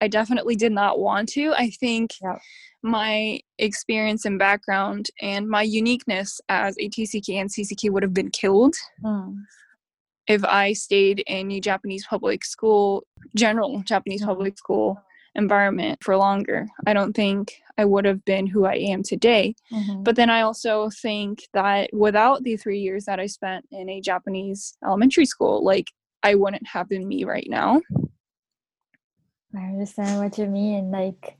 I 0.00 0.08
definitely 0.08 0.54
did 0.56 0.72
not 0.72 0.98
want 0.98 1.30
to. 1.30 1.54
I 1.56 1.70
think 1.70 2.10
Yep. 2.22 2.38
my 2.82 3.40
experience 3.58 4.26
and 4.26 4.38
background 4.38 5.06
and 5.22 5.48
my 5.48 5.62
uniqueness 5.62 6.40
as 6.50 6.76
a 6.78 6.88
TCK 6.90 7.28
and 7.40 7.48
CCK 7.50 7.90
would 7.90 8.02
have 8.02 8.12
been 8.12 8.30
killed 8.30 8.74
Mm. 9.02 9.34
if 10.28 10.44
I 10.44 10.74
stayed 10.74 11.22
in 11.26 11.50
a 11.52 11.60
Japanese 11.60 12.04
public 12.06 12.44
school, 12.44 13.04
general 13.34 13.82
Japanese 13.84 14.24
public 14.24 14.58
school 14.58 15.00
environment 15.34 15.98
for 16.02 16.16
longer. 16.16 16.66
I 16.86 16.92
don't 16.92 17.14
think 17.14 17.60
I 17.76 17.84
would 17.84 18.04
have 18.04 18.24
been 18.24 18.46
who 18.46 18.64
I 18.64 18.74
am 18.74 19.02
today. 19.02 19.54
Mm-hmm. 19.72 20.02
But 20.02 20.16
then 20.16 20.30
I 20.30 20.42
also 20.42 20.90
think 20.90 21.48
that 21.52 21.90
without 21.92 22.44
the 22.44 22.56
three 22.56 22.78
years 22.80 23.04
that 23.06 23.18
I 23.18 23.26
spent 23.26 23.66
in 23.72 23.88
a 23.88 24.00
Japanese 24.00 24.76
elementary 24.84 25.26
school, 25.26 25.64
like 25.64 25.90
I 26.22 26.36
wouldn't 26.36 26.66
have 26.68 26.88
been 26.88 27.06
me 27.06 27.24
right 27.24 27.46
now. 27.48 27.82
I 29.56 29.62
understand 29.66 30.20
what 30.22 30.38
you 30.38 30.46
mean. 30.46 30.90
Like, 30.90 31.36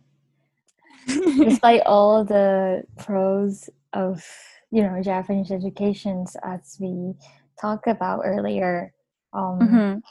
despite 1.07 1.83
all 1.87 2.25
the 2.25 2.85
pros 2.99 3.69
of 3.93 4.25
you 4.71 4.83
know 4.83 5.01
Japanese 5.03 5.51
educations, 5.51 6.37
as 6.43 6.77
we 6.81 7.15
talked 7.61 7.87
about 7.87 8.23
earlier, 8.25 8.93
um, 9.33 9.59
Mhm. 9.61 10.03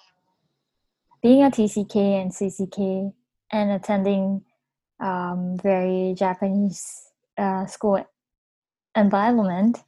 being 1.21 1.43
a 1.43 1.49
TCK 1.51 2.21
and 2.21 2.31
CCK 2.31 3.13
and 3.53 3.71
attending 3.71 4.43
um, 4.99 5.57
very 5.61 6.15
Japanese 6.17 7.11
uh, 7.37 7.65
school 7.65 8.03
environment 8.95 9.83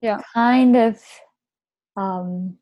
Yeah. 0.00 0.20
kind 0.34 0.76
of 0.76 0.98
um, 1.96 2.56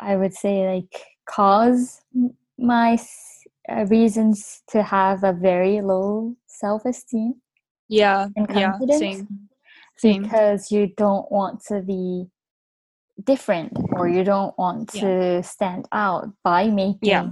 I 0.00 0.16
would 0.16 0.34
say 0.34 0.66
like 0.74 0.94
cause 1.26 2.00
my 2.58 2.98
uh, 3.68 3.84
reasons 3.86 4.62
to 4.68 4.82
have 4.82 5.24
a 5.24 5.32
very 5.32 5.80
low 5.80 6.36
self-esteem 6.46 7.34
Yeah. 7.88 8.28
and 8.36 8.48
Yeah. 8.48 8.72
confidence 8.72 9.00
Same. 9.00 9.48
Same. 9.96 10.22
because 10.22 10.70
you 10.70 10.88
don't 10.96 11.30
want 11.32 11.64
to 11.68 11.80
be 11.80 12.26
different 13.24 13.72
or 13.96 14.08
you 14.08 14.24
don't 14.24 14.56
want 14.58 14.94
Yeah. 14.94 15.00
to 15.00 15.42
stand 15.42 15.88
out 15.92 16.28
by 16.44 16.68
making 16.68 17.00
Yeah. 17.08 17.30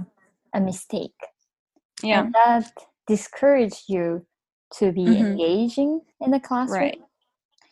A 0.55 0.59
mistake 0.61 1.19
Yeah. 2.01 2.23
and 2.23 2.33
that 2.33 2.71
discourage 3.07 3.83
you 3.87 4.25
to 4.77 4.91
be 4.91 5.05
Mhm. 5.05 5.31
engaging 5.31 6.01
in 6.21 6.31
the 6.31 6.39
classroom 6.39 6.77
Right. 6.77 7.01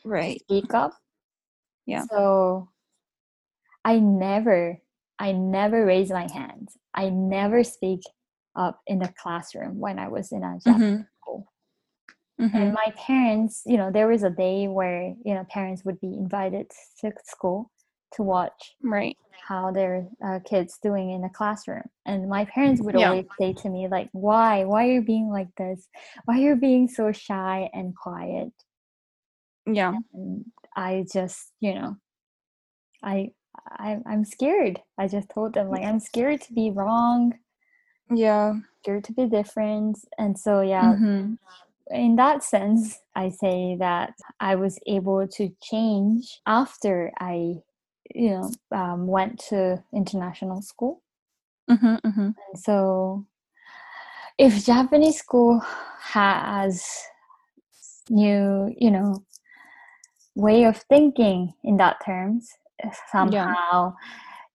Right. 0.06 0.42
speak 0.42 0.74
up 0.74 0.94
Yeah. 1.86 2.06
so 2.10 2.70
i 3.86 4.00
never 4.00 4.78
i 5.20 5.32
never 5.32 5.86
raise 5.86 6.12
my 6.12 6.28
hand 6.32 6.70
i 6.94 7.10
never 7.10 7.64
speak 7.64 8.02
up 8.56 8.82
in 8.88 9.00
the 9.00 9.12
classroom 9.22 9.80
when 9.80 9.98
i 10.00 10.08
was 10.08 10.32
in 10.32 10.44
a 10.44 10.60
Mhm. 10.68 11.08
school 11.22 11.52
Mhm. 12.40 12.54
and 12.56 12.74
my 12.74 12.94
parents 12.96 13.64
you 13.66 13.78
know 13.78 13.92
there 13.92 14.08
was 14.08 14.24
a 14.24 14.30
day 14.30 14.68
where 14.68 15.16
you 15.26 15.34
know 15.34 15.46
parents 15.50 15.84
would 15.86 16.00
be 16.00 16.14
invited 16.14 16.70
to 17.00 17.12
school 17.26 17.72
to 18.14 18.24
watch 18.24 18.76
Right. 18.82 19.18
how 19.48 19.72
their 19.72 20.08
uh, 20.26 20.40
kids 20.46 20.80
doing 20.82 21.12
in 21.12 21.22
the 21.22 21.30
classroom 21.30 21.84
and 22.06 22.30
my 22.30 22.46
parents 22.46 22.82
would 22.82 22.96
Yeah. 22.96 23.10
always 23.10 23.26
say 23.40 23.54
to 23.54 23.70
me 23.70 23.88
like 23.90 24.10
why 24.14 24.64
why 24.64 24.88
are 24.88 24.92
you 24.92 25.02
being 25.02 25.30
like 25.30 25.50
this 25.58 25.88
why 26.26 26.38
are 26.38 26.42
you 26.42 26.56
being 26.56 26.88
so 26.88 27.12
shy 27.12 27.70
and 27.74 27.96
quiet 27.96 28.54
Yeah. 29.66 29.94
and 30.14 30.46
i 30.76 31.06
just 31.12 31.52
you 31.60 31.74
know 31.74 31.96
i, 33.04 33.30
I 33.70 34.00
i'm 34.06 34.26
scared 34.26 34.80
i 34.98 35.08
just 35.08 35.30
told 35.30 35.54
them 35.54 35.70
like 35.70 35.84
i'm 35.84 36.00
scared 36.00 36.42
to 36.42 36.54
be 36.54 36.72
wrong 36.72 37.34
Yeah. 38.10 38.54
scared 38.82 39.04
to 39.06 39.14
be 39.14 39.28
different 39.28 39.98
and 40.18 40.38
so 40.38 40.62
yeah 40.62 40.94
Mhm. 40.94 41.38
in 41.92 42.16
that 42.16 42.44
sense 42.44 43.00
i 43.16 43.30
say 43.30 43.76
that 43.80 44.14
i 44.40 44.56
was 44.56 44.80
able 44.88 45.28
to 45.28 45.50
change 45.62 46.40
after 46.46 47.12
i 47.20 47.56
you 48.14 48.30
know 48.30 48.52
um, 48.72 49.08
went 49.08 49.40
to 49.40 49.82
international 49.94 50.62
school 50.62 51.02
Mhm. 51.70 52.02
Mhm. 52.02 52.36
and 52.36 52.60
so 52.60 53.26
if 54.38 54.66
japanese 54.66 55.18
school 55.18 55.60
has 56.00 56.86
new 58.10 58.74
you 58.78 58.92
know 58.92 59.24
way 60.36 60.66
of 60.66 60.78
thinking 60.90 61.54
in 61.64 61.78
that 61.78 61.98
terms 62.04 62.52
somehow 63.12 63.94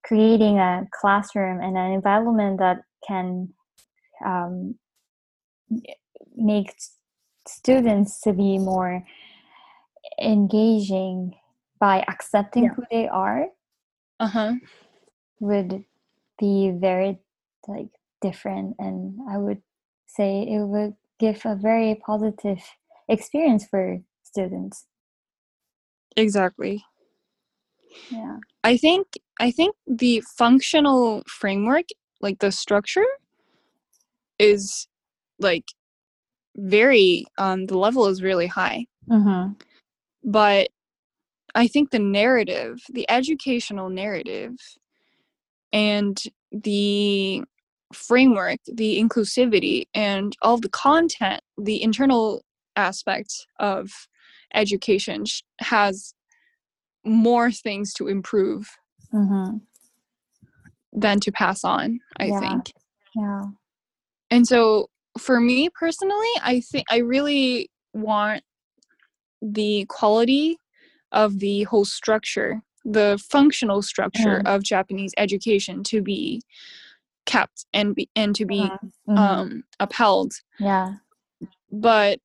creating 0.03 0.59
a 0.59 0.87
classroom 0.91 1.61
and 1.61 1.77
an 1.77 1.91
environment 1.91 2.59
that 2.59 2.81
can 3.07 3.49
um, 4.23 4.75
make 6.35 6.73
students 7.47 8.21
to 8.21 8.33
be 8.33 8.57
more 8.57 9.03
engaging 10.21 11.33
by 11.79 12.03
accepting 12.07 12.65
Yeah. 12.65 12.73
who 12.75 12.83
they 12.91 13.07
are 13.07 13.47
Uh 14.19 14.27
huh. 14.27 14.53
would 15.39 15.83
be 16.39 16.71
very 16.71 17.19
like 17.67 17.89
different 18.21 18.75
and 18.79 19.19
i 19.29 19.37
would 19.37 19.61
say 20.07 20.41
it 20.43 20.63
would 20.65 20.95
give 21.19 21.41
a 21.45 21.55
very 21.55 21.95
positive 21.95 22.59
experience 23.09 23.65
for 23.65 23.99
students 24.23 24.85
Exactly. 26.15 26.85
yeah 28.11 28.37
I 28.63 28.77
think 28.77 29.07
I 29.39 29.51
think 29.51 29.75
the 29.87 30.21
functional 30.37 31.23
framework, 31.27 31.85
like 32.21 32.39
the 32.39 32.51
structure, 32.51 33.05
is 34.39 34.87
like 35.39 35.65
very 36.57 37.25
um 37.37 37.65
the 37.67 37.77
level 37.77 38.07
is 38.07 38.23
really 38.23 38.47
high. 38.47 38.87
mm-hmm. 39.09 39.53
But 40.23 40.69
I 41.55 41.67
think 41.67 41.91
the 41.91 41.99
narrative, 41.99 42.81
the 42.91 43.09
educational 43.09 43.89
narrative 43.89 44.55
and 45.73 46.21
the 46.51 47.43
framework, 47.93 48.59
the 48.67 48.99
inclusivity 49.01 49.85
and 49.93 50.35
all 50.41 50.57
the 50.57 50.69
content, 50.69 51.41
the 51.57 51.81
internal 51.81 52.43
aspect 52.75 53.47
of 53.59 53.91
education 54.53 55.25
sh- 55.25 55.41
has 55.59 56.13
more 57.05 57.51
things 57.51 57.93
to 57.95 58.07
improve 58.07 58.69
Mm-hmm. 59.13 59.57
than 60.93 61.19
to 61.21 61.31
pass 61.31 61.63
on, 61.63 61.99
I 62.19 62.29
Yeah. 62.29 62.39
think. 62.39 62.73
yeah 63.15 63.43
And 64.31 64.47
so 64.47 64.89
for 65.17 65.39
me 65.39 65.69
personally, 65.69 66.27
I 66.43 66.61
think 66.61 66.85
I 66.91 66.97
really 66.97 67.69
want 67.93 68.43
the 69.41 69.85
quality 69.89 70.57
of 71.11 71.39
the 71.39 71.63
whole 71.63 71.85
structure, 71.85 72.61
the 72.85 73.21
functional 73.29 73.81
structure 73.81 74.41
Mhm. 74.43 74.47
of 74.55 74.63
Japanese 74.63 75.13
education 75.17 75.83
to 75.85 76.01
be 76.01 76.41
kept 77.25 77.65
and 77.73 77.93
be 77.95 78.09
and 78.15 78.35
to 78.35 78.45
be 78.45 78.69
Mhm. 79.07 79.17
um 79.17 79.63
upheld. 79.79 80.33
yeah 80.59 80.95
But 81.71 82.19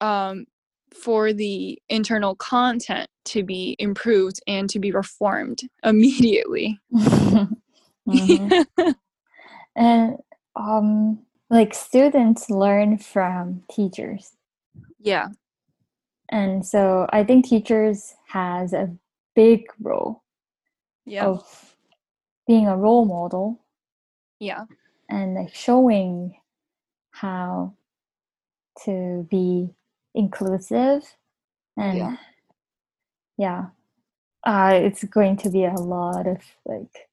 um 0.00 0.46
for 0.94 1.32
the 1.32 1.80
internal 1.88 2.36
content 2.36 3.08
to 3.24 3.42
be 3.42 3.74
improved 3.78 4.38
and 4.46 4.70
to 4.70 4.78
be 4.78 4.92
reformed 4.92 5.60
immediately. 5.84 6.78
Mhm. 8.06 8.66
and 9.76 10.16
um 10.56 11.18
like 11.50 11.74
students 11.74 12.48
learn 12.50 12.98
from 12.98 13.62
teachers 13.70 14.36
yeah. 15.00 15.28
And 16.30 16.64
so 16.64 17.06
i 17.12 17.22
think 17.24 17.44
teachers 17.46 18.14
has 18.28 18.72
a 18.72 18.90
big 19.34 19.66
role 19.80 20.22
Yeah. 21.06 21.26
of 21.26 21.76
being 22.46 22.66
a 22.68 22.76
role 22.76 23.04
model 23.04 23.60
Yeah. 24.40 24.64
and 25.08 25.34
like 25.34 25.54
showing 25.54 26.36
how 27.10 27.74
to 28.84 29.26
be 29.30 29.70
inclusive 30.14 31.02
and 31.76 31.98
Yeah. 31.98 32.16
yeah, 33.36 33.66
uh, 34.44 34.72
it's 34.74 35.04
going 35.04 35.36
to 35.38 35.50
be 35.50 35.64
a 35.64 35.74
lot 35.74 36.26
of 36.26 36.38
like 36.64 37.08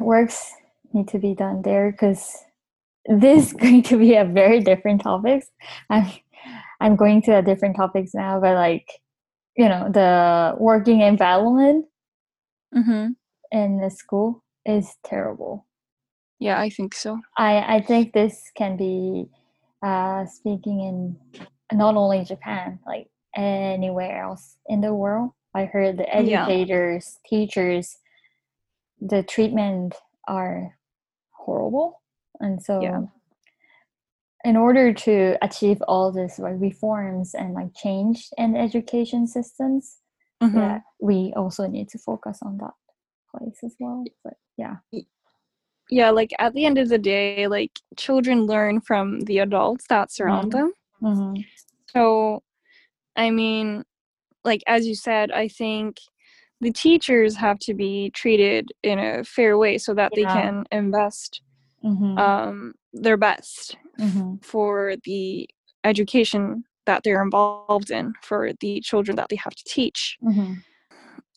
works 0.00 0.52
need 0.92 1.08
to 1.08 1.18
be 1.18 1.34
done 1.34 1.62
there 1.62 1.90
because 1.92 2.44
this 3.06 3.46
is 3.46 3.52
going 3.62 3.82
to 3.84 3.98
be 3.98 4.14
a 4.16 4.24
very 4.24 4.60
different 4.60 5.02
topics 5.02 5.50
i'm 5.88 6.06
i'm 6.80 6.96
going 6.96 7.22
to 7.22 7.36
a 7.38 7.42
different 7.42 7.76
topics 7.76 8.12
now 8.14 8.40
but 8.40 8.54
like 8.54 8.86
you 9.56 9.68
know 9.68 9.88
the 9.92 10.54
working 10.58 11.00
environment 11.00 11.86
Mhm. 12.74 13.16
in 13.52 13.80
the 13.80 13.90
school 13.90 14.44
is 14.64 14.96
terrible 15.04 15.66
Yeah, 16.40 16.58
I 16.60 16.70
think 16.70 16.94
so. 16.94 17.20
I, 17.36 17.76
I 17.76 17.80
think 17.82 18.12
this 18.12 18.50
can 18.56 18.76
be 18.76 19.26
uh, 19.82 20.26
speaking 20.26 20.80
in 20.80 21.16
not 21.72 21.96
only 21.96 22.24
Japan, 22.24 22.78
like 22.86 23.08
anywhere 23.36 24.22
else 24.22 24.56
in 24.66 24.80
the 24.80 24.94
world. 24.94 25.32
I 25.54 25.66
heard 25.66 25.98
the 25.98 26.08
Yeah. 26.18 26.44
educators, 26.46 27.18
teachers, 27.26 27.98
the 29.00 29.22
treatment 29.22 29.94
are 30.28 30.76
horrible. 31.32 32.02
And 32.40 32.62
so 32.62 32.82
Yeah. 32.82 33.00
In 34.44 34.56
order 34.56 34.92
to 34.92 35.36
achieve 35.42 35.82
all 35.86 36.10
this 36.12 36.38
like 36.38 36.54
reforms 36.58 37.34
and 37.34 37.52
like 37.54 37.74
change 37.76 38.28
in 38.38 38.56
education 38.56 39.26
systems, 39.26 39.98
Mhm. 40.42 40.54
yeah, 40.56 40.80
we 41.00 41.32
also 41.36 41.66
need 41.66 41.88
to 41.90 41.98
focus 41.98 42.38
on 42.42 42.56
that 42.58 42.72
place 43.30 43.58
as 43.62 43.74
well. 43.78 44.04
But 44.24 44.34
yeah. 44.56 44.76
yeah 45.90 46.10
like 46.10 46.30
at 46.38 46.54
the 46.54 46.64
end 46.64 46.78
of 46.78 46.88
the 46.88 46.98
day 46.98 47.46
like 47.48 47.72
children 47.96 48.46
learn 48.46 48.80
from 48.80 49.20
the 49.22 49.38
adults 49.38 49.86
that 49.88 50.10
surround 50.12 50.52
Mhm. 50.52 50.56
them 50.56 50.72
Mm-hmm. 51.02 51.40
so 51.92 52.42
i 53.16 53.30
mean 53.30 53.84
like 54.44 54.62
as 54.68 54.86
you 54.86 54.94
said 54.94 55.32
i 55.32 55.48
think 55.48 55.96
the 56.60 56.70
teachers 56.72 57.34
have 57.36 57.58
to 57.60 57.74
be 57.74 58.10
treated 58.10 58.68
in 58.82 58.98
a 58.98 59.24
fair 59.24 59.56
way 59.58 59.78
so 59.78 59.94
that 59.94 60.12
they 60.14 60.24
can 60.34 60.64
invest 60.70 61.40
Mm-hmm. 61.84 62.18
um, 62.18 62.74
their 62.92 63.16
best 63.16 63.76
mm-hmm. 63.98 64.36
for 64.42 64.94
the 65.04 65.48
education 65.84 66.64
that 66.86 67.02
they're 67.04 67.22
involved 67.22 67.90
in 67.90 68.12
for 68.22 68.50
the 68.60 68.80
children 68.80 69.16
that 69.16 69.28
they 69.30 69.36
have 69.36 69.54
to 69.54 69.64
teach 69.64 70.18
Mm-hmm. 70.22 70.54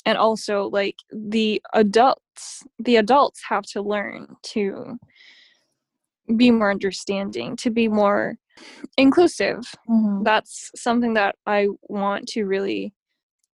and 0.06 0.18
also 0.18 0.70
like 0.70 0.96
the 1.12 1.62
adults 1.74 2.64
the 2.80 2.98
adults 2.98 3.42
have 3.48 3.64
to 3.68 3.82
learn 3.82 4.36
to 4.44 4.98
be 6.36 6.52
more 6.52 6.72
understanding, 6.72 7.56
to 7.58 7.70
be 7.70 7.88
more 7.88 8.38
inclusive. 8.98 9.60
Mhm. 9.90 10.24
That's 10.24 10.72
something 10.76 11.14
that 11.16 11.36
I 11.46 11.68
want 11.84 12.28
to 12.30 12.46
really 12.46 12.94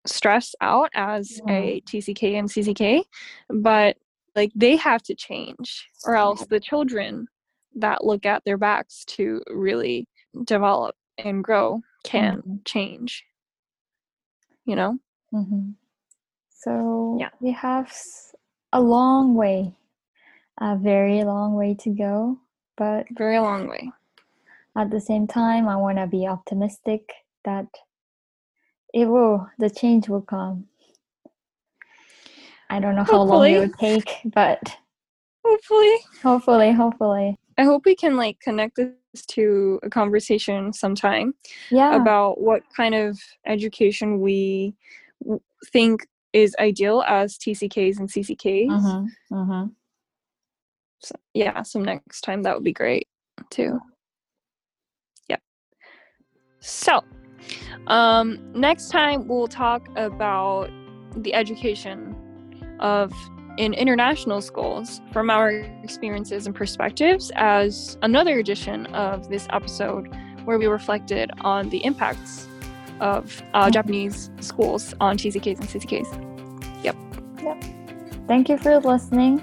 stress 0.06 0.54
out 0.60 0.90
as 0.94 1.40
a 1.48 1.82
TCK 1.86 2.38
and 2.38 2.48
CCK, 2.48 3.04
but 3.50 3.96
like 4.38 4.52
they 4.54 4.76
have 4.76 5.02
to 5.02 5.14
change, 5.14 5.88
or 6.04 6.14
else 6.14 6.46
the 6.46 6.60
children 6.60 7.26
that 7.74 8.04
look 8.04 8.24
at 8.24 8.42
their 8.44 8.56
backs 8.56 9.04
to 9.16 9.42
really 9.50 10.06
develop 10.44 10.94
and 11.18 11.42
grow 11.42 11.82
can 12.04 12.36
Mhm. 12.42 12.64
change. 12.64 13.24
You 14.64 14.76
know? 14.76 14.98
Mhm. 15.32 15.74
So 16.50 17.16
Yeah. 17.18 17.30
we 17.40 17.50
have 17.52 17.92
a 18.72 18.80
long 18.80 19.34
way, 19.34 19.74
a 20.58 20.76
very 20.76 21.24
long 21.24 21.54
way 21.54 21.74
to 21.84 21.90
go. 21.90 22.38
But 22.76 23.06
Very 23.10 23.40
long 23.40 23.66
way. 23.66 23.90
at 24.76 24.90
the 24.90 25.00
same 25.00 25.26
time, 25.26 25.66
I 25.68 25.76
want 25.76 25.98
to 25.98 26.06
be 26.06 26.28
optimistic 26.28 27.02
that 27.44 27.66
it 28.94 29.06
will, 29.06 29.48
the 29.58 29.70
change 29.70 30.08
will 30.08 30.22
come. 30.22 30.68
I 32.70 32.80
don't 32.80 32.94
know 32.94 33.04
how 33.04 33.22
long 33.22 33.46
it 33.46 33.58
would 33.58 33.78
take, 33.78 34.10
but 34.26 34.76
Hopefully. 35.44 35.96
hopefully, 36.22 36.72
hopefully. 36.72 37.36
I 37.56 37.64
hope 37.64 37.84
we 37.86 37.96
can 37.96 38.16
like 38.16 38.38
connect 38.40 38.76
this 38.76 39.26
to 39.28 39.80
a 39.82 39.88
conversation 39.90 40.72
sometime 40.72 41.34
Yeah. 41.70 41.96
about 41.96 42.40
what 42.40 42.62
kind 42.76 42.94
of 42.94 43.18
education 43.46 44.20
we 44.20 44.74
w- 45.22 45.40
think 45.72 46.06
is 46.32 46.54
ideal 46.58 47.02
as 47.06 47.36
TCKs 47.38 47.98
and 47.98 48.08
CCKs. 48.08 48.68
Mhm, 48.70 49.06
mhm. 49.32 49.74
So, 51.00 51.14
yeah, 51.34 51.62
some 51.62 51.82
next 51.84 52.20
time 52.20 52.42
that 52.42 52.54
would 52.54 52.64
be 52.64 52.72
great 52.72 53.08
too. 53.50 53.80
Yep. 55.28 55.40
So, 56.60 57.02
um, 57.86 58.38
next 58.52 58.90
time 58.90 59.26
we'll 59.26 59.48
talk 59.48 59.88
about 59.96 60.70
the 61.16 61.34
education 61.34 62.14
of 62.80 63.12
in 63.56 63.74
international 63.74 64.40
schools 64.40 65.00
from 65.12 65.30
our 65.30 65.50
experiences 65.82 66.46
and 66.46 66.54
perspectives 66.54 67.32
as 67.34 67.98
another 68.02 68.38
edition 68.38 68.86
of 68.94 69.28
this 69.28 69.48
episode 69.50 70.08
where 70.44 70.58
we 70.58 70.66
reflected 70.66 71.30
on 71.40 71.68
the 71.70 71.84
impacts 71.84 72.46
of 73.00 73.42
uh, 73.54 73.66
Mhm. 73.66 73.72
Japanese 73.72 74.30
schools 74.40 74.94
on 75.00 75.16
TCKs 75.16 75.58
and 75.60 75.68
CCKs. 75.68 76.08
Yep. 76.84 76.96
Yep. 77.42 77.64
Thank 78.28 78.48
you 78.48 78.58
for 78.58 78.78
listening 78.78 79.38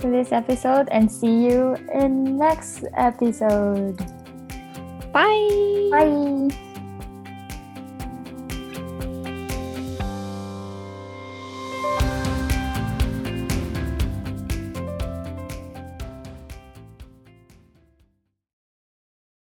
to 0.00 0.08
this 0.10 0.32
episode 0.32 0.88
and 0.90 1.10
see 1.10 1.44
you 1.46 1.76
in 1.94 2.36
next 2.36 2.84
episode. 2.96 3.96
Bye. 5.12 5.88
Bye. 5.90 6.65